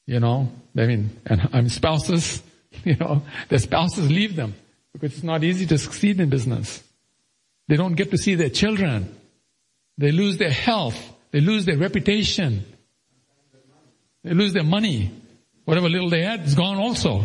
you 0.07 0.21
know, 0.21 0.49
I 0.77 0.87
mean, 0.87 1.11
and 1.27 1.49
I 1.53 1.61
mean 1.61 1.71
spouses, 1.71 2.41
you 2.85 2.97
know, 2.97 3.23
their 3.49 3.59
spouses 3.59 4.11
leave 4.11 4.37
them 4.37 4.55
because 4.93 5.15
it's 5.15 5.25
not 5.25 5.43
easy 5.43 5.67
to 5.67 5.79
succeed 5.79 6.21
in 6.21 6.29
business. 6.29 6.83
They 7.69 7.77
don't 7.77 7.95
get 7.95 8.11
to 8.13 8.19
see 8.19 8.35
their 8.35 8.51
children. 8.51 9.15
They 9.99 10.13
lose 10.13 10.39
their 10.39 10.51
health. 10.51 10.97
They 11.31 11.41
lose 11.41 11.65
their 11.65 11.79
reputation. 11.79 12.65
They 14.23 14.35
lose 14.35 14.53
their 14.53 14.65
money. 14.65 15.11
Whatever 15.65 15.89
little 15.89 16.11
they 16.11 16.23
had 16.23 16.45
is 16.45 16.55
gone 16.55 16.79
also. 16.79 17.25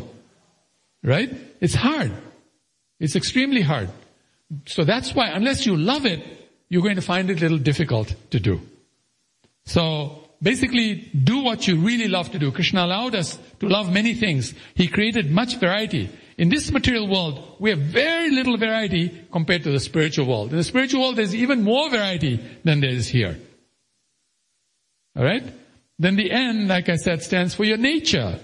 Right? 1.04 1.32
It's 1.60 1.76
hard. 1.76 2.12
It's 3.00 3.16
extremely 3.16 3.62
hard. 3.62 3.90
So 4.66 4.84
that's 4.84 5.14
why 5.14 5.30
unless 5.30 5.66
you 5.66 5.76
love 5.76 6.06
it, 6.06 6.24
you're 6.70 6.84
going 6.84 6.96
to 6.96 7.02
find 7.02 7.30
it 7.30 7.38
a 7.40 7.42
little 7.42 7.58
difficult 7.58 8.14
to 8.32 8.40
do. 8.40 8.62
So 9.66 10.28
basically 10.42 10.96
do 10.96 11.40
what 11.44 11.68
you 11.68 11.78
really 11.78 12.08
love 12.08 12.32
to 12.32 12.40
do. 12.40 12.52
Krishna 12.52 12.86
allowed 12.86 13.16
us 13.16 13.38
to 13.60 13.68
love 13.68 13.92
many 13.92 14.14
things. 14.14 14.54
He 14.76 14.88
created 14.88 15.32
much 15.32 15.58
variety. 15.58 16.10
In 16.38 16.50
this 16.50 16.72
material 16.72 17.08
world, 17.08 17.58
we 17.60 17.70
have 17.70 17.80
very 17.80 18.32
little 18.32 18.58
variety 18.58 19.26
compared 19.32 19.64
to 19.64 19.72
the 19.72 19.80
spiritual 19.80 20.28
world. 20.28 20.52
In 20.52 20.58
the 20.58 20.64
spiritual 20.64 21.02
world, 21.02 21.16
there's 21.16 21.36
even 21.36 21.64
more 21.64 21.90
variety 21.90 22.40
than 22.64 22.80
there 22.80 22.90
is 22.90 23.08
here. 23.08 23.38
Alright? 25.18 25.44
Then 26.00 26.16
the 26.16 26.32
N, 26.32 26.68
like 26.68 26.90
I 26.90 26.96
said, 26.96 27.22
stands 27.22 27.54
for 27.54 27.64
your 27.64 27.78
nature. 27.78 28.40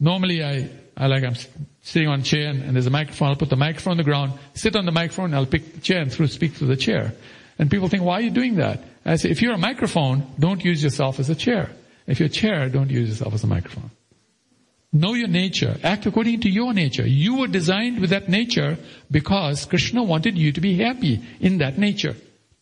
Normally 0.00 0.42
I, 0.42 0.70
I 0.96 1.06
like, 1.06 1.22
I'm 1.22 1.36
sitting 1.82 2.08
on 2.08 2.20
a 2.20 2.22
chair 2.22 2.48
and, 2.48 2.62
and 2.62 2.74
there's 2.74 2.86
a 2.86 2.90
microphone, 2.90 3.28
I'll 3.28 3.36
put 3.36 3.50
the 3.50 3.56
microphone 3.56 3.92
on 3.92 3.96
the 3.98 4.04
ground, 4.04 4.32
sit 4.54 4.74
on 4.74 4.86
the 4.86 4.92
microphone, 4.92 5.34
I'll 5.34 5.46
pick 5.46 5.74
the 5.74 5.80
chair 5.80 6.00
and 6.00 6.12
through, 6.12 6.28
speak 6.28 6.54
through 6.54 6.68
the 6.68 6.76
chair. 6.76 7.12
And 7.58 7.70
people 7.70 7.88
think, 7.88 8.02
why 8.04 8.14
are 8.14 8.20
you 8.22 8.30
doing 8.30 8.56
that? 8.56 8.80
And 9.04 9.12
I 9.12 9.16
say, 9.16 9.30
if 9.30 9.42
you're 9.42 9.54
a 9.54 9.58
microphone, 9.58 10.26
don't 10.38 10.64
use 10.64 10.82
yourself 10.82 11.18
as 11.18 11.28
a 11.28 11.34
chair. 11.34 11.70
If 12.06 12.20
you're 12.20 12.26
a 12.26 12.30
chair, 12.30 12.68
don't 12.68 12.90
use 12.90 13.08
yourself 13.10 13.34
as 13.34 13.44
a 13.44 13.46
microphone. 13.46 13.90
Know 14.92 15.14
your 15.14 15.28
nature. 15.28 15.76
Act 15.82 16.06
according 16.06 16.40
to 16.40 16.48
your 16.48 16.72
nature. 16.72 17.06
You 17.06 17.36
were 17.36 17.46
designed 17.46 18.00
with 18.00 18.10
that 18.10 18.28
nature 18.28 18.78
because 19.10 19.66
Krishna 19.66 20.02
wanted 20.02 20.38
you 20.38 20.52
to 20.52 20.60
be 20.60 20.78
happy 20.78 21.20
in 21.40 21.58
that 21.58 21.76
nature. 21.76 22.16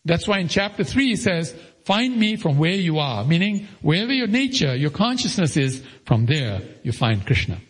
That's 0.05 0.27
why 0.27 0.39
in 0.39 0.49
chapter 0.49 0.83
3 0.83 1.07
he 1.07 1.17
says, 1.17 1.55
find 1.85 2.17
me 2.17 2.37
from 2.37 2.59
where 2.59 2.75
you 2.75 2.99
are. 2.99 3.25
Meaning, 3.25 3.69
wherever 3.81 4.13
your 4.13 4.27
nature, 4.27 4.75
your 4.75 4.91
consciousness 4.91 5.57
is, 5.57 5.83
from 6.05 6.27
there 6.27 6.63
you 6.83 6.93
find 6.93 7.25
Krishna. 7.25 7.61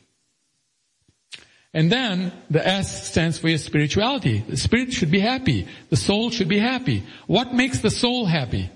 And 1.74 1.92
then 1.92 2.32
the 2.48 2.66
S 2.66 3.10
stands 3.10 3.38
for 3.38 3.48
your 3.48 3.58
spirituality. 3.58 4.38
The 4.48 4.56
spirit 4.56 4.94
should 4.94 5.10
be 5.10 5.20
happy. 5.20 5.68
The 5.90 5.96
soul 5.96 6.30
should 6.30 6.48
be 6.48 6.58
happy. 6.58 7.02
What 7.26 7.52
makes 7.52 7.80
the 7.80 7.90
soul 7.90 8.24
happy? 8.24 8.70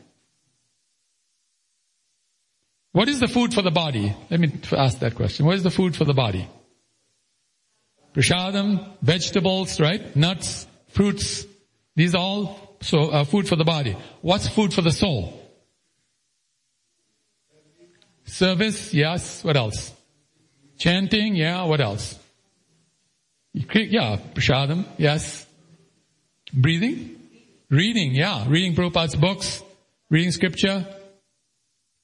What 2.92 3.08
is 3.08 3.20
the 3.20 3.28
food 3.28 3.54
for 3.54 3.62
the 3.62 3.70
body? 3.70 4.14
Let 4.30 4.40
me 4.40 4.52
ask 4.72 4.98
that 4.98 5.14
question. 5.14 5.46
What 5.46 5.54
is 5.54 5.62
the 5.62 5.70
food 5.70 5.94
for 5.94 6.04
the 6.04 6.14
body? 6.14 6.48
Prashadam, 8.14 8.96
vegetables, 9.00 9.78
right? 9.78 10.14
Nuts, 10.16 10.66
fruits. 10.88 11.46
These 11.94 12.14
are 12.14 12.20
all 12.20 12.76
so 12.80 13.10
uh, 13.10 13.24
food 13.24 13.46
for 13.46 13.56
the 13.56 13.64
body. 13.64 13.96
What's 14.22 14.48
food 14.48 14.74
for 14.74 14.82
the 14.82 14.90
soul? 14.90 15.36
Service, 18.24 18.92
yes. 18.92 19.44
What 19.44 19.56
else? 19.56 19.92
Chanting, 20.78 21.36
yeah. 21.36 21.64
What 21.64 21.80
else? 21.80 22.18
Yeah, 23.52 24.18
prashadam, 24.34 24.84
yes. 24.96 25.46
Breathing? 26.52 27.16
Reading, 27.68 28.14
yeah. 28.14 28.46
Reading 28.48 28.74
Prabhupada's 28.74 29.16
books, 29.16 29.62
reading 30.08 30.32
scripture, 30.32 30.86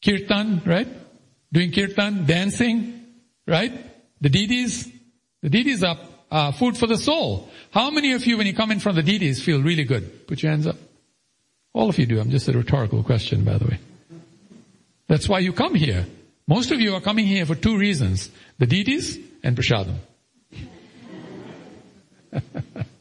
kirtan, 0.06 0.62
right? 0.64 0.88
Doing 1.52 1.72
kirtan, 1.72 2.26
dancing, 2.26 3.04
right? 3.46 3.72
The 4.20 4.28
deities, 4.28 4.88
the 5.42 5.50
deities 5.50 5.82
are 5.82 5.98
uh, 6.30 6.52
food 6.52 6.76
for 6.76 6.86
the 6.86 6.96
soul. 6.96 7.50
How 7.70 7.90
many 7.90 8.12
of 8.12 8.24
you, 8.24 8.38
when 8.38 8.46
you 8.46 8.54
come 8.54 8.70
in 8.70 8.78
from 8.80 8.94
the 8.94 9.02
deities, 9.02 9.42
feel 9.42 9.60
really 9.62 9.84
good? 9.84 10.26
Put 10.26 10.42
your 10.42 10.52
hands 10.52 10.66
up. 10.66 10.76
All 11.72 11.88
of 11.88 11.98
you 11.98 12.06
do. 12.06 12.20
I'm 12.20 12.30
just 12.30 12.48
a 12.48 12.52
rhetorical 12.52 13.02
question, 13.02 13.44
by 13.44 13.58
the 13.58 13.66
way. 13.66 13.78
That's 15.08 15.28
why 15.28 15.40
you 15.40 15.52
come 15.52 15.74
here. 15.74 16.06
Most 16.48 16.70
of 16.70 16.80
you 16.80 16.94
are 16.94 17.00
coming 17.00 17.26
here 17.26 17.44
for 17.44 17.54
two 17.54 17.76
reasons. 17.76 18.30
The 18.58 18.66
deities 18.66 19.18
and 19.42 19.56
prashadam. 19.56 19.96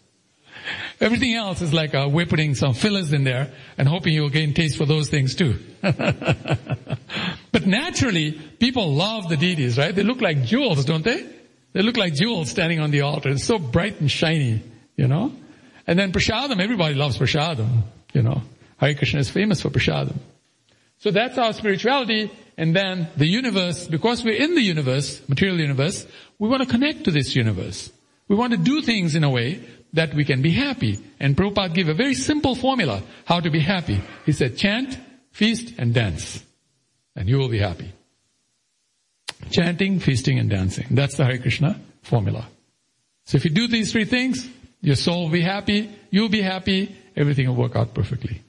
Everything 1.01 1.33
else 1.33 1.61
is 1.61 1.73
like 1.73 1.93
uh, 1.93 2.07
we're 2.09 2.25
putting 2.25 2.55
some 2.55 2.73
fillers 2.73 3.11
in 3.11 3.23
there 3.23 3.51
and 3.77 3.87
hoping 3.87 4.13
you'll 4.13 4.29
gain 4.29 4.53
taste 4.53 4.77
for 4.77 4.85
those 4.85 5.09
things 5.09 5.35
too. 5.35 5.59
but 5.81 7.65
naturally, 7.65 8.31
people 8.31 8.93
love 8.93 9.27
the 9.27 9.35
deities, 9.35 9.77
right? 9.77 9.93
They 9.93 10.03
look 10.03 10.21
like 10.21 10.43
jewels, 10.43 10.85
don't 10.85 11.03
they? 11.03 11.25
They 11.73 11.81
look 11.81 11.97
like 11.97 12.13
jewels 12.13 12.49
standing 12.49 12.79
on 12.79 12.91
the 12.91 13.01
altar. 13.01 13.29
It's 13.29 13.43
so 13.43 13.59
bright 13.59 13.99
and 13.99 14.09
shiny, 14.09 14.63
you 14.95 15.07
know? 15.07 15.33
And 15.85 15.99
then 15.99 16.13
prasadam, 16.13 16.61
everybody 16.61 16.95
loves 16.95 17.17
prasadam, 17.17 17.83
you 18.13 18.21
know? 18.21 18.41
Hare 18.77 18.95
Krishna 18.95 19.19
is 19.19 19.29
famous 19.29 19.61
for 19.61 19.69
prasadam. 19.69 20.17
So 20.99 21.11
that's 21.11 21.37
our 21.37 21.51
spirituality. 21.51 22.31
And 22.57 22.73
then 22.73 23.09
the 23.17 23.27
universe, 23.27 23.87
because 23.87 24.23
we're 24.23 24.41
in 24.41 24.55
the 24.55 24.61
universe, 24.61 25.27
material 25.27 25.59
universe, 25.59 26.07
we 26.39 26.47
want 26.47 26.63
to 26.63 26.69
connect 26.69 27.03
to 27.03 27.11
this 27.11 27.35
universe. 27.35 27.91
We 28.29 28.35
want 28.35 28.53
to 28.53 28.57
do 28.57 28.81
things 28.81 29.15
in 29.15 29.23
a 29.23 29.29
way 29.29 29.61
that 29.93 30.13
we 30.13 30.25
can 30.25 30.41
be 30.41 30.51
happy. 30.51 30.99
And 31.19 31.35
Prabhupada 31.35 31.73
gave 31.73 31.89
a 31.89 31.93
very 31.93 32.13
simple 32.13 32.55
formula 32.55 33.01
how 33.25 33.39
to 33.39 33.49
be 33.49 33.59
happy. 33.59 34.01
He 34.25 34.31
said 34.31 34.57
chant, 34.57 34.97
feast, 35.31 35.73
and 35.77 35.93
dance. 35.93 36.43
And 37.15 37.29
you 37.29 37.37
will 37.37 37.49
be 37.49 37.59
happy. 37.59 37.91
Chanting, 39.51 39.99
feasting, 39.99 40.39
and 40.39 40.49
dancing. 40.49 40.87
That's 40.91 41.17
the 41.17 41.25
Hare 41.25 41.37
Krishna 41.37 41.79
formula. 42.03 42.47
So 43.25 43.37
if 43.37 43.45
you 43.45 43.51
do 43.51 43.67
these 43.67 43.91
three 43.91 44.05
things, 44.05 44.47
your 44.81 44.95
soul 44.95 45.23
will 45.23 45.31
be 45.31 45.41
happy, 45.41 45.89
you'll 46.11 46.29
be 46.29 46.41
happy, 46.41 46.95
everything 47.15 47.47
will 47.47 47.55
work 47.55 47.75
out 47.75 47.93
perfectly. 47.93 48.41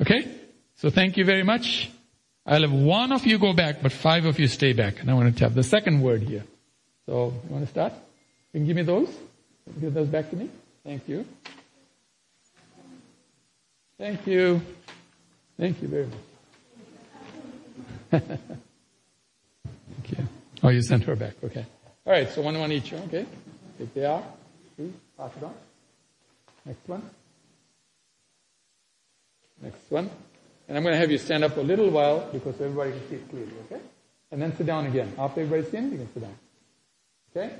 Okay? 0.00 0.28
So 0.76 0.90
thank 0.90 1.16
you 1.16 1.24
very 1.24 1.42
much. 1.42 1.90
I'll 2.46 2.62
have 2.62 2.72
one 2.72 3.12
of 3.12 3.26
you 3.26 3.38
go 3.38 3.52
back, 3.52 3.82
but 3.82 3.92
five 3.92 4.24
of 4.24 4.38
you 4.38 4.48
stay 4.48 4.72
back. 4.72 5.00
And 5.00 5.10
I 5.10 5.14
want 5.14 5.36
to 5.36 5.44
have 5.44 5.54
the 5.54 5.62
second 5.62 6.00
word 6.00 6.22
here. 6.22 6.44
So, 7.06 7.32
you 7.44 7.54
want 7.54 7.64
to 7.64 7.70
start? 7.70 7.92
You 8.52 8.60
can 8.60 8.66
give 8.66 8.76
me 8.76 8.82
those? 8.82 9.08
Give 9.80 9.92
those 9.92 10.08
back 10.08 10.30
to 10.30 10.36
me. 10.36 10.50
Thank 10.84 11.08
you. 11.08 11.26
Thank 13.98 14.26
you. 14.26 14.62
Thank 15.58 15.82
you 15.82 15.88
very 15.88 16.06
much. 16.06 16.18
Thank 18.22 18.40
you. 20.18 20.28
Oh, 20.62 20.68
you 20.70 20.82
sent 20.82 21.04
her 21.04 21.14
back. 21.16 21.34
Okay. 21.44 21.66
All 22.06 22.12
right. 22.12 22.28
So 22.30 22.40
one 22.40 22.58
one 22.58 22.72
each. 22.72 22.92
Okay. 22.94 23.26
Take 23.78 24.04
are. 24.04 24.22
See. 24.76 24.92
Pass 25.18 25.36
it 25.36 25.44
on. 25.44 25.54
Next 26.64 26.88
one. 26.88 27.02
Next 29.62 29.90
one. 29.90 30.10
And 30.66 30.78
I'm 30.78 30.82
going 30.82 30.94
to 30.94 30.98
have 30.98 31.10
you 31.10 31.18
stand 31.18 31.44
up 31.44 31.52
for 31.52 31.60
a 31.60 31.64
little 31.64 31.90
while 31.90 32.28
because 32.32 32.58
everybody 32.60 32.92
can 32.92 33.08
see 33.10 33.16
it 33.16 33.28
clearly. 33.28 33.52
Okay. 33.66 33.80
And 34.30 34.40
then 34.40 34.56
sit 34.56 34.66
down 34.66 34.86
again. 34.86 35.12
After 35.18 35.42
everybody's 35.42 35.70
seen, 35.70 35.92
you 35.92 35.98
can 35.98 36.12
sit 36.14 36.22
down. 36.22 36.38
Okay. 37.36 37.54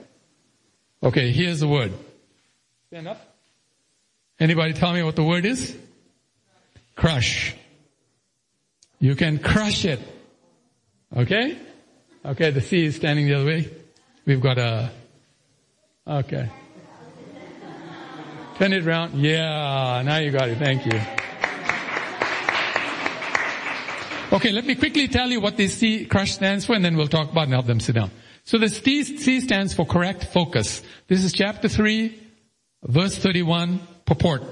Okay. 1.03 1.33
Here's 1.33 1.61
the 1.61 1.69
word. 1.69 1.93
Stand 2.91 3.07
up. 3.07 3.21
Anybody 4.41 4.73
tell 4.73 4.93
me 4.93 5.05
what 5.05 5.15
the 5.15 5.23
word 5.23 5.45
is? 5.45 5.77
Crush. 6.97 7.55
You 8.99 9.15
can 9.15 9.39
crush 9.39 9.85
it. 9.85 10.01
Okay? 11.17 11.57
Okay, 12.25 12.51
the 12.51 12.61
C 12.61 12.87
is 12.87 12.97
standing 12.97 13.29
the 13.29 13.35
other 13.35 13.47
way. 13.47 13.71
We've 14.27 14.41
got 14.41 14.59
a, 14.59 14.91
okay. 16.05 16.51
Turn 18.57 18.73
it 18.73 18.85
around. 18.85 19.15
Yeah, 19.21 20.03
now 20.05 20.17
you 20.17 20.33
got 20.33 20.49
it. 20.49 20.59
Thank 20.59 20.85
you. 20.87 21.01
Okay, 24.33 24.51
let 24.51 24.67
me 24.67 24.75
quickly 24.75 25.07
tell 25.07 25.31
you 25.31 25.41
what 25.41 25.57
this 25.57 25.75
C 25.75 26.07
crush 26.07 26.33
stands 26.33 26.67
for 26.67 26.75
and 26.75 26.85
then 26.85 26.97
we'll 26.97 27.07
talk 27.07 27.31
about 27.31 27.45
and 27.45 27.53
help 27.53 27.67
them 27.67 27.79
sit 27.79 27.95
down. 27.95 28.11
So 28.43 28.59
the 28.59 28.69
C, 28.69 29.05
C 29.05 29.41
stands 29.41 29.75
for 29.75 29.87
correct 29.87 30.25
focus. 30.25 30.83
This 31.07 31.23
is 31.23 31.33
chapter 31.33 31.69
3, 31.69 32.30
verse 32.83 33.17
31 33.17 33.81
purport 34.05 34.43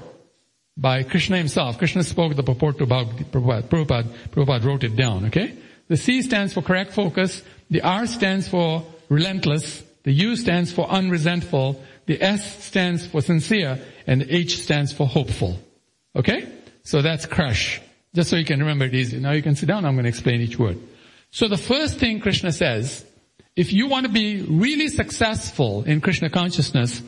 by 0.77 1.03
Krishna 1.03 1.37
himself. 1.37 1.77
Krishna 1.77 2.03
spoke 2.03 2.35
the 2.35 2.43
purport 2.43 2.77
to 2.77 2.85
Prabhupada. 2.85 3.65
Prabhupada. 3.69 4.07
Prabhupada 4.29 4.63
wrote 4.63 4.83
it 4.83 4.95
down, 4.95 5.25
okay? 5.25 5.57
The 5.87 5.97
C 5.97 6.21
stands 6.21 6.53
for 6.53 6.61
correct 6.61 6.93
focus. 6.93 7.41
The 7.69 7.81
R 7.81 8.05
stands 8.07 8.47
for 8.47 8.85
relentless. 9.09 9.83
The 10.03 10.11
U 10.13 10.35
stands 10.35 10.71
for 10.71 10.87
unresentful. 10.87 11.83
The 12.05 12.21
S 12.21 12.63
stands 12.63 13.05
for 13.05 13.21
sincere. 13.21 13.79
And 14.07 14.21
the 14.21 14.35
H 14.35 14.61
stands 14.61 14.93
for 14.93 15.07
hopeful. 15.07 15.59
Okay? 16.15 16.47
So 16.83 17.01
that's 17.01 17.25
crush. 17.25 17.81
Just 18.15 18.29
so 18.29 18.37
you 18.37 18.45
can 18.45 18.59
remember 18.59 18.85
it 18.85 18.93
easy. 18.93 19.19
Now 19.19 19.31
you 19.31 19.41
can 19.41 19.55
sit 19.55 19.67
down. 19.67 19.85
I'm 19.85 19.95
going 19.95 20.03
to 20.03 20.09
explain 20.09 20.41
each 20.41 20.57
word. 20.57 20.77
So 21.31 21.47
the 21.47 21.57
first 21.57 21.97
thing 21.97 22.19
Krishna 22.19 22.51
says, 22.51 23.05
if 23.55 23.73
you 23.73 23.87
want 23.87 24.05
to 24.05 24.11
be 24.11 24.41
really 24.41 24.87
successful 24.87 25.83
in 25.83 26.01
Krishna 26.01 26.29
consciousness, 26.29 27.01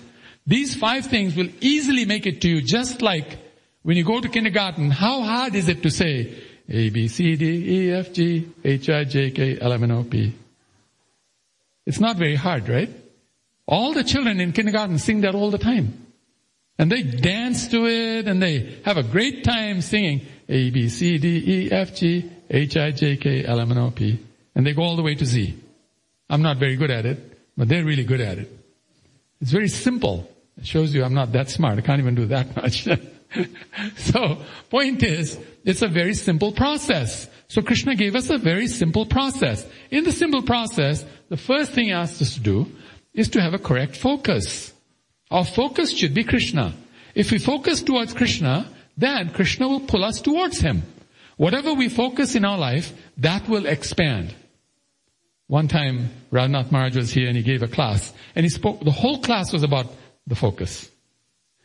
these 0.45 0.75
five 0.75 1.05
things 1.05 1.35
will 1.35 1.49
easily 1.59 2.05
make 2.05 2.25
it 2.25 2.41
to 2.41 2.49
you 2.49 2.61
just 2.61 3.01
like 3.01 3.37
when 3.83 3.97
you 3.97 4.03
go 4.03 4.19
to 4.21 4.29
kindergarten, 4.29 4.91
how 4.91 5.21
hard 5.21 5.55
is 5.55 5.67
it 5.67 5.83
to 5.83 5.89
say 5.89 6.35
A, 6.69 6.89
B, 6.89 7.07
C, 7.07 7.35
D, 7.35 7.45
E, 7.45 7.91
F, 7.91 8.13
G, 8.13 8.47
H, 8.63 8.89
I, 8.89 9.03
J, 9.03 9.31
K, 9.31 9.57
L, 9.59 9.73
M, 9.73 9.83
N, 9.83 9.91
O, 9.91 10.03
P? 10.03 10.35
It's 11.85 11.99
not 11.99 12.17
very 12.17 12.35
hard, 12.35 12.69
right? 12.69 12.89
All 13.65 13.93
the 13.93 14.03
children 14.03 14.39
in 14.39 14.51
kindergarten 14.51 14.99
sing 14.99 15.21
that 15.21 15.33
all 15.33 15.49
the 15.49 15.57
time. 15.57 16.05
And 16.77 16.91
they 16.91 17.03
dance 17.03 17.67
to 17.69 17.85
it 17.85 18.27
and 18.27 18.41
they 18.41 18.79
have 18.85 18.97
a 18.97 19.03
great 19.03 19.43
time 19.43 19.81
singing 19.81 20.21
A, 20.47 20.69
B, 20.69 20.89
C, 20.89 21.17
D, 21.17 21.43
E, 21.45 21.71
F, 21.71 21.95
G, 21.95 22.29
H, 22.49 22.77
I, 22.77 22.91
J, 22.91 23.17
K, 23.17 23.45
L, 23.45 23.59
M, 23.59 23.71
N, 23.71 23.77
O, 23.77 23.91
P. 23.91 24.19
And 24.55 24.65
they 24.65 24.73
go 24.73 24.83
all 24.83 24.95
the 24.95 25.03
way 25.03 25.15
to 25.15 25.25
Z. 25.25 25.57
I'm 26.29 26.41
not 26.41 26.57
very 26.57 26.75
good 26.75 26.91
at 26.91 27.05
it, 27.05 27.39
but 27.57 27.67
they're 27.67 27.85
really 27.85 28.03
good 28.03 28.21
at 28.21 28.37
it. 28.37 28.49
It's 29.41 29.51
very 29.51 29.67
simple. 29.67 30.30
It 30.57 30.65
shows 30.65 30.93
you 30.93 31.03
I'm 31.03 31.13
not 31.13 31.31
that 31.33 31.49
smart. 31.49 31.77
I 31.77 31.81
can't 31.81 31.99
even 31.99 32.15
do 32.15 32.25
that 32.27 32.55
much. 32.55 32.87
so, 33.97 34.37
point 34.69 35.03
is, 35.03 35.39
it's 35.63 35.81
a 35.81 35.87
very 35.87 36.13
simple 36.13 36.51
process. 36.51 37.29
So 37.47 37.61
Krishna 37.61 37.95
gave 37.95 38.15
us 38.15 38.29
a 38.29 38.37
very 38.37 38.67
simple 38.67 39.05
process. 39.05 39.65
In 39.89 40.03
the 40.03 40.11
simple 40.11 40.41
process, 40.41 41.05
the 41.29 41.37
first 41.37 41.71
thing 41.71 41.85
he 41.85 41.91
asked 41.91 42.21
us 42.21 42.35
to 42.35 42.39
do 42.39 42.67
is 43.13 43.29
to 43.29 43.41
have 43.41 43.53
a 43.53 43.59
correct 43.59 43.97
focus. 43.97 44.73
Our 45.29 45.45
focus 45.45 45.91
should 45.91 46.13
be 46.13 46.23
Krishna. 46.23 46.73
If 47.13 47.31
we 47.31 47.39
focus 47.39 47.81
towards 47.81 48.13
Krishna, 48.13 48.69
then 48.97 49.29
Krishna 49.31 49.67
will 49.67 49.81
pull 49.81 50.03
us 50.03 50.21
towards 50.21 50.59
Him. 50.59 50.83
Whatever 51.37 51.73
we 51.73 51.89
focus 51.89 52.35
in 52.35 52.45
our 52.45 52.57
life, 52.57 52.93
that 53.17 53.47
will 53.49 53.65
expand. 53.65 54.33
One 55.47 55.67
time, 55.67 56.09
Raghunath 56.31 56.71
Maharaj 56.71 56.95
was 56.95 57.11
here 57.11 57.27
and 57.27 57.35
he 57.35 57.43
gave 57.43 57.63
a 57.63 57.67
class, 57.67 58.13
and 58.35 58.45
he 58.45 58.49
spoke, 58.49 58.79
the 58.81 58.91
whole 58.91 59.19
class 59.21 59.51
was 59.51 59.63
about 59.63 59.87
the 60.27 60.35
focus. 60.35 60.89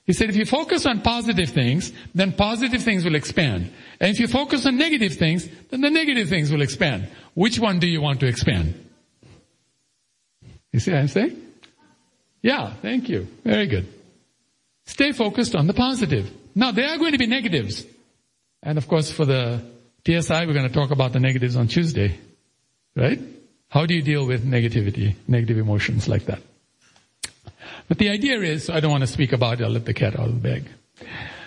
He 0.06 0.12
said 0.12 0.30
if 0.30 0.36
you 0.36 0.46
focus 0.46 0.86
on 0.86 1.00
positive 1.00 1.50
things, 1.50 1.92
then 2.14 2.32
positive 2.32 2.82
things 2.82 3.04
will 3.04 3.16
expand. 3.16 3.72
And 4.00 4.10
if 4.10 4.20
you 4.20 4.28
focus 4.28 4.64
on 4.64 4.76
negative 4.76 5.14
things, 5.14 5.48
then 5.70 5.80
the 5.80 5.90
negative 5.90 6.28
things 6.28 6.52
will 6.52 6.62
expand. 6.62 7.08
Which 7.34 7.58
one 7.58 7.80
do 7.80 7.88
you 7.88 8.00
want 8.00 8.20
to 8.20 8.26
expand? 8.26 8.88
You 10.72 10.78
see 10.78 10.92
what 10.92 11.00
I'm 11.00 11.08
saying? 11.08 11.42
Yeah, 12.40 12.74
thank 12.74 13.08
you. 13.08 13.26
Very 13.42 13.66
good. 13.66 13.92
Stay 14.84 15.10
focused 15.10 15.56
on 15.56 15.66
the 15.66 15.74
positive. 15.74 16.30
Now 16.54 16.70
there 16.70 16.88
are 16.88 16.98
going 16.98 17.12
to 17.12 17.18
be 17.18 17.26
negatives. 17.26 17.84
And 18.62 18.78
of 18.78 18.86
course 18.86 19.10
for 19.10 19.24
the 19.24 19.60
TSI 20.06 20.46
we're 20.46 20.54
going 20.54 20.68
to 20.68 20.74
talk 20.74 20.92
about 20.92 21.12
the 21.12 21.20
negatives 21.20 21.56
on 21.56 21.66
Tuesday. 21.66 22.16
Right? 22.94 23.18
How 23.68 23.86
do 23.86 23.94
you 23.94 24.02
deal 24.02 24.24
with 24.26 24.46
negativity, 24.46 25.16
negative 25.26 25.58
emotions 25.58 26.08
like 26.08 26.26
that? 26.26 26.40
But 27.88 27.98
the 27.98 28.10
idea 28.10 28.40
is, 28.40 28.68
I 28.68 28.80
don't 28.80 28.90
want 28.90 29.02
to 29.02 29.06
speak 29.06 29.32
about 29.32 29.60
it, 29.60 29.64
I'll 29.64 29.70
let 29.70 29.84
the 29.84 29.94
cat 29.94 30.18
out 30.18 30.28
of 30.28 30.42
the 30.42 30.48
bag. 30.48 30.64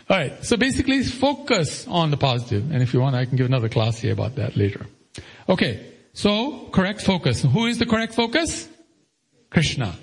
Alright, 0.09 0.43
so 0.43 0.57
basically 0.57 1.03
focus 1.03 1.87
on 1.87 2.09
the 2.09 2.17
positive. 2.17 2.71
and 2.71 2.81
if 2.81 2.93
you 2.93 2.99
want 2.99 3.15
I 3.15 3.25
can 3.25 3.37
give 3.37 3.45
another 3.45 3.69
class 3.69 3.99
here 3.99 4.13
about 4.13 4.35
that 4.35 4.57
later. 4.57 4.85
Okay, 5.47 5.93
so 6.13 6.67
correct 6.71 7.01
focus. 7.01 7.43
Who 7.43 7.65
is 7.67 7.77
the 7.77 7.85
correct 7.85 8.15
focus? 8.15 8.67
Krishna. 9.49 9.95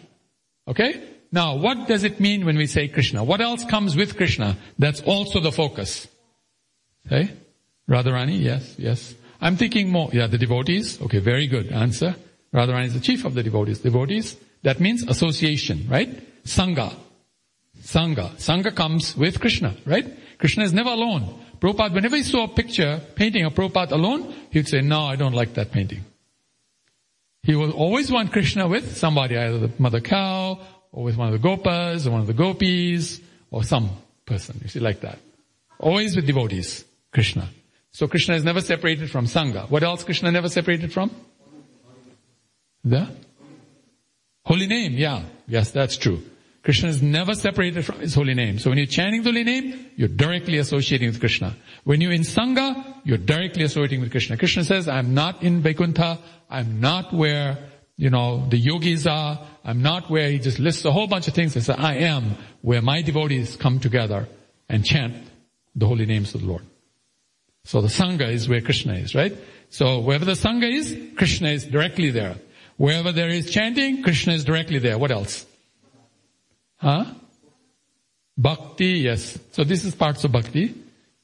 Okay? 0.68 1.02
Now, 1.32 1.56
what 1.56 1.88
does 1.88 2.04
it 2.04 2.20
mean 2.20 2.44
when 2.44 2.56
we 2.56 2.66
say 2.66 2.88
Krishna? 2.88 3.24
What 3.24 3.40
else 3.40 3.64
comes 3.64 3.96
with 3.96 4.16
Krishna 4.16 4.56
that's 4.78 5.00
also 5.02 5.40
the 5.40 5.52
focus? 5.52 6.06
Okay? 7.06 7.30
Radharani, 7.88 8.40
yes, 8.40 8.74
yes. 8.78 9.14
I'm 9.40 9.56
thinking 9.56 9.90
more, 9.90 10.10
yeah, 10.12 10.26
the 10.26 10.38
devotees. 10.38 11.00
Okay, 11.02 11.18
very 11.18 11.46
good 11.46 11.68
answer. 11.68 12.16
Radharani 12.54 12.86
is 12.86 12.94
the 12.94 13.00
chief 13.00 13.24
of 13.24 13.34
the 13.34 13.42
devotees. 13.42 13.80
Devotees, 13.80 14.36
that 14.62 14.80
means 14.80 15.02
association, 15.02 15.86
right? 15.88 16.25
Sangha. 16.46 16.94
Sangha. 17.80 18.30
Sangha 18.36 18.74
comes 18.74 19.16
with 19.16 19.40
Krishna, 19.40 19.74
right? 19.84 20.06
Krishna 20.38 20.64
is 20.64 20.72
never 20.72 20.90
alone. 20.90 21.42
Prabhupada, 21.60 21.92
whenever 21.92 22.16
he 22.16 22.22
saw 22.22 22.44
a 22.44 22.48
picture, 22.48 23.00
painting 23.14 23.44
of 23.44 23.54
Prabhupada 23.54 23.92
alone, 23.92 24.32
he 24.50 24.58
would 24.60 24.68
say, 24.68 24.80
no, 24.80 25.02
I 25.02 25.16
don't 25.16 25.32
like 25.32 25.54
that 25.54 25.72
painting. 25.72 26.04
He 27.42 27.54
will 27.54 27.72
always 27.72 28.10
want 28.10 28.32
Krishna 28.32 28.68
with 28.68 28.96
somebody, 28.96 29.36
either 29.36 29.58
the 29.58 29.72
mother 29.78 30.00
cow, 30.00 30.60
or 30.92 31.04
with 31.04 31.16
one 31.16 31.32
of 31.32 31.40
the 31.40 31.48
gopas, 31.48 32.06
or 32.06 32.10
one 32.10 32.20
of 32.20 32.26
the 32.26 32.34
gopis, 32.34 33.20
or 33.50 33.62
some 33.62 33.90
person, 34.24 34.58
you 34.62 34.68
see, 34.68 34.80
like 34.80 35.00
that. 35.00 35.18
Always 35.78 36.16
with 36.16 36.26
devotees, 36.26 36.84
Krishna. 37.12 37.48
So 37.92 38.06
Krishna 38.06 38.34
is 38.34 38.44
never 38.44 38.60
separated 38.60 39.10
from 39.10 39.26
Sangha. 39.26 39.70
What 39.70 39.82
else 39.82 40.04
Krishna 40.04 40.30
never 40.30 40.48
separated 40.48 40.92
from? 40.92 41.10
The 42.84 43.08
Holy 44.46 44.68
name, 44.68 44.92
yeah. 44.92 45.24
Yes, 45.48 45.72
that's 45.72 45.96
true. 45.96 46.22
Krishna 46.66 46.88
is 46.88 47.00
never 47.00 47.36
separated 47.36 47.84
from 47.84 48.00
his 48.00 48.12
holy 48.12 48.34
name. 48.34 48.58
So 48.58 48.70
when 48.70 48.78
you're 48.78 48.88
chanting 48.88 49.22
the 49.22 49.30
holy 49.30 49.44
name, 49.44 49.86
you're 49.94 50.08
directly 50.08 50.58
associating 50.58 51.06
with 51.06 51.20
Krishna. 51.20 51.54
When 51.84 52.00
you're 52.00 52.10
in 52.10 52.22
Sangha, 52.22 53.02
you're 53.04 53.18
directly 53.18 53.62
associating 53.62 54.00
with 54.00 54.10
Krishna. 54.10 54.36
Krishna 54.36 54.64
says, 54.64 54.88
I'm 54.88 55.14
not 55.14 55.44
in 55.44 55.62
Vaikuntha. 55.62 56.18
I'm 56.50 56.80
not 56.80 57.12
where, 57.14 57.56
you 57.96 58.10
know, 58.10 58.48
the 58.48 58.58
yogis 58.58 59.06
are. 59.06 59.46
I'm 59.64 59.80
not 59.80 60.10
where 60.10 60.28
he 60.28 60.40
just 60.40 60.58
lists 60.58 60.84
a 60.84 60.90
whole 60.90 61.06
bunch 61.06 61.28
of 61.28 61.34
things 61.34 61.54
and 61.54 61.64
says, 61.64 61.76
I 61.78 61.98
am 61.98 62.34
where 62.62 62.82
my 62.82 63.00
devotees 63.00 63.54
come 63.54 63.78
together 63.78 64.26
and 64.68 64.84
chant 64.84 65.14
the 65.76 65.86
holy 65.86 66.04
names 66.04 66.34
of 66.34 66.40
the 66.40 66.48
Lord. 66.48 66.64
So 67.62 67.80
the 67.80 67.86
Sangha 67.86 68.28
is 68.28 68.48
where 68.48 68.60
Krishna 68.60 68.94
is, 68.94 69.14
right? 69.14 69.36
So 69.68 70.00
wherever 70.00 70.24
the 70.24 70.32
Sangha 70.32 70.68
is, 70.68 70.98
Krishna 71.16 71.50
is 71.50 71.64
directly 71.64 72.10
there. 72.10 72.34
Wherever 72.76 73.12
there 73.12 73.28
is 73.28 73.52
chanting, 73.52 74.02
Krishna 74.02 74.32
is 74.32 74.44
directly 74.44 74.80
there. 74.80 74.98
What 74.98 75.12
else? 75.12 75.46
Huh? 76.86 77.04
Bhakti, 78.38 79.00
yes. 79.08 79.36
So 79.50 79.64
this 79.64 79.84
is 79.84 79.96
parts 79.96 80.22
of 80.22 80.30
bhakti. 80.30 80.72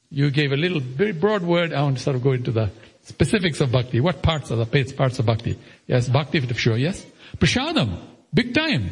You 0.09 0.29
gave 0.29 0.51
a 0.51 0.57
little 0.57 0.81
very 0.81 1.13
broad 1.13 1.41
word. 1.41 1.71
I 1.71 1.81
want 1.83 1.95
to 1.99 2.03
sort 2.03 2.17
of 2.17 2.21
go 2.21 2.33
into 2.33 2.51
the 2.51 2.69
specifics 3.03 3.61
of 3.61 3.71
bhakti. 3.71 4.01
What 4.01 4.21
parts 4.21 4.51
are 4.51 4.57
the 4.57 4.93
parts 4.97 5.19
of 5.19 5.25
bhakti? 5.25 5.57
Yes, 5.87 6.09
bhakti 6.09 6.41
for 6.41 6.53
sure, 6.53 6.75
yes. 6.75 7.05
Prasadam, 7.37 7.97
big 8.33 8.53
time. 8.53 8.91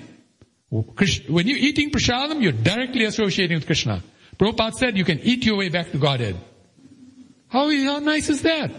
When 0.69 1.45
you're 1.45 1.57
eating 1.57 1.91
prasadam, 1.91 2.41
you're 2.41 2.53
directly 2.53 3.03
associating 3.03 3.57
with 3.57 3.65
Krishna. 3.65 4.01
Prabhupada 4.37 4.73
said 4.75 4.97
you 4.97 5.03
can 5.03 5.19
eat 5.19 5.45
your 5.45 5.57
way 5.57 5.67
back 5.67 5.91
to 5.91 5.97
Godhead. 5.97 6.37
How, 7.49 7.69
how 7.69 7.99
nice 7.99 8.29
is 8.29 8.43
that? 8.43 8.71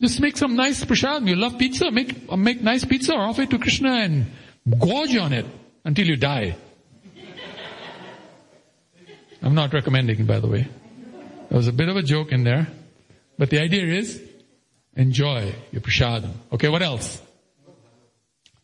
Just 0.00 0.20
make 0.20 0.36
some 0.36 0.56
nice 0.56 0.84
prashadam. 0.84 1.28
You 1.28 1.36
love 1.36 1.56
pizza, 1.56 1.92
make, 1.92 2.32
make 2.36 2.62
nice 2.62 2.84
pizza, 2.84 3.14
offer 3.14 3.42
it 3.42 3.50
to 3.50 3.60
Krishna 3.60 3.90
and 3.90 4.26
gorge 4.80 5.16
on 5.16 5.32
it 5.32 5.46
until 5.86 6.06
you 6.06 6.16
die. 6.16 6.56
I'm 9.40 9.54
not 9.54 9.72
recommending 9.72 10.26
by 10.26 10.40
the 10.40 10.48
way. 10.48 10.68
There 11.48 11.56
was 11.56 11.68
a 11.68 11.72
bit 11.72 11.88
of 11.88 11.96
a 11.96 12.02
joke 12.02 12.32
in 12.32 12.42
there. 12.42 12.66
But 13.38 13.50
the 13.50 13.60
idea 13.60 13.84
is, 13.84 14.20
enjoy 14.96 15.54
your 15.70 15.80
prashadam. 15.80 16.32
Okay, 16.52 16.68
what 16.68 16.82
else? 16.82 17.22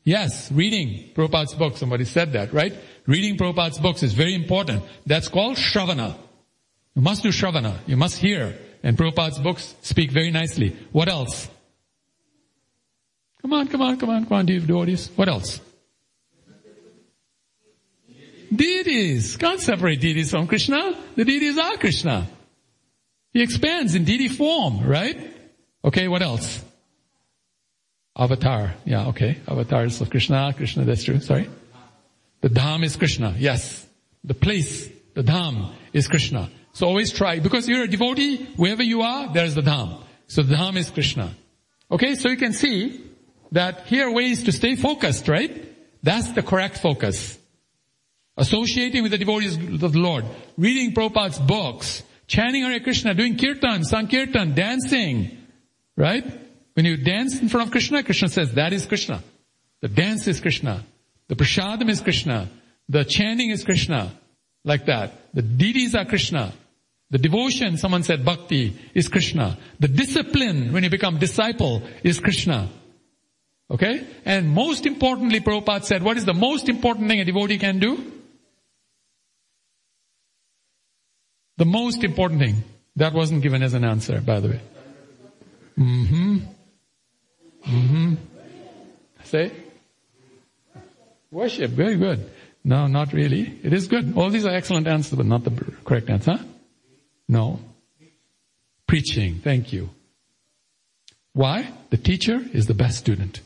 Yes, 0.02 0.50
reading 0.50 1.12
Prabhupada's 1.14 1.54
book. 1.54 1.76
Somebody 1.76 2.04
said 2.06 2.32
that, 2.32 2.52
right? 2.52 2.74
Reading 3.06 3.36
Prabhupada's 3.36 3.78
books 3.78 4.02
is 4.02 4.14
very 4.14 4.34
important. 4.34 4.82
That's 5.06 5.28
called 5.28 5.56
Shravana. 5.56 6.16
You 6.96 7.02
must 7.02 7.22
do 7.22 7.28
Shravana. 7.28 7.76
You 7.86 7.96
must 7.96 8.18
hear. 8.18 8.58
And 8.82 8.98
Prabhupada's 8.98 9.38
books 9.38 9.76
speak 9.82 10.10
very 10.10 10.32
nicely. 10.32 10.76
What 10.90 11.08
else? 11.08 11.48
Come 13.42 13.52
on, 13.52 13.68
come 13.68 13.82
on, 13.82 13.96
come 13.98 14.10
on, 14.10 14.24
come 14.26 14.38
on, 14.38 14.46
devotees. 14.46 15.10
What 15.14 15.28
else? 15.28 15.60
Deities. 18.54 19.36
Can't 19.36 19.60
separate 19.60 20.00
deities 20.00 20.30
from 20.30 20.46
Krishna. 20.46 20.96
The 21.16 21.24
deities 21.24 21.56
are 21.58 21.76
Krishna. 21.76 22.28
He 23.32 23.42
expands 23.42 23.94
in 23.94 24.04
deity 24.04 24.28
form, 24.28 24.86
right? 24.86 25.18
Okay, 25.84 26.06
what 26.08 26.22
else? 26.22 26.62
Avatar. 28.16 28.74
Yeah, 28.84 29.08
okay. 29.08 29.40
Avatars 29.48 30.00
of 30.00 30.10
Krishna. 30.10 30.52
Krishna, 30.54 30.84
that's 30.84 31.02
true. 31.02 31.18
Sorry. 31.20 31.48
The 32.42 32.48
Dham 32.48 32.84
is 32.84 32.96
Krishna. 32.96 33.34
Yes. 33.38 33.86
The 34.24 34.34
place, 34.34 34.88
the 35.14 35.22
Dham 35.22 35.72
is 35.92 36.08
Krishna. 36.08 36.50
So 36.74 36.86
always 36.86 37.12
try, 37.12 37.38
because 37.38 37.68
you're 37.68 37.84
a 37.84 37.88
devotee, 37.88 38.44
wherever 38.56 38.82
you 38.82 39.02
are, 39.02 39.32
there's 39.32 39.54
the 39.54 39.62
Dham. 39.62 40.02
So 40.26 40.42
the 40.42 40.54
Dham 40.54 40.76
is 40.76 40.90
Krishna. 40.90 41.34
Okay, 41.90 42.14
so 42.14 42.28
you 42.28 42.36
can 42.36 42.52
see 42.52 43.00
that 43.52 43.86
here 43.86 44.08
are 44.08 44.12
ways 44.12 44.44
to 44.44 44.52
stay 44.52 44.76
focused, 44.76 45.28
right? 45.28 45.68
That's 46.02 46.32
the 46.32 46.42
correct 46.42 46.78
focus. 46.78 47.38
Associating 48.36 49.02
with 49.02 49.12
the 49.12 49.18
devotees 49.18 49.56
of 49.56 49.92
the 49.92 49.98
Lord, 49.98 50.24
reading 50.56 50.94
Prabhupada's 50.94 51.38
books, 51.38 52.02
chanting 52.26 52.62
Hare 52.62 52.80
Krishna, 52.80 53.14
doing 53.14 53.36
kirtan, 53.36 53.84
sankirtan, 53.84 54.54
dancing, 54.54 55.36
right? 55.96 56.24
When 56.74 56.86
you 56.86 56.96
dance 56.96 57.40
in 57.40 57.48
front 57.50 57.66
of 57.66 57.72
Krishna, 57.72 58.02
Krishna 58.02 58.28
says, 58.28 58.52
that 58.54 58.72
is 58.72 58.86
Krishna. 58.86 59.22
The 59.82 59.88
dance 59.88 60.26
is 60.26 60.40
Krishna. 60.40 60.84
The 61.28 61.34
prasadam 61.34 61.90
is 61.90 62.00
Krishna. 62.00 62.48
The 62.88 63.04
chanting 63.04 63.50
is 63.50 63.64
Krishna. 63.64 64.12
Like 64.64 64.86
that. 64.86 65.34
The 65.34 65.42
deities 65.42 65.94
are 65.94 66.04
Krishna. 66.06 66.52
The 67.10 67.18
devotion, 67.18 67.76
someone 67.76 68.04
said 68.04 68.24
bhakti, 68.24 68.74
is 68.94 69.08
Krishna. 69.08 69.58
The 69.78 69.88
discipline, 69.88 70.72
when 70.72 70.84
you 70.84 70.88
become 70.88 71.18
disciple, 71.18 71.82
is 72.02 72.20
Krishna. 72.20 72.70
Okay? 73.70 74.06
And 74.24 74.48
most 74.48 74.86
importantly, 74.86 75.40
Prabhupada 75.40 75.84
said, 75.84 76.02
what 76.02 76.16
is 76.16 76.24
the 76.24 76.32
most 76.32 76.70
important 76.70 77.08
thing 77.08 77.20
a 77.20 77.24
devotee 77.26 77.58
can 77.58 77.78
do? 77.78 78.21
The 81.62 81.66
most 81.66 82.02
important 82.02 82.40
thing. 82.40 82.64
That 82.96 83.12
wasn't 83.12 83.40
given 83.40 83.62
as 83.62 83.72
an 83.72 83.84
answer, 83.84 84.20
by 84.20 84.40
the 84.40 84.48
way. 84.48 84.60
Mm-hmm. 85.78 86.38
Mm-hmm. 87.64 88.14
Say? 89.22 89.52
Worship. 91.30 91.70
Very 91.70 91.94
good. 91.94 92.28
No, 92.64 92.88
not 92.88 93.12
really. 93.12 93.60
It 93.62 93.72
is 93.72 93.86
good. 93.86 94.16
All 94.16 94.28
these 94.28 94.44
are 94.44 94.52
excellent 94.52 94.88
answers, 94.88 95.16
but 95.16 95.24
not 95.24 95.44
the 95.44 95.52
correct 95.84 96.10
answer. 96.10 96.40
No. 97.28 97.60
Preaching. 98.88 99.38
Thank 99.38 99.72
you. 99.72 99.90
Why? 101.32 101.72
The 101.90 101.96
teacher 101.96 102.40
is 102.52 102.66
the 102.66 102.74
best 102.74 102.98
student. 102.98 103.40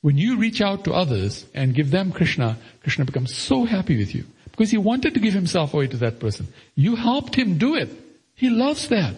When 0.00 0.18
you 0.18 0.36
reach 0.36 0.60
out 0.60 0.82
to 0.86 0.92
others 0.92 1.46
and 1.54 1.76
give 1.76 1.92
them 1.92 2.10
Krishna, 2.10 2.58
Krishna 2.80 3.04
becomes 3.04 3.32
so 3.32 3.66
happy 3.66 3.96
with 3.96 4.16
you 4.16 4.24
because 4.52 4.70
he 4.70 4.78
wanted 4.78 5.14
to 5.14 5.20
give 5.20 5.34
himself 5.34 5.74
away 5.74 5.88
to 5.88 5.96
that 5.98 6.20
person. 6.20 6.46
You 6.76 6.94
helped 6.94 7.34
him 7.34 7.58
do 7.58 7.74
it. 7.74 7.90
He 8.34 8.48
loves 8.48 8.88
that 8.88 9.16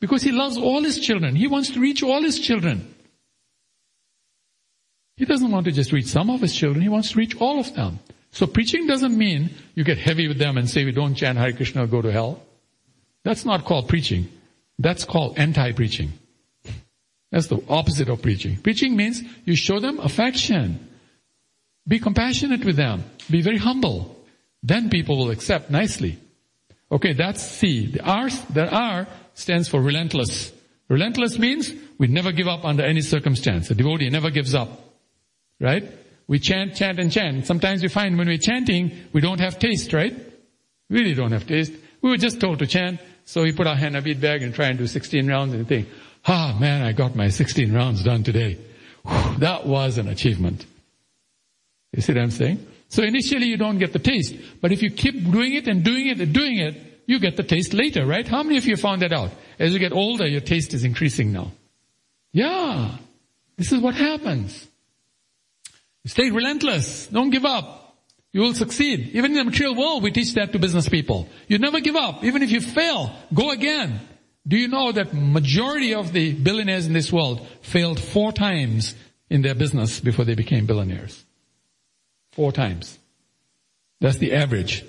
because 0.00 0.22
he 0.22 0.32
loves 0.32 0.58
all 0.58 0.82
his 0.82 0.98
children. 0.98 1.36
He 1.36 1.46
wants 1.46 1.70
to 1.70 1.80
reach 1.80 2.02
all 2.02 2.22
his 2.22 2.40
children. 2.40 2.92
He 5.16 5.24
doesn't 5.24 5.50
want 5.50 5.66
to 5.66 5.72
just 5.72 5.92
reach 5.92 6.06
some 6.06 6.30
of 6.30 6.40
his 6.40 6.54
children. 6.54 6.82
He 6.82 6.88
wants 6.88 7.12
to 7.12 7.18
reach 7.18 7.36
all 7.40 7.60
of 7.60 7.74
them. 7.74 8.00
So 8.32 8.46
preaching 8.46 8.86
doesn't 8.86 9.16
mean 9.16 9.50
you 9.74 9.84
get 9.84 9.98
heavy 9.98 10.26
with 10.26 10.38
them 10.38 10.56
and 10.56 10.68
say 10.68 10.84
we 10.84 10.92
don't 10.92 11.14
chant 11.14 11.38
Hare 11.38 11.52
Krishna 11.52 11.84
or 11.84 11.86
go 11.86 12.02
to 12.02 12.10
hell. 12.10 12.42
That's 13.24 13.44
not 13.44 13.64
called 13.64 13.88
preaching. 13.88 14.28
That's 14.78 15.04
called 15.04 15.38
anti-preaching. 15.38 16.12
That's 17.30 17.46
the 17.46 17.62
opposite 17.68 18.08
of 18.08 18.22
preaching. 18.22 18.56
Preaching 18.56 18.96
means 18.96 19.22
you 19.44 19.54
show 19.54 19.80
them 19.80 20.00
affection. 20.00 20.88
Be 21.86 21.98
compassionate 21.98 22.64
with 22.64 22.76
them. 22.76 23.04
Be 23.30 23.42
very 23.42 23.58
humble. 23.58 24.21
Then 24.62 24.90
people 24.90 25.18
will 25.18 25.30
accept 25.30 25.70
nicely. 25.70 26.18
Okay, 26.90 27.14
that's 27.14 27.42
C. 27.42 27.86
The 27.86 28.04
R, 28.04 28.28
the 28.50 28.68
R 28.68 29.06
stands 29.34 29.68
for 29.68 29.80
relentless. 29.80 30.52
Relentless 30.88 31.38
means 31.38 31.72
we 31.98 32.06
never 32.06 32.32
give 32.32 32.48
up 32.48 32.64
under 32.64 32.84
any 32.84 33.00
circumstance. 33.00 33.70
A 33.70 33.74
devotee 33.74 34.10
never 34.10 34.30
gives 34.30 34.54
up. 34.54 34.68
Right? 35.58 35.90
We 36.26 36.38
chant, 36.38 36.76
chant, 36.76 36.98
and 36.98 37.10
chant. 37.10 37.46
Sometimes 37.46 37.82
we 37.82 37.88
find 37.88 38.18
when 38.18 38.26
we're 38.28 38.38
chanting, 38.38 38.92
we 39.12 39.20
don't 39.20 39.40
have 39.40 39.58
taste, 39.58 39.92
right? 39.92 40.14
We 40.88 40.98
Really 40.98 41.14
don't 41.14 41.32
have 41.32 41.46
taste. 41.46 41.72
We 42.02 42.10
were 42.10 42.16
just 42.16 42.40
told 42.40 42.58
to 42.58 42.66
chant, 42.66 43.00
so 43.24 43.42
we 43.42 43.52
put 43.52 43.66
our 43.66 43.76
hand 43.76 43.94
in 43.96 44.00
a 44.00 44.02
bead 44.02 44.20
bag 44.20 44.42
and 44.42 44.54
try 44.54 44.66
and 44.66 44.78
do 44.78 44.86
16 44.86 45.26
rounds 45.26 45.54
and 45.54 45.66
think, 45.66 45.88
ah 46.26 46.56
man, 46.60 46.82
I 46.82 46.92
got 46.92 47.16
my 47.16 47.28
16 47.28 47.72
rounds 47.72 48.02
done 48.02 48.24
today. 48.24 48.58
Whew, 49.06 49.38
that 49.38 49.66
was 49.66 49.98
an 49.98 50.08
achievement. 50.08 50.66
You 51.92 52.02
see 52.02 52.12
what 52.12 52.22
I'm 52.22 52.30
saying? 52.30 52.66
So 52.92 53.02
initially 53.02 53.46
you 53.46 53.56
don't 53.56 53.78
get 53.78 53.94
the 53.94 53.98
taste, 53.98 54.34
but 54.60 54.70
if 54.70 54.82
you 54.82 54.90
keep 54.90 55.14
doing 55.32 55.54
it 55.54 55.66
and 55.66 55.82
doing 55.82 56.08
it 56.08 56.20
and 56.20 56.30
doing 56.30 56.58
it, 56.58 56.76
you 57.06 57.20
get 57.20 57.38
the 57.38 57.42
taste 57.42 57.72
later, 57.72 58.04
right? 58.04 58.28
How 58.28 58.42
many 58.42 58.58
of 58.58 58.66
you 58.66 58.76
found 58.76 59.00
that 59.00 59.14
out? 59.14 59.30
As 59.58 59.72
you 59.72 59.78
get 59.78 59.92
older, 59.92 60.26
your 60.26 60.42
taste 60.42 60.74
is 60.74 60.84
increasing 60.84 61.32
now. 61.32 61.52
Yeah. 62.34 62.98
This 63.56 63.72
is 63.72 63.80
what 63.80 63.94
happens. 63.94 64.68
Stay 66.04 66.30
relentless. 66.30 67.06
Don't 67.06 67.30
give 67.30 67.46
up. 67.46 67.96
You 68.30 68.42
will 68.42 68.52
succeed. 68.52 69.08
Even 69.14 69.30
in 69.30 69.38
the 69.38 69.44
material 69.44 69.74
world, 69.74 70.02
we 70.02 70.10
teach 70.10 70.34
that 70.34 70.52
to 70.52 70.58
business 70.58 70.86
people. 70.90 71.30
You 71.48 71.58
never 71.58 71.80
give 71.80 71.96
up. 71.96 72.22
Even 72.22 72.42
if 72.42 72.50
you 72.50 72.60
fail, 72.60 73.10
go 73.32 73.52
again. 73.52 74.00
Do 74.46 74.58
you 74.58 74.68
know 74.68 74.92
that 74.92 75.14
majority 75.14 75.94
of 75.94 76.12
the 76.12 76.34
billionaires 76.34 76.86
in 76.86 76.92
this 76.92 77.10
world 77.10 77.46
failed 77.62 77.98
four 77.98 78.32
times 78.32 78.94
in 79.30 79.40
their 79.40 79.54
business 79.54 79.98
before 79.98 80.26
they 80.26 80.34
became 80.34 80.66
billionaires? 80.66 81.24
Four 82.32 82.52
times. 82.52 82.98
That's 84.00 84.18
the 84.18 84.32
average. 84.32 84.84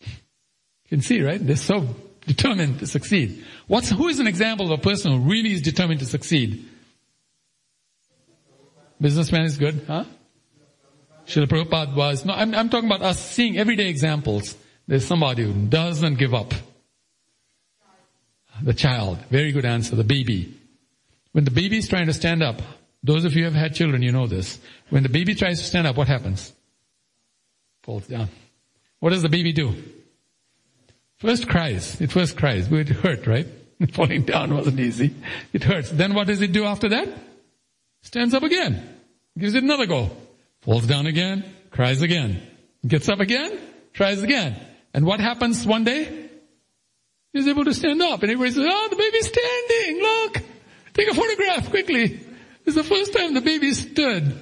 You 0.00 0.88
can 0.88 1.00
see, 1.00 1.22
right? 1.22 1.44
They're 1.44 1.56
so 1.56 1.86
determined 2.26 2.80
to 2.80 2.86
succeed. 2.86 3.44
What's, 3.66 3.90
who 3.90 4.08
is 4.08 4.18
an 4.18 4.26
example 4.26 4.72
of 4.72 4.78
a 4.78 4.82
person 4.82 5.12
who 5.12 5.18
really 5.30 5.52
is 5.52 5.62
determined 5.62 6.00
to 6.00 6.06
succeed? 6.06 6.68
Businessman 9.00 9.42
is 9.42 9.58
good, 9.58 9.84
huh? 9.86 10.04
Srila 11.26 11.46
Prabhupada 11.46 11.94
was, 11.94 12.24
no, 12.24 12.32
I'm, 12.32 12.54
I'm 12.54 12.68
talking 12.68 12.88
about 12.88 13.02
us 13.02 13.18
seeing 13.18 13.58
everyday 13.58 13.88
examples. 13.88 14.56
There's 14.86 15.04
somebody 15.04 15.42
who 15.42 15.52
doesn't 15.52 16.14
give 16.14 16.34
up. 16.34 16.54
The 18.62 18.72
child, 18.72 19.18
very 19.28 19.52
good 19.52 19.64
answer, 19.64 19.96
the 19.96 20.04
baby. 20.04 20.54
When 21.32 21.44
the 21.44 21.50
baby 21.50 21.76
is 21.76 21.88
trying 21.88 22.06
to 22.06 22.14
stand 22.14 22.42
up, 22.42 22.62
those 23.06 23.24
of 23.24 23.34
you 23.34 23.40
who 23.40 23.44
have 23.44 23.54
had 23.54 23.74
children, 23.74 24.02
you 24.02 24.10
know 24.10 24.26
this. 24.26 24.58
When 24.90 25.04
the 25.04 25.08
baby 25.08 25.36
tries 25.36 25.60
to 25.60 25.64
stand 25.64 25.86
up, 25.86 25.96
what 25.96 26.08
happens? 26.08 26.52
Falls 27.84 28.06
down. 28.06 28.28
What 28.98 29.10
does 29.10 29.22
the 29.22 29.28
baby 29.28 29.52
do? 29.52 29.74
First 31.18 31.48
cries. 31.48 32.00
It 32.00 32.10
first 32.10 32.36
cries. 32.36 32.70
It 32.70 32.88
hurt, 32.88 33.26
right? 33.28 33.46
Falling 33.92 34.22
down 34.22 34.52
wasn't 34.52 34.80
easy. 34.80 35.14
It 35.52 35.62
hurts. 35.62 35.90
Then 35.90 36.14
what 36.14 36.26
does 36.26 36.42
it 36.42 36.50
do 36.50 36.64
after 36.64 36.88
that? 36.88 37.08
Stands 38.02 38.34
up 38.34 38.42
again. 38.42 38.96
Gives 39.38 39.54
it 39.54 39.62
another 39.62 39.86
go. 39.86 40.10
Falls 40.62 40.86
down 40.86 41.06
again. 41.06 41.44
Cries 41.70 42.02
again. 42.02 42.42
Gets 42.86 43.08
up 43.08 43.20
again. 43.20 43.56
Tries 43.92 44.22
again. 44.22 44.56
And 44.92 45.06
what 45.06 45.20
happens 45.20 45.64
one 45.64 45.84
day? 45.84 46.28
He's 47.32 47.46
able 47.46 47.66
to 47.66 47.74
stand 47.74 48.02
up 48.02 48.22
and 48.22 48.32
everybody 48.32 48.50
says, 48.50 48.66
oh, 48.68 48.72
ah, 48.72 48.88
the 48.88 48.96
baby's 48.96 49.28
standing. 49.28 50.02
Look. 50.02 50.42
Take 50.94 51.08
a 51.08 51.14
photograph 51.14 51.70
quickly. 51.70 52.25
It's 52.66 52.74
the 52.74 52.84
first 52.84 53.12
time 53.12 53.34
the 53.34 53.40
baby 53.40 53.72
stood. 53.72 54.40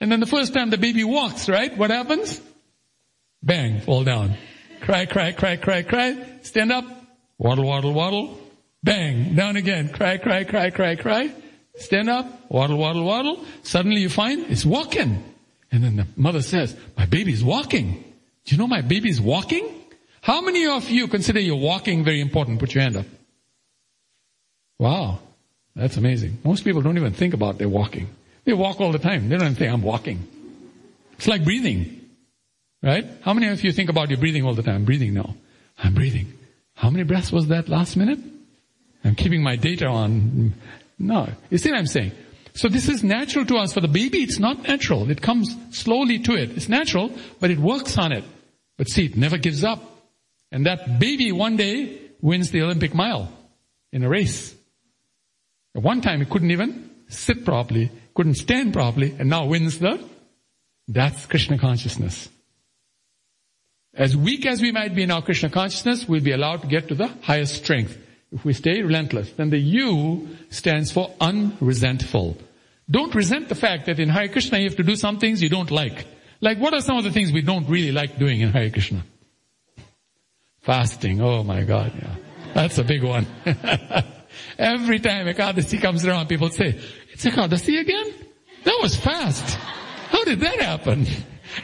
And 0.00 0.12
then 0.12 0.20
the 0.20 0.26
first 0.26 0.54
time 0.54 0.70
the 0.70 0.78
baby 0.78 1.04
walks, 1.04 1.48
right? 1.48 1.76
What 1.76 1.90
happens? 1.90 2.40
Bang, 3.42 3.80
fall 3.80 4.04
down. 4.04 4.36
Cry, 4.80 5.06
cry, 5.06 5.32
cry, 5.32 5.56
cry, 5.56 5.82
cry. 5.82 6.38
Stand 6.42 6.72
up. 6.72 6.84
Waddle, 7.38 7.66
waddle, 7.66 7.92
waddle. 7.92 8.40
Bang. 8.82 9.34
Down 9.34 9.56
again. 9.56 9.90
Cry, 9.90 10.16
cry, 10.18 10.44
cry, 10.44 10.70
cry, 10.70 10.96
cry. 10.96 11.30
Stand 11.76 12.08
up. 12.08 12.50
Waddle, 12.50 12.78
waddle, 12.78 13.04
waddle. 13.04 13.44
Suddenly 13.62 14.00
you 14.00 14.08
find 14.08 14.46
it's 14.50 14.64
walking. 14.64 15.22
And 15.70 15.84
then 15.84 15.96
the 15.96 16.06
mother 16.16 16.42
says, 16.42 16.76
my 16.96 17.06
baby's 17.06 17.44
walking. 17.44 18.02
Do 18.44 18.54
you 18.54 18.58
know 18.58 18.66
my 18.66 18.82
baby's 18.82 19.20
walking? 19.20 19.68
How 20.22 20.40
many 20.40 20.66
of 20.66 20.88
you 20.88 21.08
consider 21.08 21.40
your 21.40 21.58
walking 21.58 22.04
very 22.04 22.20
important? 22.20 22.60
Put 22.60 22.74
your 22.74 22.82
hand 22.82 22.96
up. 22.96 23.06
Wow. 24.78 25.20
That's 25.76 25.98
amazing. 25.98 26.38
Most 26.42 26.64
people 26.64 26.80
don't 26.80 26.96
even 26.96 27.12
think 27.12 27.34
about 27.34 27.58
their 27.58 27.68
walking. 27.68 28.08
They 28.44 28.54
walk 28.54 28.80
all 28.80 28.92
the 28.92 28.98
time. 28.98 29.28
They 29.28 29.36
don't 29.36 29.54
think 29.54 29.70
I'm 29.70 29.82
walking. 29.82 30.26
It's 31.12 31.28
like 31.28 31.44
breathing. 31.44 32.00
Right? 32.82 33.06
How 33.22 33.34
many 33.34 33.48
of 33.48 33.62
you 33.62 33.72
think 33.72 33.90
about 33.90 34.08
your 34.08 34.18
breathing 34.18 34.44
all 34.44 34.54
the 34.54 34.62
time? 34.62 34.84
breathing 34.84 35.12
now. 35.12 35.36
I'm 35.78 35.94
breathing. 35.94 36.32
How 36.74 36.88
many 36.88 37.04
breaths 37.04 37.30
was 37.30 37.48
that 37.48 37.68
last 37.68 37.96
minute? 37.96 38.18
I'm 39.04 39.14
keeping 39.14 39.42
my 39.42 39.56
data 39.56 39.86
on. 39.86 40.54
No. 40.98 41.28
You 41.50 41.58
see 41.58 41.70
what 41.70 41.78
I'm 41.78 41.86
saying? 41.86 42.12
So 42.54 42.68
this 42.68 42.88
is 42.88 43.04
natural 43.04 43.44
to 43.46 43.56
us. 43.56 43.74
For 43.74 43.80
the 43.80 43.88
baby, 43.88 44.22
it's 44.22 44.38
not 44.38 44.62
natural. 44.62 45.10
It 45.10 45.20
comes 45.20 45.54
slowly 45.72 46.20
to 46.20 46.32
it. 46.32 46.56
It's 46.56 46.70
natural, 46.70 47.12
but 47.38 47.50
it 47.50 47.58
works 47.58 47.98
on 47.98 48.12
it. 48.12 48.24
But 48.78 48.88
see, 48.88 49.04
it 49.04 49.16
never 49.16 49.36
gives 49.36 49.62
up. 49.62 49.82
And 50.50 50.64
that 50.64 50.98
baby 50.98 51.32
one 51.32 51.56
day 51.56 51.98
wins 52.22 52.50
the 52.50 52.62
Olympic 52.62 52.94
mile 52.94 53.30
in 53.92 54.02
a 54.02 54.08
race. 54.08 54.55
At 55.76 55.82
one 55.82 56.00
time, 56.00 56.20
he 56.20 56.24
couldn't 56.24 56.50
even 56.52 56.90
sit 57.08 57.44
properly, 57.44 57.90
couldn't 58.14 58.36
stand 58.36 58.72
properly, 58.72 59.14
and 59.18 59.28
now 59.28 59.44
wins 59.44 59.78
the, 59.78 60.02
that's 60.88 61.26
Krishna 61.26 61.58
consciousness. 61.58 62.30
As 63.92 64.16
weak 64.16 64.46
as 64.46 64.62
we 64.62 64.72
might 64.72 64.94
be 64.94 65.02
in 65.02 65.10
our 65.10 65.20
Krishna 65.20 65.50
consciousness, 65.50 66.08
we'll 66.08 66.22
be 66.22 66.32
allowed 66.32 66.62
to 66.62 66.66
get 66.66 66.88
to 66.88 66.94
the 66.94 67.08
highest 67.22 67.56
strength. 67.56 67.98
If 68.32 68.42
we 68.42 68.54
stay 68.54 68.80
relentless, 68.80 69.30
then 69.32 69.50
the 69.50 69.58
U 69.58 70.36
stands 70.48 70.90
for 70.90 71.14
unresentful. 71.20 72.38
Don't 72.90 73.14
resent 73.14 73.50
the 73.50 73.54
fact 73.54 73.84
that 73.86 74.00
in 74.00 74.08
Hare 74.08 74.28
Krishna 74.28 74.58
you 74.58 74.64
have 74.64 74.76
to 74.76 74.82
do 74.82 74.96
some 74.96 75.18
things 75.18 75.42
you 75.42 75.50
don't 75.50 75.70
like. 75.70 76.06
Like 76.40 76.58
what 76.58 76.72
are 76.72 76.80
some 76.80 76.96
of 76.96 77.04
the 77.04 77.12
things 77.12 77.32
we 77.32 77.42
don't 77.42 77.68
really 77.68 77.92
like 77.92 78.18
doing 78.18 78.40
in 78.40 78.50
Hare 78.50 78.70
Krishna? 78.70 79.04
Fasting. 80.60 81.20
Oh 81.20 81.42
my 81.42 81.64
God, 81.64 81.92
yeah. 81.94 82.16
That's 82.54 82.78
a 82.78 82.84
big 82.84 83.04
one. 83.04 83.26
Every 84.58 85.00
time 85.00 85.28
a 85.28 85.34
Ekadasi 85.34 85.80
comes 85.80 86.04
around, 86.06 86.28
people 86.28 86.50
say, 86.50 86.78
it's 87.12 87.24
a 87.24 87.30
Ekadasi 87.30 87.80
again? 87.80 88.14
That 88.64 88.78
was 88.82 88.96
fast. 88.96 89.54
How 89.54 90.24
did 90.24 90.40
that 90.40 90.60
happen? 90.60 91.06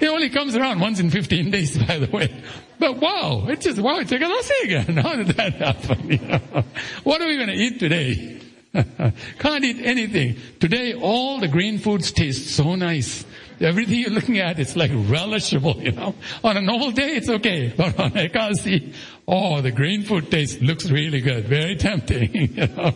It 0.01 0.07
only 0.07 0.31
comes 0.31 0.57
around 0.57 0.81
once 0.81 1.01
in 1.01 1.11
15 1.11 1.51
days, 1.51 1.77
by 1.77 1.99
the 1.99 2.11
way. 2.11 2.33
But 2.79 2.99
wow, 2.99 3.47
it's 3.49 3.65
just, 3.65 3.79
wow, 3.79 3.99
it's 3.99 4.11
Ekadasi 4.11 4.65
again. 4.65 4.97
How 5.03 5.17
did 5.17 5.29
that 5.29 5.55
happen? 5.55 6.09
You 6.13 6.19
know? 6.19 6.65
What 7.05 7.21
are 7.21 7.29
we 7.29 7.37
going 7.37 7.49
to 7.49 7.55
eat 7.55 7.79
today? 7.79 8.41
Can't 9.39 9.65
eat 9.65 9.85
anything. 9.85 10.37
Today, 10.59 10.95
all 10.95 11.39
the 11.39 11.49
green 11.49 11.79
foods 11.79 12.11
taste 12.11 12.57
so 12.57 12.75
nice. 12.75 13.25
Everything 13.61 14.01
you're 14.01 14.11
looking 14.11 14.39
at, 14.39 14.59
it's 14.59 14.75
like 14.75 14.91
relishable, 14.91 15.81
you 15.83 15.93
know. 15.93 16.15
On 16.43 16.57
a 16.57 16.61
normal 16.61 16.91
day, 16.91 17.17
it's 17.17 17.29
okay. 17.29 17.73
But 17.77 17.99
on 18.01 18.13
Ekadasi, 18.13 18.95
oh, 19.27 19.61
the 19.61 19.71
green 19.71 20.03
food 20.03 20.31
taste 20.31 20.61
looks 20.61 20.91
really 20.91 21.21
good. 21.21 21.47
Very 21.47 21.77
tempting, 21.77 22.35
you 22.57 22.67
know. 22.67 22.95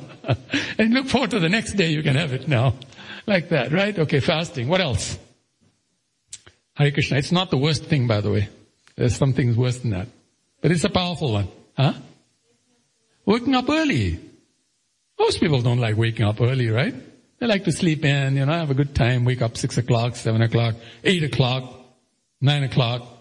and 0.79 0.95
look 0.95 1.07
forward 1.07 1.31
to 1.31 1.41
the 1.41 1.49
next 1.49 1.75
day 1.75 1.91
you 1.91 2.03
can 2.03 2.17
have 2.17 2.33
it 2.33 2.49
now. 2.49 2.75
Like 3.27 3.49
that, 3.49 3.73
right? 3.73 3.99
Okay, 3.99 4.21
fasting. 4.21 4.69
What 4.69 4.81
else? 4.81 5.19
Hare 6.75 6.91
Krishna. 6.91 7.19
It's 7.19 7.33
not 7.33 7.51
the 7.51 7.57
worst 7.57 7.87
thing, 7.87 8.07
by 8.07 8.21
the 8.21 8.31
way. 8.31 8.49
There's 8.97 9.17
some 9.17 9.33
things 9.33 9.57
worse 9.57 9.79
than 9.79 9.91
that. 9.91 10.09
But 10.61 10.71
it's 10.71 10.85
a 10.85 10.91
powerful 10.91 11.33
one. 11.33 11.49
Huh? 11.77 11.95
Waking 13.25 13.55
up 13.55 13.69
early. 13.69 14.21
Most 15.19 15.41
people 15.41 15.61
don't 15.63 15.81
like 15.81 15.97
waking 15.97 16.27
up 16.27 16.41
early, 16.41 16.69
right? 16.69 16.95
They 17.39 17.47
like 17.47 17.65
to 17.65 17.73
sleep 17.73 18.05
in, 18.05 18.37
you 18.37 18.47
know, 18.47 18.53
have 18.53 18.71
a 18.71 18.75
good 18.75 18.95
time, 18.95 19.25
wake 19.25 19.43
up 19.43 19.57
six 19.57 19.77
o'clock, 19.77 20.17
seven 20.17 20.43
o'clock, 20.43 20.75
eight 21.05 21.23
o'clock, 21.23 21.81
nine 22.41 22.63
o'clock. 22.63 23.16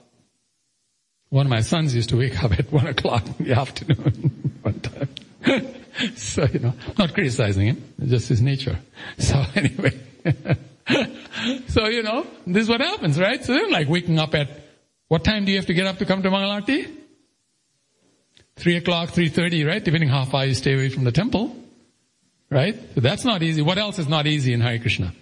One 1.35 1.47
of 1.47 1.49
my 1.49 1.59
sons 1.59 1.93
used 1.93 2.07
to 2.11 2.17
wake 2.17 2.41
up 2.41 2.57
at 2.57 2.71
one 2.71 2.87
o'clock 2.87 3.27
in 3.27 3.47
the 3.47 3.59
afternoon 3.59 4.53
one 4.61 4.79
time. 4.79 5.09
so, 6.15 6.45
you 6.45 6.59
know, 6.59 6.73
not 6.97 7.13
criticizing 7.13 7.67
him, 7.67 7.93
just 8.07 8.29
his 8.29 8.41
nature. 8.41 8.79
So 9.17 9.43
anyway. 9.53 9.99
so, 11.67 11.87
you 11.87 12.03
know, 12.03 12.25
this 12.47 12.63
is 12.63 12.69
what 12.69 12.79
happens, 12.79 13.19
right? 13.19 13.43
So 13.43 13.51
they're 13.51 13.69
like 13.69 13.89
waking 13.89 14.17
up 14.17 14.33
at, 14.33 14.47
what 15.09 15.25
time 15.25 15.43
do 15.43 15.51
you 15.51 15.57
have 15.57 15.65
to 15.65 15.73
get 15.73 15.85
up 15.85 15.97
to 15.97 16.05
come 16.05 16.23
to 16.23 16.29
Mangalarti? 16.29 16.89
Three 18.55 18.77
o'clock, 18.77 19.09
three 19.09 19.27
thirty, 19.27 19.65
right? 19.65 19.83
Depending 19.83 20.07
how 20.07 20.23
far 20.23 20.45
you 20.45 20.53
stay 20.53 20.73
away 20.73 20.87
from 20.87 21.03
the 21.03 21.11
temple. 21.11 21.53
Right? 22.49 22.79
So 22.95 23.01
that's 23.01 23.25
not 23.25 23.43
easy. 23.43 23.61
What 23.61 23.77
else 23.77 23.99
is 23.99 24.07
not 24.07 24.25
easy 24.25 24.53
in 24.53 24.61
Hare 24.61 24.79
Krishna? 24.79 25.13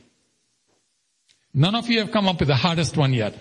None 1.55 1.73
of 1.73 1.89
you 1.89 2.01
have 2.01 2.11
come 2.11 2.27
up 2.27 2.37
with 2.37 2.49
the 2.49 2.55
hardest 2.55 2.97
one 2.97 3.13
yet. 3.13 3.35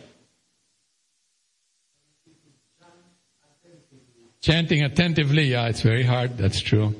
Chanting 4.42 4.82
attentively, 4.82 5.44
yeah, 5.44 5.68
it's 5.68 5.82
very 5.82 6.02
hard. 6.02 6.36
That's 6.36 6.60
true. 6.60 6.94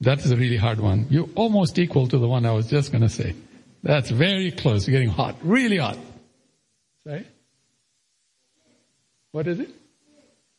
That 0.00 0.20
is 0.20 0.30
a 0.30 0.36
really 0.36 0.56
hard 0.56 0.78
one. 0.78 1.06
You're 1.10 1.28
almost 1.34 1.76
equal 1.78 2.06
to 2.06 2.18
the 2.18 2.28
one 2.28 2.46
I 2.46 2.52
was 2.52 2.68
just 2.68 2.92
gonna 2.92 3.08
say. 3.08 3.34
That's 3.82 4.10
very 4.10 4.52
close. 4.52 4.86
You're 4.86 5.00
getting 5.00 5.12
hot. 5.12 5.36
Really 5.42 5.78
hot. 5.78 5.98
Sorry? 7.04 7.26
What 9.32 9.48
is 9.48 9.58
it? 9.58 9.70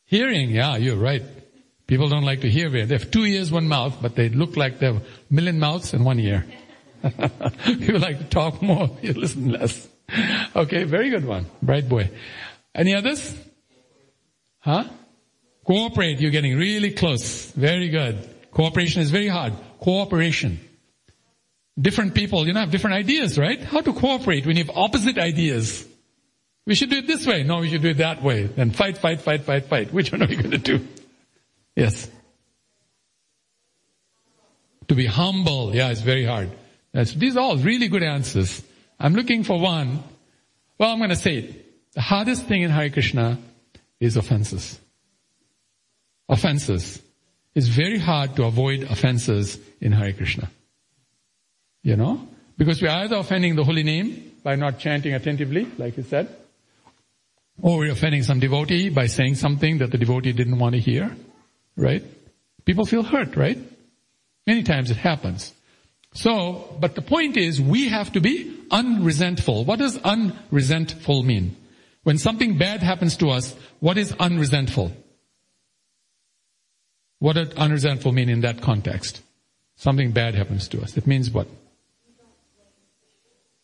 Hearing, 0.06 0.50
yeah, 0.50 0.76
you're 0.76 0.98
right. 0.98 1.24
People 1.88 2.10
don't 2.10 2.26
like 2.26 2.42
to 2.42 2.50
hear. 2.50 2.70
Very. 2.70 2.86
They 2.86 2.98
have 2.98 3.12
two 3.12 3.24
ears, 3.24 3.52
one 3.52 3.68
mouth, 3.68 3.98
but 4.02 4.16
they 4.16 4.28
look 4.28 4.58
like 4.58 4.80
they 4.80 4.88
have 4.88 4.98
a 4.98 5.04
million 5.30 5.58
mouths 5.58 5.94
and 5.94 6.04
one 6.04 6.20
ear. 6.20 6.46
People 7.02 8.00
like 8.00 8.18
to 8.18 8.26
talk 8.30 8.62
more, 8.62 8.98
you 9.02 9.14
listen 9.14 9.50
less. 9.50 9.88
Okay, 10.56 10.84
very 10.84 11.10
good 11.10 11.26
one. 11.26 11.46
Bright 11.62 11.88
boy. 11.88 12.10
Any 12.76 12.94
others? 12.94 13.36
Huh? 14.60 14.84
Cooperate, 15.70 16.20
you're 16.20 16.32
getting 16.32 16.58
really 16.58 16.90
close. 16.90 17.52
Very 17.52 17.90
good. 17.90 18.28
Cooperation 18.50 19.04
is 19.04 19.12
very 19.12 19.28
hard. 19.28 19.54
Cooperation. 19.80 20.60
Different 21.80 22.16
people, 22.16 22.48
you 22.48 22.54
know, 22.54 22.62
have 22.62 22.72
different 22.72 22.96
ideas, 22.96 23.38
right? 23.38 23.62
How 23.62 23.82
to 23.82 23.94
cooperate 23.94 24.48
when 24.48 24.58
you 24.58 24.64
have 24.64 24.76
opposite 24.76 25.20
ideas? 25.20 25.88
We 26.66 26.74
should 26.74 26.90
do 26.90 26.98
it 26.98 27.06
this 27.06 27.28
way. 27.28 27.44
No, 27.44 27.60
we 27.60 27.70
should 27.70 27.84
do 27.84 27.90
it 27.90 27.98
that 27.98 28.24
way. 28.24 28.46
Then 28.46 28.72
fight, 28.72 28.98
fight, 28.98 29.22
fight, 29.22 29.44
fight, 29.44 29.66
fight. 29.66 29.94
Which 29.94 30.12
one 30.12 30.24
are 30.24 30.28
we 30.28 30.38
going 30.38 30.50
to 30.50 30.58
do? 30.58 30.88
Yes. 31.76 32.10
To 34.88 34.96
be 34.96 35.06
humble. 35.06 35.76
Yeah, 35.76 35.90
it's 35.90 36.02
very 36.02 36.26
hard. 36.26 36.50
That's, 36.94 37.14
these 37.14 37.38
are 37.38 37.42
all 37.42 37.58
really 37.58 37.90
good 37.90 38.02
answers. 38.02 38.64
I'm 39.00 39.14
looking 39.14 39.44
for 39.44 39.60
one. 39.60 40.02
Well, 40.80 40.92
I'm 40.92 40.98
going 40.98 41.12
to 41.12 41.16
say 41.16 41.36
it. 41.36 41.94
The 41.94 42.02
hardest 42.02 42.48
thing 42.48 42.64
in 42.64 42.72
Hare 42.72 42.90
Krishna 42.90 43.38
is 44.00 44.18
offenses. 44.18 44.80
Offenses. 46.30 47.02
It's 47.56 47.68
very 47.68 47.98
hard 47.98 48.36
to 48.36 48.46
avoid 48.46 48.84
offenses 48.84 49.60
in 49.82 49.92
Hare 49.92 50.14
Krishna. 50.14 50.50
You 51.82 51.96
know? 51.96 52.28
Because 52.58 52.82
we're 52.82 52.92
either 52.92 53.16
offending 53.18 53.56
the 53.56 53.64
holy 53.64 53.84
name 53.84 54.34
by 54.44 54.56
not 54.56 54.80
chanting 54.80 55.14
attentively, 55.14 55.68
like 55.78 55.98
you 55.98 56.04
said, 56.04 56.34
or 57.62 57.80
we're 57.80 57.92
offending 57.92 58.24
some 58.24 58.40
devotee 58.40 58.90
by 58.90 59.08
saying 59.08 59.36
something 59.36 59.80
that 59.80 59.92
the 59.92 59.98
devotee 59.98 60.32
didn't 60.32 60.60
want 60.60 60.76
to 60.76 60.80
hear 60.80 61.14
right? 61.80 62.04
People 62.66 62.86
feel 62.86 63.04
hurt, 63.04 63.36
right? 63.36 63.58
Many 64.46 64.64
times 64.64 64.92
it 64.92 64.98
happens. 64.98 65.54
So, 66.14 66.78
but 66.80 66.96
the 66.96 67.02
point 67.02 67.38
is 67.38 67.62
we 67.62 67.90
have 67.90 68.12
to 68.14 68.22
be 68.22 68.56
unresentful. 68.72 69.66
What 69.66 69.80
does 69.80 69.98
unresentful 69.98 71.24
mean? 71.24 71.56
When 72.04 72.18
something 72.18 72.58
bad 72.58 72.84
happens 72.84 73.18
to 73.18 73.30
us, 73.30 73.56
what 73.80 73.98
is 73.98 74.14
unresentful? 74.20 74.92
What 77.20 77.34
does 77.34 77.54
unresentful 77.54 78.12
mean 78.12 78.30
in 78.30 78.42
that 78.42 78.62
context? 78.62 79.22
Something 79.76 80.12
bad 80.12 80.36
happens 80.36 80.68
to 80.70 80.82
us. 80.82 80.98
It 80.98 81.06
means 81.06 81.32
what? 81.32 81.48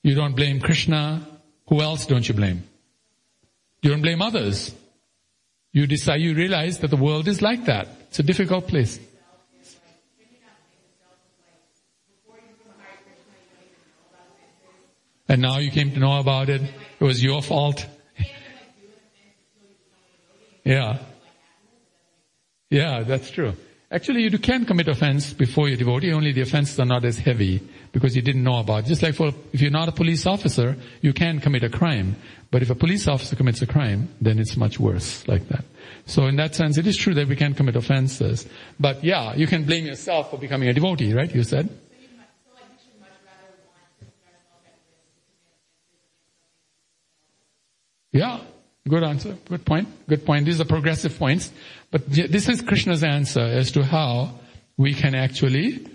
You 0.04 0.14
don't 0.14 0.36
blame 0.36 0.60
Krishna. 0.60 1.26
Who 1.68 1.82
else 1.82 2.06
don't 2.06 2.28
you 2.28 2.36
blame? 2.36 2.64
You 3.82 3.90
don't 3.90 4.02
blame 4.02 4.22
others. 4.22 4.74
You 5.72 5.88
decide, 5.88 6.22
you 6.22 6.36
realize 6.36 6.80
that 6.80 6.90
the 6.90 6.98
world 6.98 7.28
is 7.28 7.42
like 7.42 7.66
that. 7.66 7.88
It's 8.10 8.20
a 8.20 8.24
difficult 8.24 8.68
place. 8.68 9.00
And 15.28 15.42
now 15.42 15.58
you 15.58 15.72
came 15.72 15.92
to 15.92 16.00
know 16.00 16.20
about 16.20 16.50
it. 16.50 16.62
It 16.62 17.04
was 17.04 17.24
your 17.24 17.42
fault. 17.42 17.86
yeah. 20.64 21.00
Yeah, 22.76 23.04
that's 23.04 23.32
true. 23.32 23.54
Actually, 23.90 24.24
you 24.24 24.38
can 24.38 24.66
commit 24.66 24.90
offense 24.90 25.32
before 25.32 25.70
you're 25.70 25.78
devotee, 25.78 26.12
only 26.12 26.34
the 26.34 26.42
offenses 26.42 26.78
are 26.78 26.86
not 26.86 27.06
as 27.06 27.18
heavy 27.18 27.62
because 27.94 28.18
you 28.18 28.22
didn't 28.22 28.44
know 28.44 28.60
about 28.60 28.84
it. 28.84 28.88
Just 28.88 29.02
like 29.02 29.16
for, 29.16 29.32
if 29.54 29.62
you're 29.62 29.72
not 29.72 29.88
a 29.88 29.94
police 29.94 30.26
officer, 30.26 30.76
you 31.00 31.14
can 31.14 31.40
commit 31.40 31.64
a 31.64 31.70
crime. 31.70 32.18
But 32.52 32.64
if 32.64 32.70
a 32.70 32.76
police 32.76 33.08
officer 33.08 33.38
commits 33.38 33.62
a 33.62 33.66
crime, 33.66 34.10
then 34.20 34.40
it's 34.40 34.58
much 34.58 34.78
worse 34.78 35.26
like 35.26 35.48
that. 35.48 35.64
So 36.06 36.26
in 36.28 36.36
that 36.36 36.54
sense, 36.54 36.78
it 36.78 36.86
is 36.86 36.98
true 36.98 37.14
that 37.14 37.30
we 37.30 37.38
can 37.38 37.54
commit 37.54 37.78
offenses. 37.78 38.46
But 38.78 39.06
yeah, 39.06 39.34
you 39.36 39.48
can 39.48 39.64
blame 39.64 39.86
yourself 39.86 40.32
for 40.32 40.38
becoming 40.38 40.68
a 40.68 40.74
devotee, 40.74 41.14
right? 41.14 41.34
You 41.34 41.44
said? 41.44 41.70
Yeah. 48.12 48.42
Good 48.88 49.04
answer. 49.04 49.36
Good 49.50 49.66
point. 49.66 49.88
Good 50.08 50.26
point. 50.26 50.46
These 50.46 50.62
are 50.62 50.66
progressive 50.66 51.18
points. 51.18 51.52
But 51.90 52.10
this 52.10 52.48
is 52.48 52.62
Krishna's 52.62 53.04
answer 53.04 53.42
as 53.42 53.72
to 53.72 53.84
how 53.84 54.40
we 54.78 54.94
can 54.94 55.16
actually 55.16 55.88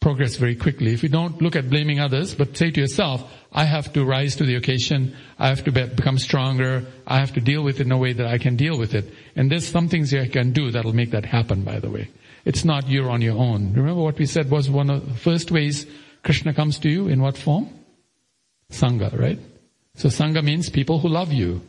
progress 0.00 0.36
very 0.36 0.54
quickly. 0.54 0.92
If 0.92 1.02
you 1.02 1.08
don't 1.08 1.42
look 1.42 1.56
at 1.56 1.68
blaming 1.68 1.98
others, 1.98 2.34
but 2.34 2.56
say 2.56 2.70
to 2.70 2.80
yourself, 2.80 3.28
I 3.52 3.64
have 3.64 3.92
to 3.94 4.04
rise 4.04 4.36
to 4.36 4.44
the 4.44 4.54
occasion, 4.54 5.16
I 5.38 5.48
have 5.48 5.64
to 5.64 5.72
be, 5.72 5.84
become 5.86 6.18
stronger, 6.18 6.84
I 7.06 7.18
have 7.18 7.32
to 7.32 7.40
deal 7.40 7.62
with 7.64 7.80
it 7.80 7.86
in 7.86 7.92
a 7.92 7.98
way 7.98 8.12
that 8.12 8.26
I 8.26 8.38
can 8.38 8.54
deal 8.54 8.78
with 8.78 8.94
it. 8.94 9.12
And 9.34 9.50
there's 9.50 9.66
some 9.66 9.88
things 9.88 10.12
you 10.12 10.28
can 10.30 10.52
do 10.52 10.70
that'll 10.70 10.92
make 10.92 11.10
that 11.10 11.24
happen, 11.24 11.62
by 11.62 11.80
the 11.80 11.90
way. 11.90 12.08
It's 12.44 12.64
not 12.64 12.88
you're 12.88 13.10
on 13.10 13.22
your 13.22 13.36
own. 13.36 13.72
Remember 13.72 14.02
what 14.02 14.18
we 14.18 14.26
said 14.26 14.50
was 14.50 14.70
one 14.70 14.90
of 14.90 15.04
the 15.04 15.18
first 15.18 15.50
ways 15.50 15.86
Krishna 16.22 16.54
comes 16.54 16.78
to 16.80 16.88
you? 16.88 17.08
In 17.08 17.20
what 17.20 17.36
form? 17.36 17.68
Sangha, 18.70 19.18
right? 19.18 19.40
So 19.96 20.08
Sangha 20.08 20.44
means 20.44 20.70
people 20.70 21.00
who 21.00 21.08
love 21.08 21.32
you, 21.32 21.62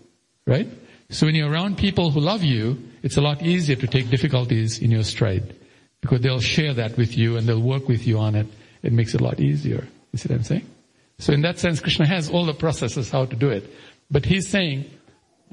right? 0.48 0.68
So 1.10 1.28
when 1.28 1.36
you're 1.36 1.52
around 1.52 1.78
people 1.78 2.10
who 2.10 2.20
love 2.20 2.44
you, 2.44 2.82
it's 3.04 3.18
a 3.18 3.22
lot 3.22 3.44
easier 3.44 3.76
to 3.76 3.88
take 3.88 4.10
difficulties 4.10 4.80
in 4.80 4.90
your 4.90 5.04
stride 5.04 5.56
because 6.02 6.22
they'll 6.22 6.40
share 6.40 6.74
that 6.74 6.98
with 6.98 7.16
you 7.18 7.38
and 7.38 7.48
they'll 7.48 7.62
work 7.62 7.88
with 7.88 8.08
you 8.08 8.18
on 8.18 8.36
it. 8.36 8.48
It 8.82 8.94
makes 8.94 9.14
it 9.14 9.22
a 9.22 9.24
lot 9.24 9.40
easier. 9.40 9.88
You 10.12 10.20
see 10.20 10.30
what 10.30 10.40
I'm 10.40 10.44
saying? 10.44 10.66
So 11.20 11.34
in 11.34 11.42
that 11.42 11.60
sense, 11.60 11.80
Krishna 11.80 12.08
has 12.08 12.30
all 12.30 12.46
the 12.46 12.54
processes 12.54 13.10
how 13.10 13.26
to 13.26 13.36
do 13.36 13.50
it. 13.50 13.72
But 14.10 14.26
he's 14.26 14.48
saying, 14.48 14.86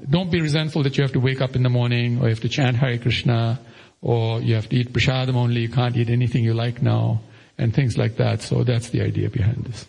don't 0.09 0.31
be 0.31 0.41
resentful 0.41 0.83
that 0.83 0.97
you 0.97 1.03
have 1.03 1.13
to 1.13 1.19
wake 1.19 1.41
up 1.41 1.55
in 1.55 1.63
the 1.63 1.69
morning 1.69 2.19
or 2.19 2.23
you 2.23 2.29
have 2.29 2.41
to 2.41 2.49
chant 2.49 2.77
Hare 2.77 2.97
Krishna 2.97 3.59
or 4.01 4.41
you 4.41 4.55
have 4.55 4.69
to 4.69 4.75
eat 4.75 4.93
prasadam 4.93 5.35
only, 5.35 5.61
you 5.61 5.69
can't 5.69 5.95
eat 5.95 6.09
anything 6.09 6.43
you 6.43 6.53
like 6.53 6.81
now 6.81 7.21
and 7.57 7.73
things 7.73 7.97
like 7.97 8.17
that. 8.17 8.41
So 8.41 8.63
that's 8.63 8.89
the 8.89 9.01
idea 9.01 9.29
behind 9.29 9.63
this. 9.65 9.87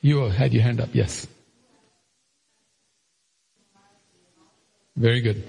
You 0.00 0.28
had 0.28 0.52
your 0.52 0.62
hand 0.62 0.80
up, 0.80 0.90
yes. 0.92 1.26
Very 4.96 5.20
good. 5.20 5.42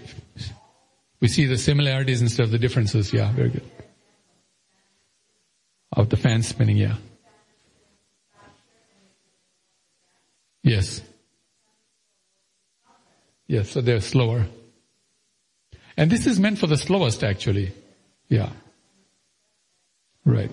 We 1.19 1.27
see 1.27 1.45
the 1.45 1.57
similarities 1.57 2.21
instead 2.21 2.43
of 2.43 2.51
the 2.51 2.59
differences. 2.59 3.13
Yeah, 3.13 3.31
very 3.31 3.49
good. 3.49 3.63
Of 5.91 6.09
the 6.09 6.17
fan 6.17 6.43
spinning, 6.43 6.77
yeah. 6.77 6.95
Yes. 10.63 11.01
Yes, 13.47 13.69
so 13.69 13.81
they're 13.81 14.01
slower. 14.01 14.47
And 15.95 16.11
this 16.11 16.27
is 16.27 16.39
meant 16.39 16.57
for 16.57 16.67
the 16.67 16.77
slowest 16.77 17.23
actually. 17.23 17.71
Yeah. 18.27 18.49
Right. 20.25 20.51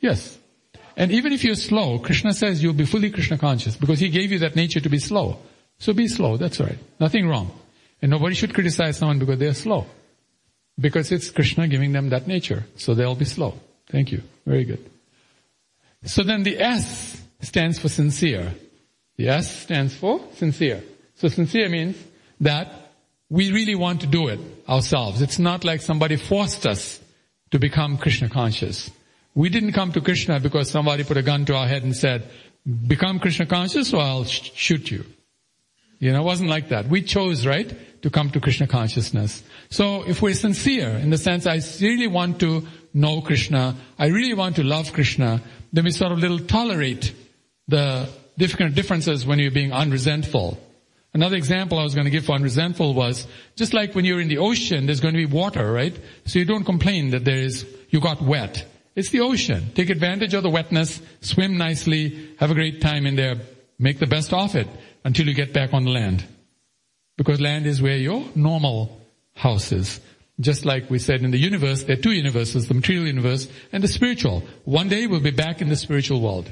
Yes. 0.00 0.38
And 0.96 1.10
even 1.10 1.32
if 1.32 1.44
you're 1.44 1.56
slow, 1.56 1.98
Krishna 1.98 2.32
says 2.32 2.62
you'll 2.62 2.72
be 2.72 2.86
fully 2.86 3.10
Krishna 3.10 3.36
conscious 3.36 3.76
because 3.76 3.98
he 3.98 4.08
gave 4.08 4.32
you 4.32 4.38
that 4.40 4.56
nature 4.56 4.80
to 4.80 4.88
be 4.88 4.98
slow. 4.98 5.38
So 5.78 5.92
be 5.92 6.08
slow, 6.08 6.36
that's 6.36 6.60
right. 6.60 6.78
Nothing 6.98 7.28
wrong. 7.28 7.50
And 8.02 8.10
nobody 8.10 8.34
should 8.34 8.54
criticize 8.54 8.98
someone 8.98 9.18
because 9.18 9.38
they're 9.38 9.54
slow. 9.54 9.86
Because 10.78 11.10
it's 11.10 11.30
Krishna 11.30 11.66
giving 11.68 11.92
them 11.92 12.10
that 12.10 12.26
nature. 12.26 12.64
So 12.76 12.94
they'll 12.94 13.14
be 13.14 13.24
slow. 13.24 13.54
Thank 13.90 14.12
you. 14.12 14.22
Very 14.46 14.64
good. 14.64 14.88
So 16.04 16.22
then 16.22 16.42
the 16.42 16.60
S 16.60 17.20
stands 17.40 17.78
for 17.78 17.88
sincere. 17.88 18.54
The 19.16 19.28
S 19.28 19.62
stands 19.62 19.94
for 19.96 20.20
sincere. 20.34 20.82
So 21.16 21.28
sincere 21.28 21.68
means 21.68 21.96
that 22.40 22.92
we 23.28 23.52
really 23.52 23.74
want 23.74 24.00
to 24.02 24.06
do 24.06 24.28
it 24.28 24.40
ourselves. 24.68 25.20
It's 25.20 25.38
not 25.38 25.64
like 25.64 25.80
somebody 25.80 26.16
forced 26.16 26.66
us 26.66 27.00
to 27.50 27.58
become 27.58 27.98
Krishna 27.98 28.28
conscious. 28.28 28.90
We 29.34 29.48
didn't 29.48 29.72
come 29.72 29.92
to 29.92 30.00
Krishna 30.00 30.40
because 30.40 30.70
somebody 30.70 31.04
put 31.04 31.16
a 31.16 31.22
gun 31.22 31.44
to 31.46 31.56
our 31.56 31.66
head 31.66 31.82
and 31.82 31.94
said, 31.94 32.28
become 32.86 33.18
Krishna 33.18 33.46
conscious 33.46 33.92
or 33.92 34.00
I'll 34.00 34.24
sh- 34.24 34.52
shoot 34.54 34.90
you. 34.90 35.04
You 35.98 36.12
know, 36.12 36.20
it 36.20 36.24
wasn't 36.24 36.50
like 36.50 36.68
that. 36.68 36.88
We 36.88 37.02
chose, 37.02 37.46
right, 37.46 38.02
to 38.02 38.10
come 38.10 38.30
to 38.30 38.40
Krishna 38.40 38.66
consciousness. 38.66 39.42
So 39.70 40.08
if 40.08 40.22
we're 40.22 40.34
sincere 40.34 40.90
in 40.90 41.10
the 41.10 41.18
sense 41.18 41.46
I 41.46 41.60
really 41.80 42.06
want 42.06 42.40
to 42.40 42.66
know 42.94 43.20
Krishna, 43.20 43.74
I 43.98 44.06
really 44.06 44.34
want 44.34 44.56
to 44.56 44.64
love 44.64 44.92
Krishna, 44.92 45.42
then 45.72 45.84
we 45.84 45.90
sort 45.90 46.12
of 46.12 46.18
little 46.18 46.38
tolerate 46.38 47.14
the 47.66 48.08
different 48.38 48.74
differences 48.76 49.26
when 49.26 49.38
you're 49.38 49.50
being 49.50 49.72
unresentful. 49.72 50.58
Another 51.12 51.36
example 51.36 51.78
I 51.78 51.82
was 51.82 51.94
going 51.94 52.04
to 52.04 52.10
give 52.10 52.26
for 52.26 52.32
unresentful 52.32 52.94
was 52.94 53.26
just 53.56 53.74
like 53.74 53.94
when 53.94 54.04
you're 54.04 54.20
in 54.20 54.28
the 54.28 54.38
ocean, 54.38 54.86
there's 54.86 55.00
going 55.00 55.14
to 55.14 55.26
be 55.26 55.26
water, 55.26 55.72
right? 55.72 55.98
So 56.26 56.38
you 56.38 56.44
don't 56.44 56.64
complain 56.64 57.10
that 57.10 57.24
there 57.24 57.38
is, 57.38 57.66
you 57.90 58.00
got 58.00 58.22
wet. 58.22 58.64
It's 58.94 59.10
the 59.10 59.20
ocean. 59.20 59.70
Take 59.74 59.90
advantage 59.90 60.34
of 60.34 60.42
the 60.42 60.50
wetness, 60.50 61.00
swim 61.20 61.56
nicely, 61.56 62.34
have 62.38 62.50
a 62.50 62.54
great 62.54 62.80
time 62.80 63.06
in 63.06 63.16
there, 63.16 63.36
make 63.78 63.98
the 63.98 64.06
best 64.06 64.32
of 64.32 64.54
it 64.54 64.68
until 65.04 65.26
you 65.26 65.34
get 65.34 65.52
back 65.52 65.72
on 65.72 65.84
the 65.84 65.90
land. 65.90 66.24
Because 67.16 67.40
land 67.40 67.66
is 67.66 67.82
where 67.82 67.96
your 67.96 68.24
normal 68.34 69.00
house 69.34 69.72
is. 69.72 70.00
Just 70.40 70.64
like 70.64 70.88
we 70.88 70.98
said 70.98 71.22
in 71.22 71.32
the 71.32 71.38
universe, 71.38 71.82
there 71.82 71.98
are 71.98 72.00
two 72.00 72.12
universes, 72.12 72.68
the 72.68 72.74
material 72.74 73.06
universe 73.06 73.48
and 73.72 73.82
the 73.82 73.88
spiritual. 73.88 74.44
One 74.64 74.88
day 74.88 75.06
we'll 75.06 75.20
be 75.20 75.32
back 75.32 75.60
in 75.60 75.68
the 75.68 75.76
spiritual 75.76 76.20
world. 76.20 76.50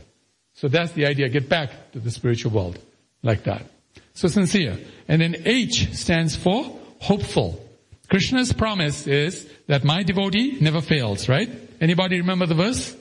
So 0.54 0.68
that's 0.68 0.92
the 0.92 1.06
idea, 1.06 1.28
get 1.28 1.48
back 1.48 1.92
to 1.92 2.00
the 2.00 2.10
spiritual 2.10 2.50
world. 2.50 2.78
Like 3.22 3.44
that. 3.44 3.66
So 4.14 4.28
sincere. 4.28 4.78
And 5.08 5.20
then 5.20 5.36
H 5.44 5.94
stands 5.94 6.34
for 6.34 6.64
hopeful. 7.00 7.62
Krishna's 8.08 8.52
promise 8.52 9.06
is 9.06 9.48
that 9.66 9.84
my 9.84 10.02
devotee 10.02 10.58
never 10.60 10.80
fails, 10.80 11.28
right? 11.28 11.50
Anybody 11.80 12.20
remember 12.20 12.46
the 12.46 12.54
verse? 12.54 12.96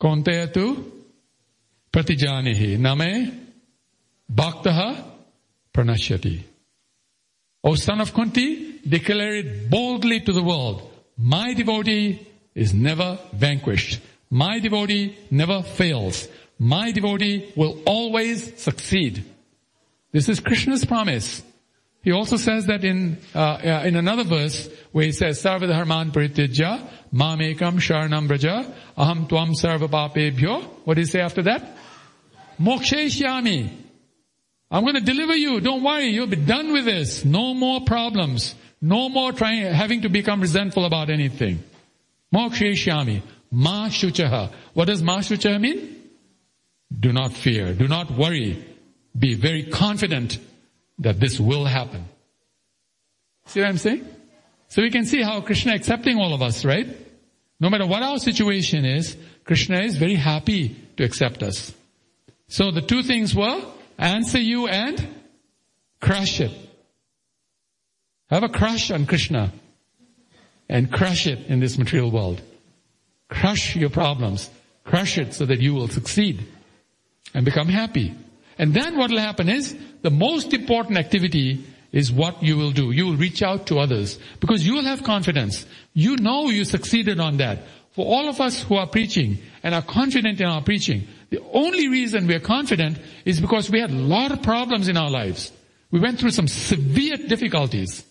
Konteyatu 0.00 0.95
pratijanihi 1.96 2.78
name 2.78 3.32
bhaktaha 4.30 5.02
pranashyati. 5.72 6.42
O 7.64 7.74
son 7.74 8.02
of 8.02 8.12
Kunti, 8.12 8.80
declare 8.86 9.36
it 9.36 9.70
boldly 9.70 10.20
to 10.20 10.32
the 10.32 10.42
world. 10.42 10.82
My 11.16 11.54
devotee 11.54 12.26
is 12.54 12.74
never 12.74 13.18
vanquished. 13.32 14.00
My 14.30 14.58
devotee 14.58 15.16
never 15.30 15.62
fails. 15.62 16.28
My 16.58 16.92
devotee 16.92 17.52
will 17.56 17.80
always 17.86 18.60
succeed. 18.60 19.24
This 20.12 20.28
is 20.28 20.40
Krishna's 20.40 20.84
promise. 20.84 21.42
He 22.02 22.12
also 22.12 22.36
says 22.36 22.66
that 22.66 22.84
in 22.84 23.18
uh, 23.34 23.82
in 23.84 23.96
another 23.96 24.24
verse 24.24 24.68
where 24.92 25.06
he 25.06 25.12
says, 25.12 25.42
"Sarva 25.42 25.66
dharman 25.66 26.12
parityajya, 26.12 26.88
mamekam 27.12 27.80
sharanam 27.80 28.28
braja, 28.28 28.72
aham 28.96 29.28
tvam 29.28 29.54
sarva 29.60 29.88
papebhyo." 29.88 30.62
What 30.84 30.98
does 30.98 31.08
he 31.08 31.12
say 31.12 31.20
after 31.20 31.42
that? 31.42 31.76
Moksheshyami. 32.60 33.70
I'm 34.70 34.82
going 34.82 34.94
to 34.94 35.00
deliver 35.00 35.36
you. 35.36 35.60
Don't 35.60 35.82
worry. 35.82 36.08
You'll 36.08 36.26
be 36.26 36.36
done 36.36 36.72
with 36.72 36.84
this. 36.84 37.24
No 37.24 37.54
more 37.54 37.80
problems. 37.82 38.54
No 38.80 39.08
more 39.08 39.32
trying, 39.32 39.72
having 39.72 40.02
to 40.02 40.08
become 40.08 40.40
resentful 40.40 40.84
about 40.84 41.10
anything. 41.10 41.62
Moksheshyami. 42.34 43.22
Ma 43.50 43.88
shuchaha. 43.88 44.52
What 44.74 44.86
does 44.86 45.02
ma 45.02 45.18
shuchaha 45.18 45.60
mean? 45.60 45.96
Do 46.98 47.12
not 47.12 47.32
fear. 47.32 47.72
Do 47.74 47.88
not 47.88 48.10
worry. 48.10 48.64
Be 49.18 49.34
very 49.34 49.64
confident 49.64 50.38
that 50.98 51.20
this 51.20 51.38
will 51.38 51.64
happen. 51.64 52.04
See 53.46 53.60
what 53.60 53.68
I'm 53.68 53.78
saying? 53.78 54.06
So 54.68 54.82
we 54.82 54.90
can 54.90 55.04
see 55.04 55.22
how 55.22 55.40
Krishna 55.40 55.74
accepting 55.74 56.18
all 56.18 56.34
of 56.34 56.42
us, 56.42 56.64
right? 56.64 56.88
No 57.60 57.70
matter 57.70 57.86
what 57.86 58.02
our 58.02 58.18
situation 58.18 58.84
is, 58.84 59.16
Krishna 59.44 59.80
is 59.80 59.96
very 59.96 60.16
happy 60.16 60.76
to 60.96 61.04
accept 61.04 61.42
us. 61.42 61.72
So 62.48 62.70
the 62.70 62.80
two 62.80 63.02
things 63.02 63.34
were 63.34 63.60
answer 63.98 64.38
you 64.38 64.68
and 64.68 65.08
crush 66.00 66.40
it. 66.40 66.52
Have 68.30 68.42
a 68.42 68.48
crush 68.48 68.90
on 68.90 69.06
Krishna 69.06 69.52
and 70.68 70.92
crush 70.92 71.26
it 71.26 71.46
in 71.46 71.60
this 71.60 71.78
material 71.78 72.10
world. 72.10 72.40
Crush 73.28 73.76
your 73.76 73.90
problems. 73.90 74.50
Crush 74.84 75.18
it 75.18 75.34
so 75.34 75.46
that 75.46 75.60
you 75.60 75.74
will 75.74 75.88
succeed 75.88 76.46
and 77.34 77.44
become 77.44 77.68
happy. 77.68 78.14
And 78.58 78.72
then 78.72 78.96
what 78.96 79.10
will 79.10 79.18
happen 79.18 79.48
is 79.48 79.76
the 80.02 80.10
most 80.10 80.52
important 80.52 80.98
activity 80.98 81.64
is 81.92 82.12
what 82.12 82.42
you 82.42 82.56
will 82.56 82.72
do. 82.72 82.90
You 82.90 83.06
will 83.06 83.16
reach 83.16 83.42
out 83.42 83.66
to 83.68 83.78
others 83.78 84.18
because 84.40 84.66
you 84.66 84.74
will 84.74 84.84
have 84.84 85.02
confidence. 85.02 85.66
You 85.92 86.16
know 86.16 86.50
you 86.50 86.64
succeeded 86.64 87.20
on 87.20 87.38
that. 87.38 87.60
For 87.92 88.04
all 88.04 88.28
of 88.28 88.40
us 88.40 88.62
who 88.62 88.76
are 88.76 88.86
preaching 88.86 89.38
and 89.62 89.74
are 89.74 89.82
confident 89.82 90.40
in 90.40 90.46
our 90.46 90.62
preaching, 90.62 91.08
the 91.30 91.42
only 91.52 91.88
reason 91.88 92.26
we 92.26 92.34
are 92.34 92.40
confident 92.40 92.98
is 93.24 93.40
because 93.40 93.70
we 93.70 93.80
had 93.80 93.90
a 93.90 93.94
lot 93.94 94.32
of 94.32 94.42
problems 94.42 94.88
in 94.88 94.96
our 94.96 95.10
lives. 95.10 95.52
We 95.90 96.00
went 96.00 96.18
through 96.18 96.30
some 96.30 96.48
severe 96.48 97.16
difficulties. 97.16 98.04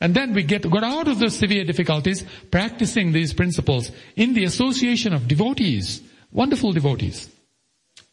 And 0.00 0.14
then 0.14 0.34
we 0.34 0.42
get, 0.42 0.68
got 0.68 0.82
out 0.82 1.08
of 1.08 1.18
those 1.18 1.36
severe 1.36 1.64
difficulties 1.64 2.24
practicing 2.50 3.12
these 3.12 3.32
principles 3.32 3.90
in 4.16 4.34
the 4.34 4.44
association 4.44 5.12
of 5.12 5.28
devotees, 5.28 6.02
wonderful 6.32 6.72
devotees. 6.72 7.28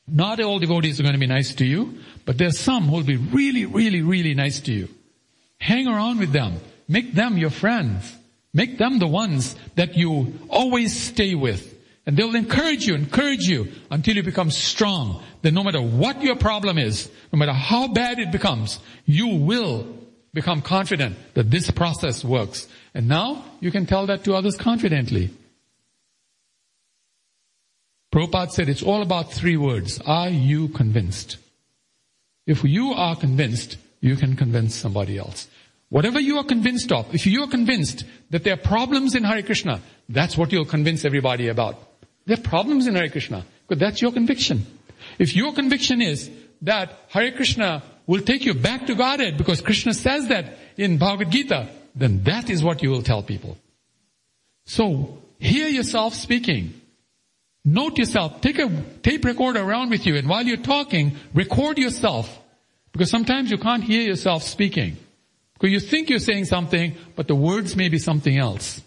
Not 0.08 0.40
all 0.40 0.60
devotees 0.60 1.00
are 1.00 1.04
going 1.04 1.14
to 1.14 1.20
be 1.20 1.28
nice 1.28 1.54
to 1.56 1.66
you, 1.66 2.00
but 2.26 2.38
there 2.38 2.48
are 2.48 2.52
some 2.52 2.86
who 2.86 2.98
will 2.98 3.04
be 3.04 3.18
really, 3.18 3.66
really, 3.66 4.02
really 4.02 4.34
nice 4.34 4.60
to 4.62 4.74
you. 4.74 4.90
Hang 5.60 5.88
around 5.88 6.20
with 6.20 6.32
them. 6.32 6.60
Make 6.88 7.14
them 7.14 7.38
your 7.38 7.50
friends. 7.52 8.16
Make 8.54 8.78
them 8.78 8.98
the 8.98 9.08
ones 9.08 9.56
that 9.76 9.96
you 9.96 10.40
always 10.50 11.00
stay 11.00 11.36
with. 11.36 11.76
And 12.06 12.18
they'll 12.18 12.36
encourage 12.36 12.88
you, 12.88 12.96
encourage 12.96 13.44
you 13.44 13.68
until 13.92 14.16
you 14.16 14.24
become 14.24 14.50
strong. 14.50 15.22
Then 15.42 15.54
no 15.54 15.64
matter 15.64 15.82
what 15.82 16.22
your 16.24 16.36
problem 16.36 16.78
is, 16.78 17.10
no 17.32 17.38
matter 17.38 17.54
how 17.54 17.88
bad 17.88 18.20
it 18.20 18.32
becomes, 18.32 18.80
you 19.06 19.28
will 19.28 19.88
become 20.34 20.62
confident 20.62 21.18
that 21.34 21.52
this 21.52 21.70
process 21.72 22.24
works. 22.24 22.68
And 22.94 23.08
now 23.08 23.44
you 23.60 23.72
can 23.72 23.86
tell 23.86 24.08
that 24.08 24.24
to 24.24 24.34
others 24.34 24.56
confidently. 24.56 25.30
Prabhupada 28.14 28.52
said 28.52 28.70
it's 28.70 28.84
all 28.84 29.02
about 29.02 29.32
three 29.32 29.58
words. 29.58 30.02
Are 30.06 30.30
you 30.30 30.70
convinced? 30.70 31.38
If 32.48 32.64
you 32.64 32.94
are 32.94 33.16
convinced, 33.16 33.78
you 34.02 34.16
can 34.16 34.36
convince 34.36 34.74
somebody 34.74 35.18
else. 35.18 35.48
Whatever 35.90 36.20
you 36.20 36.38
are 36.38 36.44
convinced 36.44 36.92
of, 36.92 37.14
if 37.14 37.26
you 37.28 37.44
are 37.44 37.48
convinced 37.48 38.06
that 38.30 38.44
there 38.44 38.54
are 38.54 38.58
problems 38.58 39.16
in 39.16 39.24
Hare 39.24 39.44
Krishna, 39.44 39.82
that's 40.08 40.38
what 40.38 40.52
you'll 40.52 40.66
convince 40.66 41.06
everybody 41.06 41.48
about. 41.48 41.89
There 42.30 42.38
are 42.38 42.42
problems 42.42 42.86
in 42.86 42.94
Hare 42.94 43.10
Krishna, 43.10 43.44
but 43.68 43.80
that's 43.80 44.04
your 44.04 44.12
conviction. 44.12 44.64
If 45.18 45.36
your 45.36 45.52
conviction 45.52 46.00
is 46.00 46.30
that 46.62 46.92
Hare 47.08 47.32
Krishna 47.32 47.82
will 48.06 48.22
take 48.22 48.46
you 48.46 48.54
back 48.54 48.86
to 48.86 48.94
Godhead 48.94 49.36
because 49.36 49.62
Krishna 49.62 49.96
says 49.96 50.28
that 50.28 50.60
in 50.78 51.00
Bhagavad 51.00 51.32
Gita, 51.32 51.70
then 51.96 52.22
that 52.26 52.52
is 52.52 52.64
what 52.64 52.84
you 52.84 52.92
will 52.92 53.02
tell 53.02 53.24
people. 53.24 53.58
So, 54.66 55.18
hear 55.40 55.70
yourself 55.70 56.14
speaking. 56.14 56.80
Note 57.66 57.98
yourself. 57.98 58.42
Take 58.42 58.60
a 58.60 58.70
tape 59.02 59.26
recorder 59.26 59.62
around 59.62 59.90
with 59.90 60.06
you 60.06 60.16
and 60.16 60.30
while 60.30 60.44
you're 60.44 60.58
talking, 60.58 61.18
record 61.34 61.80
yourself. 61.80 62.30
Because 62.92 63.10
sometimes 63.10 63.50
you 63.50 63.58
can't 63.58 63.84
hear 63.84 64.04
yourself 64.04 64.44
speaking. 64.44 64.98
Because 65.56 65.72
you 65.72 65.80
think 65.80 66.12
you're 66.12 66.20
saying 66.20 66.46
something, 66.46 66.96
but 67.16 67.28
the 67.28 67.34
words 67.34 67.76
may 67.76 67.90
be 67.90 67.98
something 67.98 68.38
else. 68.38 68.82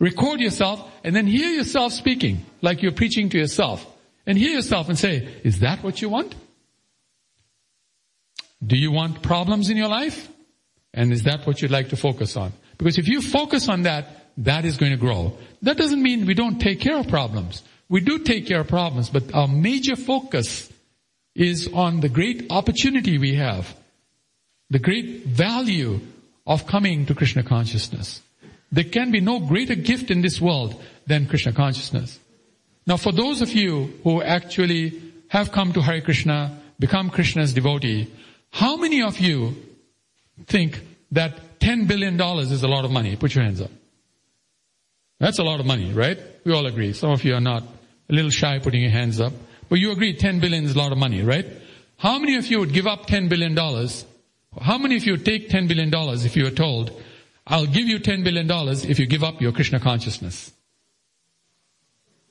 Record 0.00 0.40
yourself 0.40 0.88
and 1.02 1.14
then 1.14 1.26
hear 1.26 1.50
yourself 1.50 1.92
speaking 1.92 2.44
like 2.62 2.82
you're 2.82 2.92
preaching 2.92 3.28
to 3.30 3.38
yourself. 3.38 3.84
And 4.26 4.36
hear 4.38 4.52
yourself 4.52 4.88
and 4.88 4.98
say, 4.98 5.26
is 5.42 5.60
that 5.60 5.82
what 5.82 6.02
you 6.02 6.08
want? 6.08 6.34
Do 8.64 8.76
you 8.76 8.92
want 8.92 9.22
problems 9.22 9.70
in 9.70 9.76
your 9.76 9.88
life? 9.88 10.28
And 10.92 11.12
is 11.12 11.22
that 11.24 11.46
what 11.46 11.62
you'd 11.62 11.70
like 11.70 11.90
to 11.90 11.96
focus 11.96 12.36
on? 12.36 12.52
Because 12.76 12.98
if 12.98 13.08
you 13.08 13.20
focus 13.20 13.68
on 13.68 13.82
that, 13.82 14.26
that 14.38 14.64
is 14.64 14.76
going 14.76 14.92
to 14.92 14.98
grow. 14.98 15.36
That 15.62 15.76
doesn't 15.76 16.02
mean 16.02 16.26
we 16.26 16.34
don't 16.34 16.58
take 16.58 16.80
care 16.80 16.98
of 16.98 17.08
problems. 17.08 17.62
We 17.88 18.00
do 18.00 18.18
take 18.18 18.46
care 18.46 18.60
of 18.60 18.68
problems, 18.68 19.10
but 19.10 19.34
our 19.34 19.48
major 19.48 19.96
focus 19.96 20.70
is 21.34 21.68
on 21.72 22.00
the 22.00 22.08
great 22.08 22.46
opportunity 22.50 23.18
we 23.18 23.34
have, 23.34 23.74
the 24.70 24.78
great 24.78 25.24
value 25.24 26.00
of 26.46 26.66
coming 26.66 27.06
to 27.06 27.14
Krishna 27.14 27.42
consciousness. 27.42 28.20
There 28.70 28.84
can 28.84 29.10
be 29.10 29.20
no 29.20 29.40
greater 29.40 29.74
gift 29.74 30.10
in 30.10 30.20
this 30.20 30.40
world 30.40 30.80
than 31.06 31.26
Krishna 31.26 31.52
consciousness. 31.52 32.18
Now 32.86 32.96
for 32.96 33.12
those 33.12 33.40
of 33.40 33.52
you 33.52 33.98
who 34.04 34.22
actually 34.22 35.00
have 35.28 35.52
come 35.52 35.72
to 35.72 35.82
Hare 35.82 36.00
Krishna, 36.00 36.60
become 36.78 37.10
Krishna's 37.10 37.52
devotee, 37.52 38.12
how 38.50 38.76
many 38.76 39.02
of 39.02 39.18
you 39.18 39.56
think 40.46 40.80
that 41.12 41.60
$10 41.60 41.88
billion 41.88 42.20
is 42.40 42.62
a 42.62 42.68
lot 42.68 42.84
of 42.84 42.90
money? 42.90 43.16
Put 43.16 43.34
your 43.34 43.44
hands 43.44 43.60
up. 43.60 43.70
That's 45.20 45.38
a 45.38 45.42
lot 45.42 45.60
of 45.60 45.66
money, 45.66 45.92
right? 45.92 46.18
We 46.44 46.52
all 46.52 46.66
agree. 46.66 46.92
Some 46.92 47.10
of 47.10 47.24
you 47.24 47.34
are 47.34 47.40
not 47.40 47.62
a 48.08 48.12
little 48.12 48.30
shy 48.30 48.58
putting 48.58 48.82
your 48.82 48.90
hands 48.90 49.20
up. 49.20 49.32
But 49.68 49.80
you 49.80 49.90
agree 49.90 50.14
10 50.16 50.40
billion 50.40 50.64
is 50.64 50.74
a 50.74 50.78
lot 50.78 50.92
of 50.92 50.98
money, 50.98 51.22
right? 51.22 51.46
How 51.98 52.18
many 52.18 52.36
of 52.36 52.46
you 52.46 52.60
would 52.60 52.72
give 52.72 52.86
up 52.86 53.06
10 53.06 53.28
billion 53.28 53.54
dollars? 53.54 54.06
How 54.60 54.78
many 54.78 54.96
of 54.96 55.04
you 55.04 55.12
would 55.12 55.24
take 55.24 55.50
10 55.50 55.66
billion 55.66 55.90
dollars 55.90 56.24
if 56.24 56.36
you 56.36 56.44
were 56.44 56.50
told, 56.50 56.90
I'll 57.48 57.66
give 57.66 57.88
you 57.88 57.98
10 57.98 58.24
billion 58.24 58.46
dollars 58.46 58.84
if 58.84 58.98
you 58.98 59.06
give 59.06 59.24
up 59.24 59.40
your 59.40 59.52
Krishna 59.52 59.80
consciousness? 59.80 60.52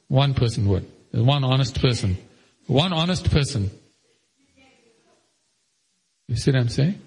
One 0.08 0.36
person 0.36 0.68
would. 0.68 0.86
One 1.12 1.44
honest 1.44 1.82
person. 1.82 2.18
One 2.68 2.94
honest 2.94 3.32
person. 3.32 3.72
You 6.28 6.36
see 6.36 6.52
what 6.52 6.60
I'm 6.60 6.70
saying? 6.70 7.02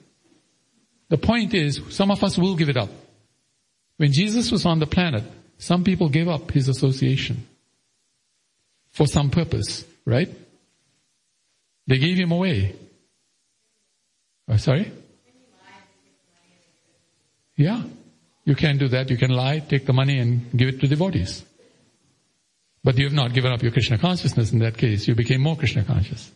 The 1.08 1.18
point 1.18 1.54
is, 1.54 1.80
some 1.90 2.10
of 2.10 2.22
us 2.24 2.36
will 2.36 2.56
give 2.56 2.68
it 2.68 2.76
up. 2.76 2.88
When 3.96 4.12
Jesus 4.12 4.50
was 4.50 4.66
on 4.66 4.80
the 4.80 4.86
planet, 4.86 5.24
some 5.58 5.84
people 5.84 6.08
gave 6.08 6.28
up 6.28 6.50
his 6.50 6.68
association 6.68 7.46
for 8.90 9.06
some 9.06 9.30
purpose, 9.30 9.84
right? 10.04 10.30
They 11.86 11.98
gave 11.98 12.16
him 12.16 12.32
away. 12.32 12.74
Oh, 14.48 14.56
sorry? 14.56 14.90
Yeah. 17.56 17.82
You 18.50 18.56
can 18.56 18.78
do 18.78 18.88
that. 18.88 19.08
You 19.10 19.16
can 19.16 19.30
lie, 19.30 19.60
take 19.60 19.86
the 19.86 19.92
money 19.92 20.18
and 20.18 20.50
give 20.56 20.66
it 20.66 20.80
to 20.80 20.88
devotees. 20.88 21.44
But 22.82 22.98
you 22.98 23.04
have 23.04 23.12
not 23.12 23.32
given 23.32 23.52
up 23.52 23.62
your 23.62 23.70
Krishna 23.70 23.96
consciousness 23.96 24.50
in 24.50 24.58
that 24.58 24.76
case. 24.76 25.06
You 25.06 25.14
became 25.14 25.40
more 25.40 25.54
Krishna 25.54 25.84
conscious. 25.84 26.32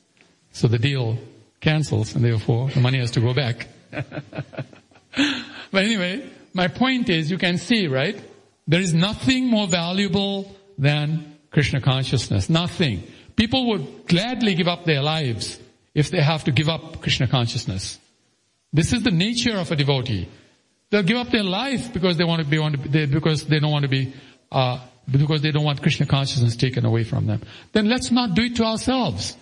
So 0.52 0.68
the 0.68 0.78
deal 0.78 1.18
cancels 1.60 2.14
and 2.14 2.24
therefore 2.24 2.70
the 2.70 2.78
money 2.78 3.00
has 3.00 3.10
to 3.12 3.20
go 3.20 3.34
back. 3.34 3.66
but 3.90 4.14
anyway, 5.72 6.30
my 6.52 6.68
point 6.68 7.08
is 7.08 7.32
you 7.32 7.38
can 7.38 7.58
see, 7.58 7.88
right? 7.88 8.16
There 8.68 8.80
is 8.80 8.94
nothing 8.94 9.48
more 9.48 9.66
valuable 9.66 10.54
than 10.78 11.36
Krishna 11.50 11.80
consciousness. 11.80 12.48
Nothing. 12.48 13.02
People 13.34 13.70
would 13.70 14.06
gladly 14.06 14.54
give 14.54 14.68
up 14.68 14.84
their 14.84 15.02
lives 15.02 15.58
if 15.96 16.12
they 16.12 16.22
have 16.22 16.44
to 16.44 16.52
give 16.52 16.68
up 16.68 17.02
Krishna 17.02 17.26
consciousness. 17.26 17.98
This 18.72 18.92
is 18.92 19.02
the 19.02 19.10
nature 19.10 19.56
of 19.56 19.72
a 19.72 19.74
devotee. 19.74 20.28
They'll 20.94 21.02
give 21.02 21.16
up 21.16 21.30
their 21.30 21.42
life 21.42 21.92
because 21.92 22.18
they 22.18 22.22
want 22.22 22.40
to 22.40 22.48
be, 22.48 22.56
to 22.56 22.78
be 22.78 23.06
because 23.06 23.44
they 23.46 23.58
don't 23.58 23.72
want 23.72 23.82
to 23.82 23.88
be, 23.88 24.14
uh, 24.52 24.78
because 25.10 25.42
they 25.42 25.50
don't 25.50 25.64
want 25.64 25.82
Krishna 25.82 26.06
consciousness 26.06 26.54
taken 26.54 26.84
away 26.84 27.02
from 27.02 27.26
them. 27.26 27.42
Then 27.72 27.88
let's 27.88 28.12
not 28.12 28.36
do 28.36 28.42
it 28.42 28.54
to 28.54 28.62
ourselves. 28.62 29.36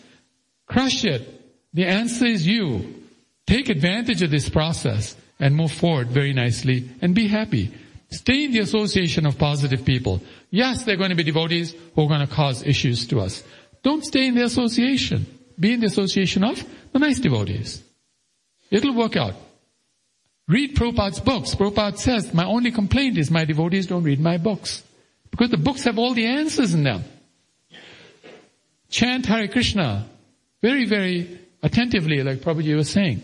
Crush 0.66 1.04
it. 1.04 1.28
The 1.74 1.84
answer 1.84 2.24
is 2.24 2.46
you. 2.46 3.04
Take 3.46 3.68
advantage 3.68 4.22
of 4.22 4.30
this 4.30 4.48
process 4.48 5.14
and 5.38 5.54
move 5.54 5.72
forward 5.72 6.08
very 6.08 6.32
nicely 6.32 6.88
and 7.02 7.14
be 7.14 7.28
happy. 7.28 7.70
Stay 8.08 8.44
in 8.44 8.52
the 8.52 8.60
association 8.60 9.26
of 9.26 9.36
positive 9.36 9.84
people. 9.84 10.22
Yes, 10.48 10.84
they're 10.84 10.96
going 10.96 11.10
to 11.10 11.16
be 11.16 11.22
devotees 11.22 11.74
who 11.94 12.04
are 12.04 12.08
going 12.08 12.26
to 12.26 12.34
cause 12.34 12.62
issues 12.62 13.06
to 13.08 13.20
us. 13.20 13.44
Don't 13.82 14.06
stay 14.06 14.26
in 14.26 14.36
the 14.36 14.44
association. 14.44 15.26
Be 15.60 15.74
in 15.74 15.80
the 15.80 15.86
association 15.88 16.44
of 16.44 16.64
the 16.94 16.98
nice 16.98 17.20
devotees. 17.20 17.82
It'll 18.70 18.94
work 18.94 19.16
out. 19.18 19.34
Read 20.48 20.76
Prabhupada's 20.76 21.20
books. 21.20 21.54
Prabhupada 21.54 21.98
says, 21.98 22.34
my 22.34 22.44
only 22.44 22.70
complaint 22.70 23.16
is 23.18 23.30
my 23.30 23.44
devotees 23.44 23.86
don't 23.86 24.02
read 24.02 24.20
my 24.20 24.38
books. 24.38 24.82
Because 25.30 25.50
the 25.50 25.56
books 25.56 25.84
have 25.84 25.98
all 25.98 26.14
the 26.14 26.26
answers 26.26 26.74
in 26.74 26.82
them. 26.82 27.04
Chant 28.90 29.24
Hare 29.26 29.48
Krishna 29.48 30.06
very, 30.60 30.84
very 30.84 31.40
attentively, 31.62 32.22
like 32.22 32.38
Prabhuji 32.38 32.76
was 32.76 32.90
saying. 32.90 33.22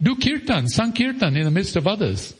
Do 0.00 0.16
kirtan, 0.16 0.68
sankirtan 0.68 1.36
in 1.36 1.44
the 1.44 1.50
midst 1.50 1.76
of 1.76 1.86
others. 1.86 2.34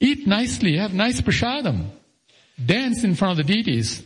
Eat 0.00 0.26
nicely, 0.26 0.76
have 0.76 0.92
nice 0.92 1.20
prasadam. 1.20 1.86
Dance 2.64 3.04
in 3.04 3.14
front 3.14 3.38
of 3.38 3.46
the 3.46 3.52
deities. 3.52 4.02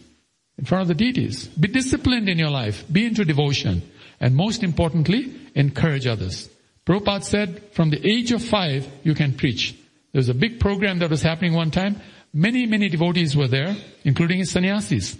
In 0.58 0.64
front 0.64 0.82
of 0.82 0.88
the 0.88 0.94
deities. 0.94 1.46
Be 1.48 1.68
disciplined 1.68 2.28
in 2.28 2.38
your 2.38 2.50
life. 2.50 2.84
Be 2.90 3.04
into 3.04 3.24
devotion. 3.24 3.82
And 4.20 4.34
most 4.34 4.62
importantly, 4.62 5.34
encourage 5.54 6.06
others. 6.06 6.48
Prabhupada 6.86 7.24
said, 7.24 7.62
from 7.72 7.90
the 7.90 8.00
age 8.08 8.30
of 8.32 8.42
five, 8.42 8.86
you 9.02 9.14
can 9.14 9.34
preach. 9.34 9.72
There 10.12 10.20
was 10.20 10.28
a 10.28 10.34
big 10.34 10.60
program 10.60 11.00
that 11.00 11.10
was 11.10 11.20
happening 11.20 11.52
one 11.52 11.70
time. 11.70 12.00
Many, 12.32 12.64
many 12.64 12.88
devotees 12.88 13.36
were 13.36 13.48
there, 13.48 13.76
including 14.04 14.38
his 14.38 14.52
sannyasis. 14.52 15.16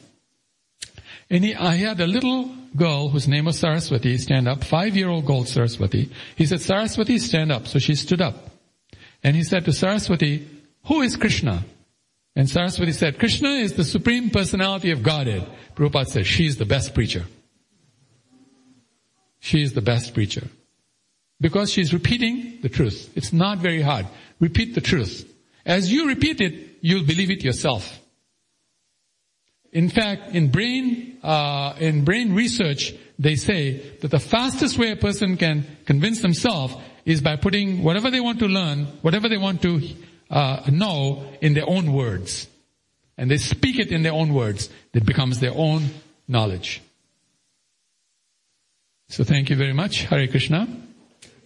And 1.28 1.44
he, 1.44 1.54
I 1.54 1.74
had 1.74 2.00
a 2.00 2.06
little 2.06 2.54
girl 2.76 3.08
whose 3.08 3.26
name 3.26 3.46
was 3.46 3.58
Saraswati 3.58 4.16
stand 4.16 4.46
up, 4.46 4.62
five-year-old 4.62 5.26
girl 5.26 5.44
Saraswati. 5.44 6.10
He 6.36 6.46
said, 6.46 6.60
Saraswati, 6.60 7.18
stand 7.18 7.50
up. 7.50 7.66
So 7.66 7.80
she 7.80 7.96
stood 7.96 8.20
up. 8.20 8.36
And 9.24 9.34
he 9.34 9.42
said 9.42 9.64
to 9.64 9.72
Saraswati, 9.72 10.48
who 10.84 11.02
is 11.02 11.16
Krishna? 11.16 11.64
And 12.36 12.48
Saraswati 12.48 12.92
said, 12.92 13.18
Krishna 13.18 13.48
is 13.48 13.72
the 13.72 13.82
supreme 13.82 14.30
personality 14.30 14.92
of 14.92 15.02
Godhead. 15.02 15.46
Prabhupada 15.74 16.06
said, 16.06 16.26
she 16.26 16.46
is 16.46 16.58
the 16.58 16.66
best 16.66 16.94
preacher. 16.94 17.24
She 19.40 19.62
is 19.62 19.72
the 19.72 19.80
best 19.80 20.14
preacher. 20.14 20.46
Because 21.40 21.70
she's 21.70 21.92
repeating 21.92 22.58
the 22.62 22.68
truth. 22.68 23.12
It's 23.14 23.32
not 23.32 23.58
very 23.58 23.82
hard. 23.82 24.06
Repeat 24.40 24.74
the 24.74 24.80
truth. 24.80 25.30
As 25.64 25.92
you 25.92 26.08
repeat 26.08 26.40
it, 26.40 26.78
you'll 26.80 27.04
believe 27.04 27.30
it 27.30 27.42
yourself. 27.44 28.00
In 29.72 29.90
fact, 29.90 30.34
in 30.34 30.50
brain, 30.50 31.18
uh, 31.22 31.74
in 31.78 32.04
brain 32.04 32.34
research, 32.34 32.94
they 33.18 33.36
say 33.36 33.78
that 34.00 34.10
the 34.10 34.18
fastest 34.18 34.78
way 34.78 34.90
a 34.92 34.96
person 34.96 35.36
can 35.36 35.66
convince 35.84 36.22
themselves 36.22 36.74
is 37.04 37.20
by 37.20 37.36
putting 37.36 37.82
whatever 37.82 38.10
they 38.10 38.20
want 38.20 38.38
to 38.38 38.46
learn, 38.46 38.86
whatever 39.02 39.28
they 39.28 39.36
want 39.36 39.60
to 39.62 39.82
uh, 40.30 40.62
know 40.70 41.30
in 41.40 41.54
their 41.54 41.68
own 41.68 41.92
words. 41.92 42.48
And 43.18 43.30
they 43.30 43.38
speak 43.38 43.78
it 43.78 43.88
in 43.88 44.02
their 44.02 44.12
own 44.12 44.32
words. 44.34 44.68
It 44.92 45.04
becomes 45.04 45.40
their 45.40 45.54
own 45.54 45.90
knowledge. 46.28 46.82
So 49.08 49.24
thank 49.24 49.50
you 49.50 49.56
very 49.56 49.72
much. 49.72 50.02
Hare 50.02 50.26
Krishna. 50.26 50.68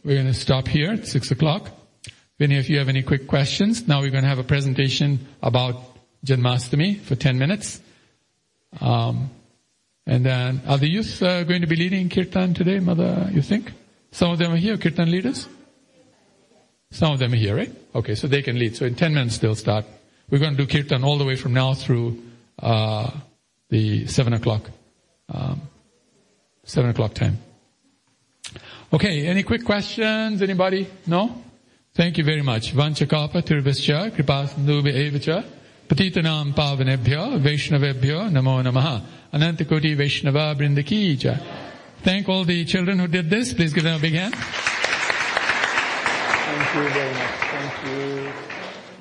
We're 0.02 0.14
going 0.14 0.28
to 0.28 0.34
stop 0.34 0.66
here 0.66 0.92
at 0.92 1.06
six 1.06 1.30
o'clock. 1.30 1.68
If 2.04 2.40
any 2.40 2.56
of 2.56 2.70
you 2.70 2.78
have 2.78 2.88
any 2.88 3.02
quick 3.02 3.26
questions, 3.26 3.86
now 3.86 4.00
we're 4.00 4.10
going 4.10 4.22
to 4.22 4.30
have 4.30 4.38
a 4.38 4.44
presentation 4.44 5.26
about 5.42 5.76
Janmastami 6.24 6.98
for 6.98 7.16
10 7.16 7.38
minutes. 7.38 7.82
Um, 8.80 9.28
and 10.06 10.24
then, 10.24 10.62
are 10.66 10.78
the 10.78 10.88
youth 10.88 11.22
uh, 11.22 11.44
going 11.44 11.60
to 11.60 11.66
be 11.66 11.76
leading 11.76 12.08
kirtan 12.08 12.54
today, 12.54 12.78
Mother, 12.78 13.28
you 13.30 13.42
think? 13.42 13.72
Some 14.10 14.30
of 14.30 14.38
them 14.38 14.54
are 14.54 14.56
here, 14.56 14.78
kirtan 14.78 15.10
leaders? 15.10 15.46
Some 16.90 17.12
of 17.12 17.18
them 17.18 17.34
are 17.34 17.36
here, 17.36 17.54
right? 17.54 17.70
Okay, 17.94 18.14
so 18.14 18.26
they 18.26 18.40
can 18.40 18.58
lead. 18.58 18.76
So 18.76 18.86
in 18.86 18.94
10 18.94 19.12
minutes 19.12 19.36
they'll 19.36 19.54
start. 19.54 19.84
We're 20.30 20.38
going 20.38 20.56
to 20.56 20.64
do 20.64 20.66
kirtan 20.66 21.04
all 21.04 21.18
the 21.18 21.26
way 21.26 21.36
from 21.36 21.52
now 21.52 21.74
through 21.74 22.22
uh, 22.58 23.10
the 23.68 24.06
7 24.06 24.32
o'clock, 24.32 24.62
um, 25.28 25.60
7 26.64 26.88
o'clock 26.88 27.12
time. 27.12 27.36
Okay, 28.92 29.26
any 29.26 29.44
quick 29.44 29.64
questions? 29.64 30.42
Anybody? 30.42 30.84
No? 31.06 31.42
Thank 31.94 32.18
you 32.18 32.24
very 32.24 32.42
much. 32.42 32.72
Vanchakapa 32.74 33.40
tirvascha 33.42 34.10
kripasandubhe 34.10 34.92
evacha 34.92 35.44
patitanam 35.88 36.52
pavanebhya 36.54 37.38
vaishnavebhya 37.40 38.30
namo 38.30 38.60
namaha 38.62 39.00
anantakoti 39.32 39.96
vaishnava 39.96 40.56
brindaki 40.56 41.38
Thank 42.02 42.28
all 42.28 42.44
the 42.44 42.64
children 42.64 42.98
who 42.98 43.06
did 43.06 43.30
this. 43.30 43.52
Please 43.54 43.72
give 43.72 43.84
them 43.84 43.96
a 43.96 44.00
big 44.00 44.14
hand. 44.14 44.34
Thank 46.50 46.74
you 46.74 46.88
very 46.88 47.12
much. 47.12 47.30
Thank 47.52 47.86
you. 47.86 48.59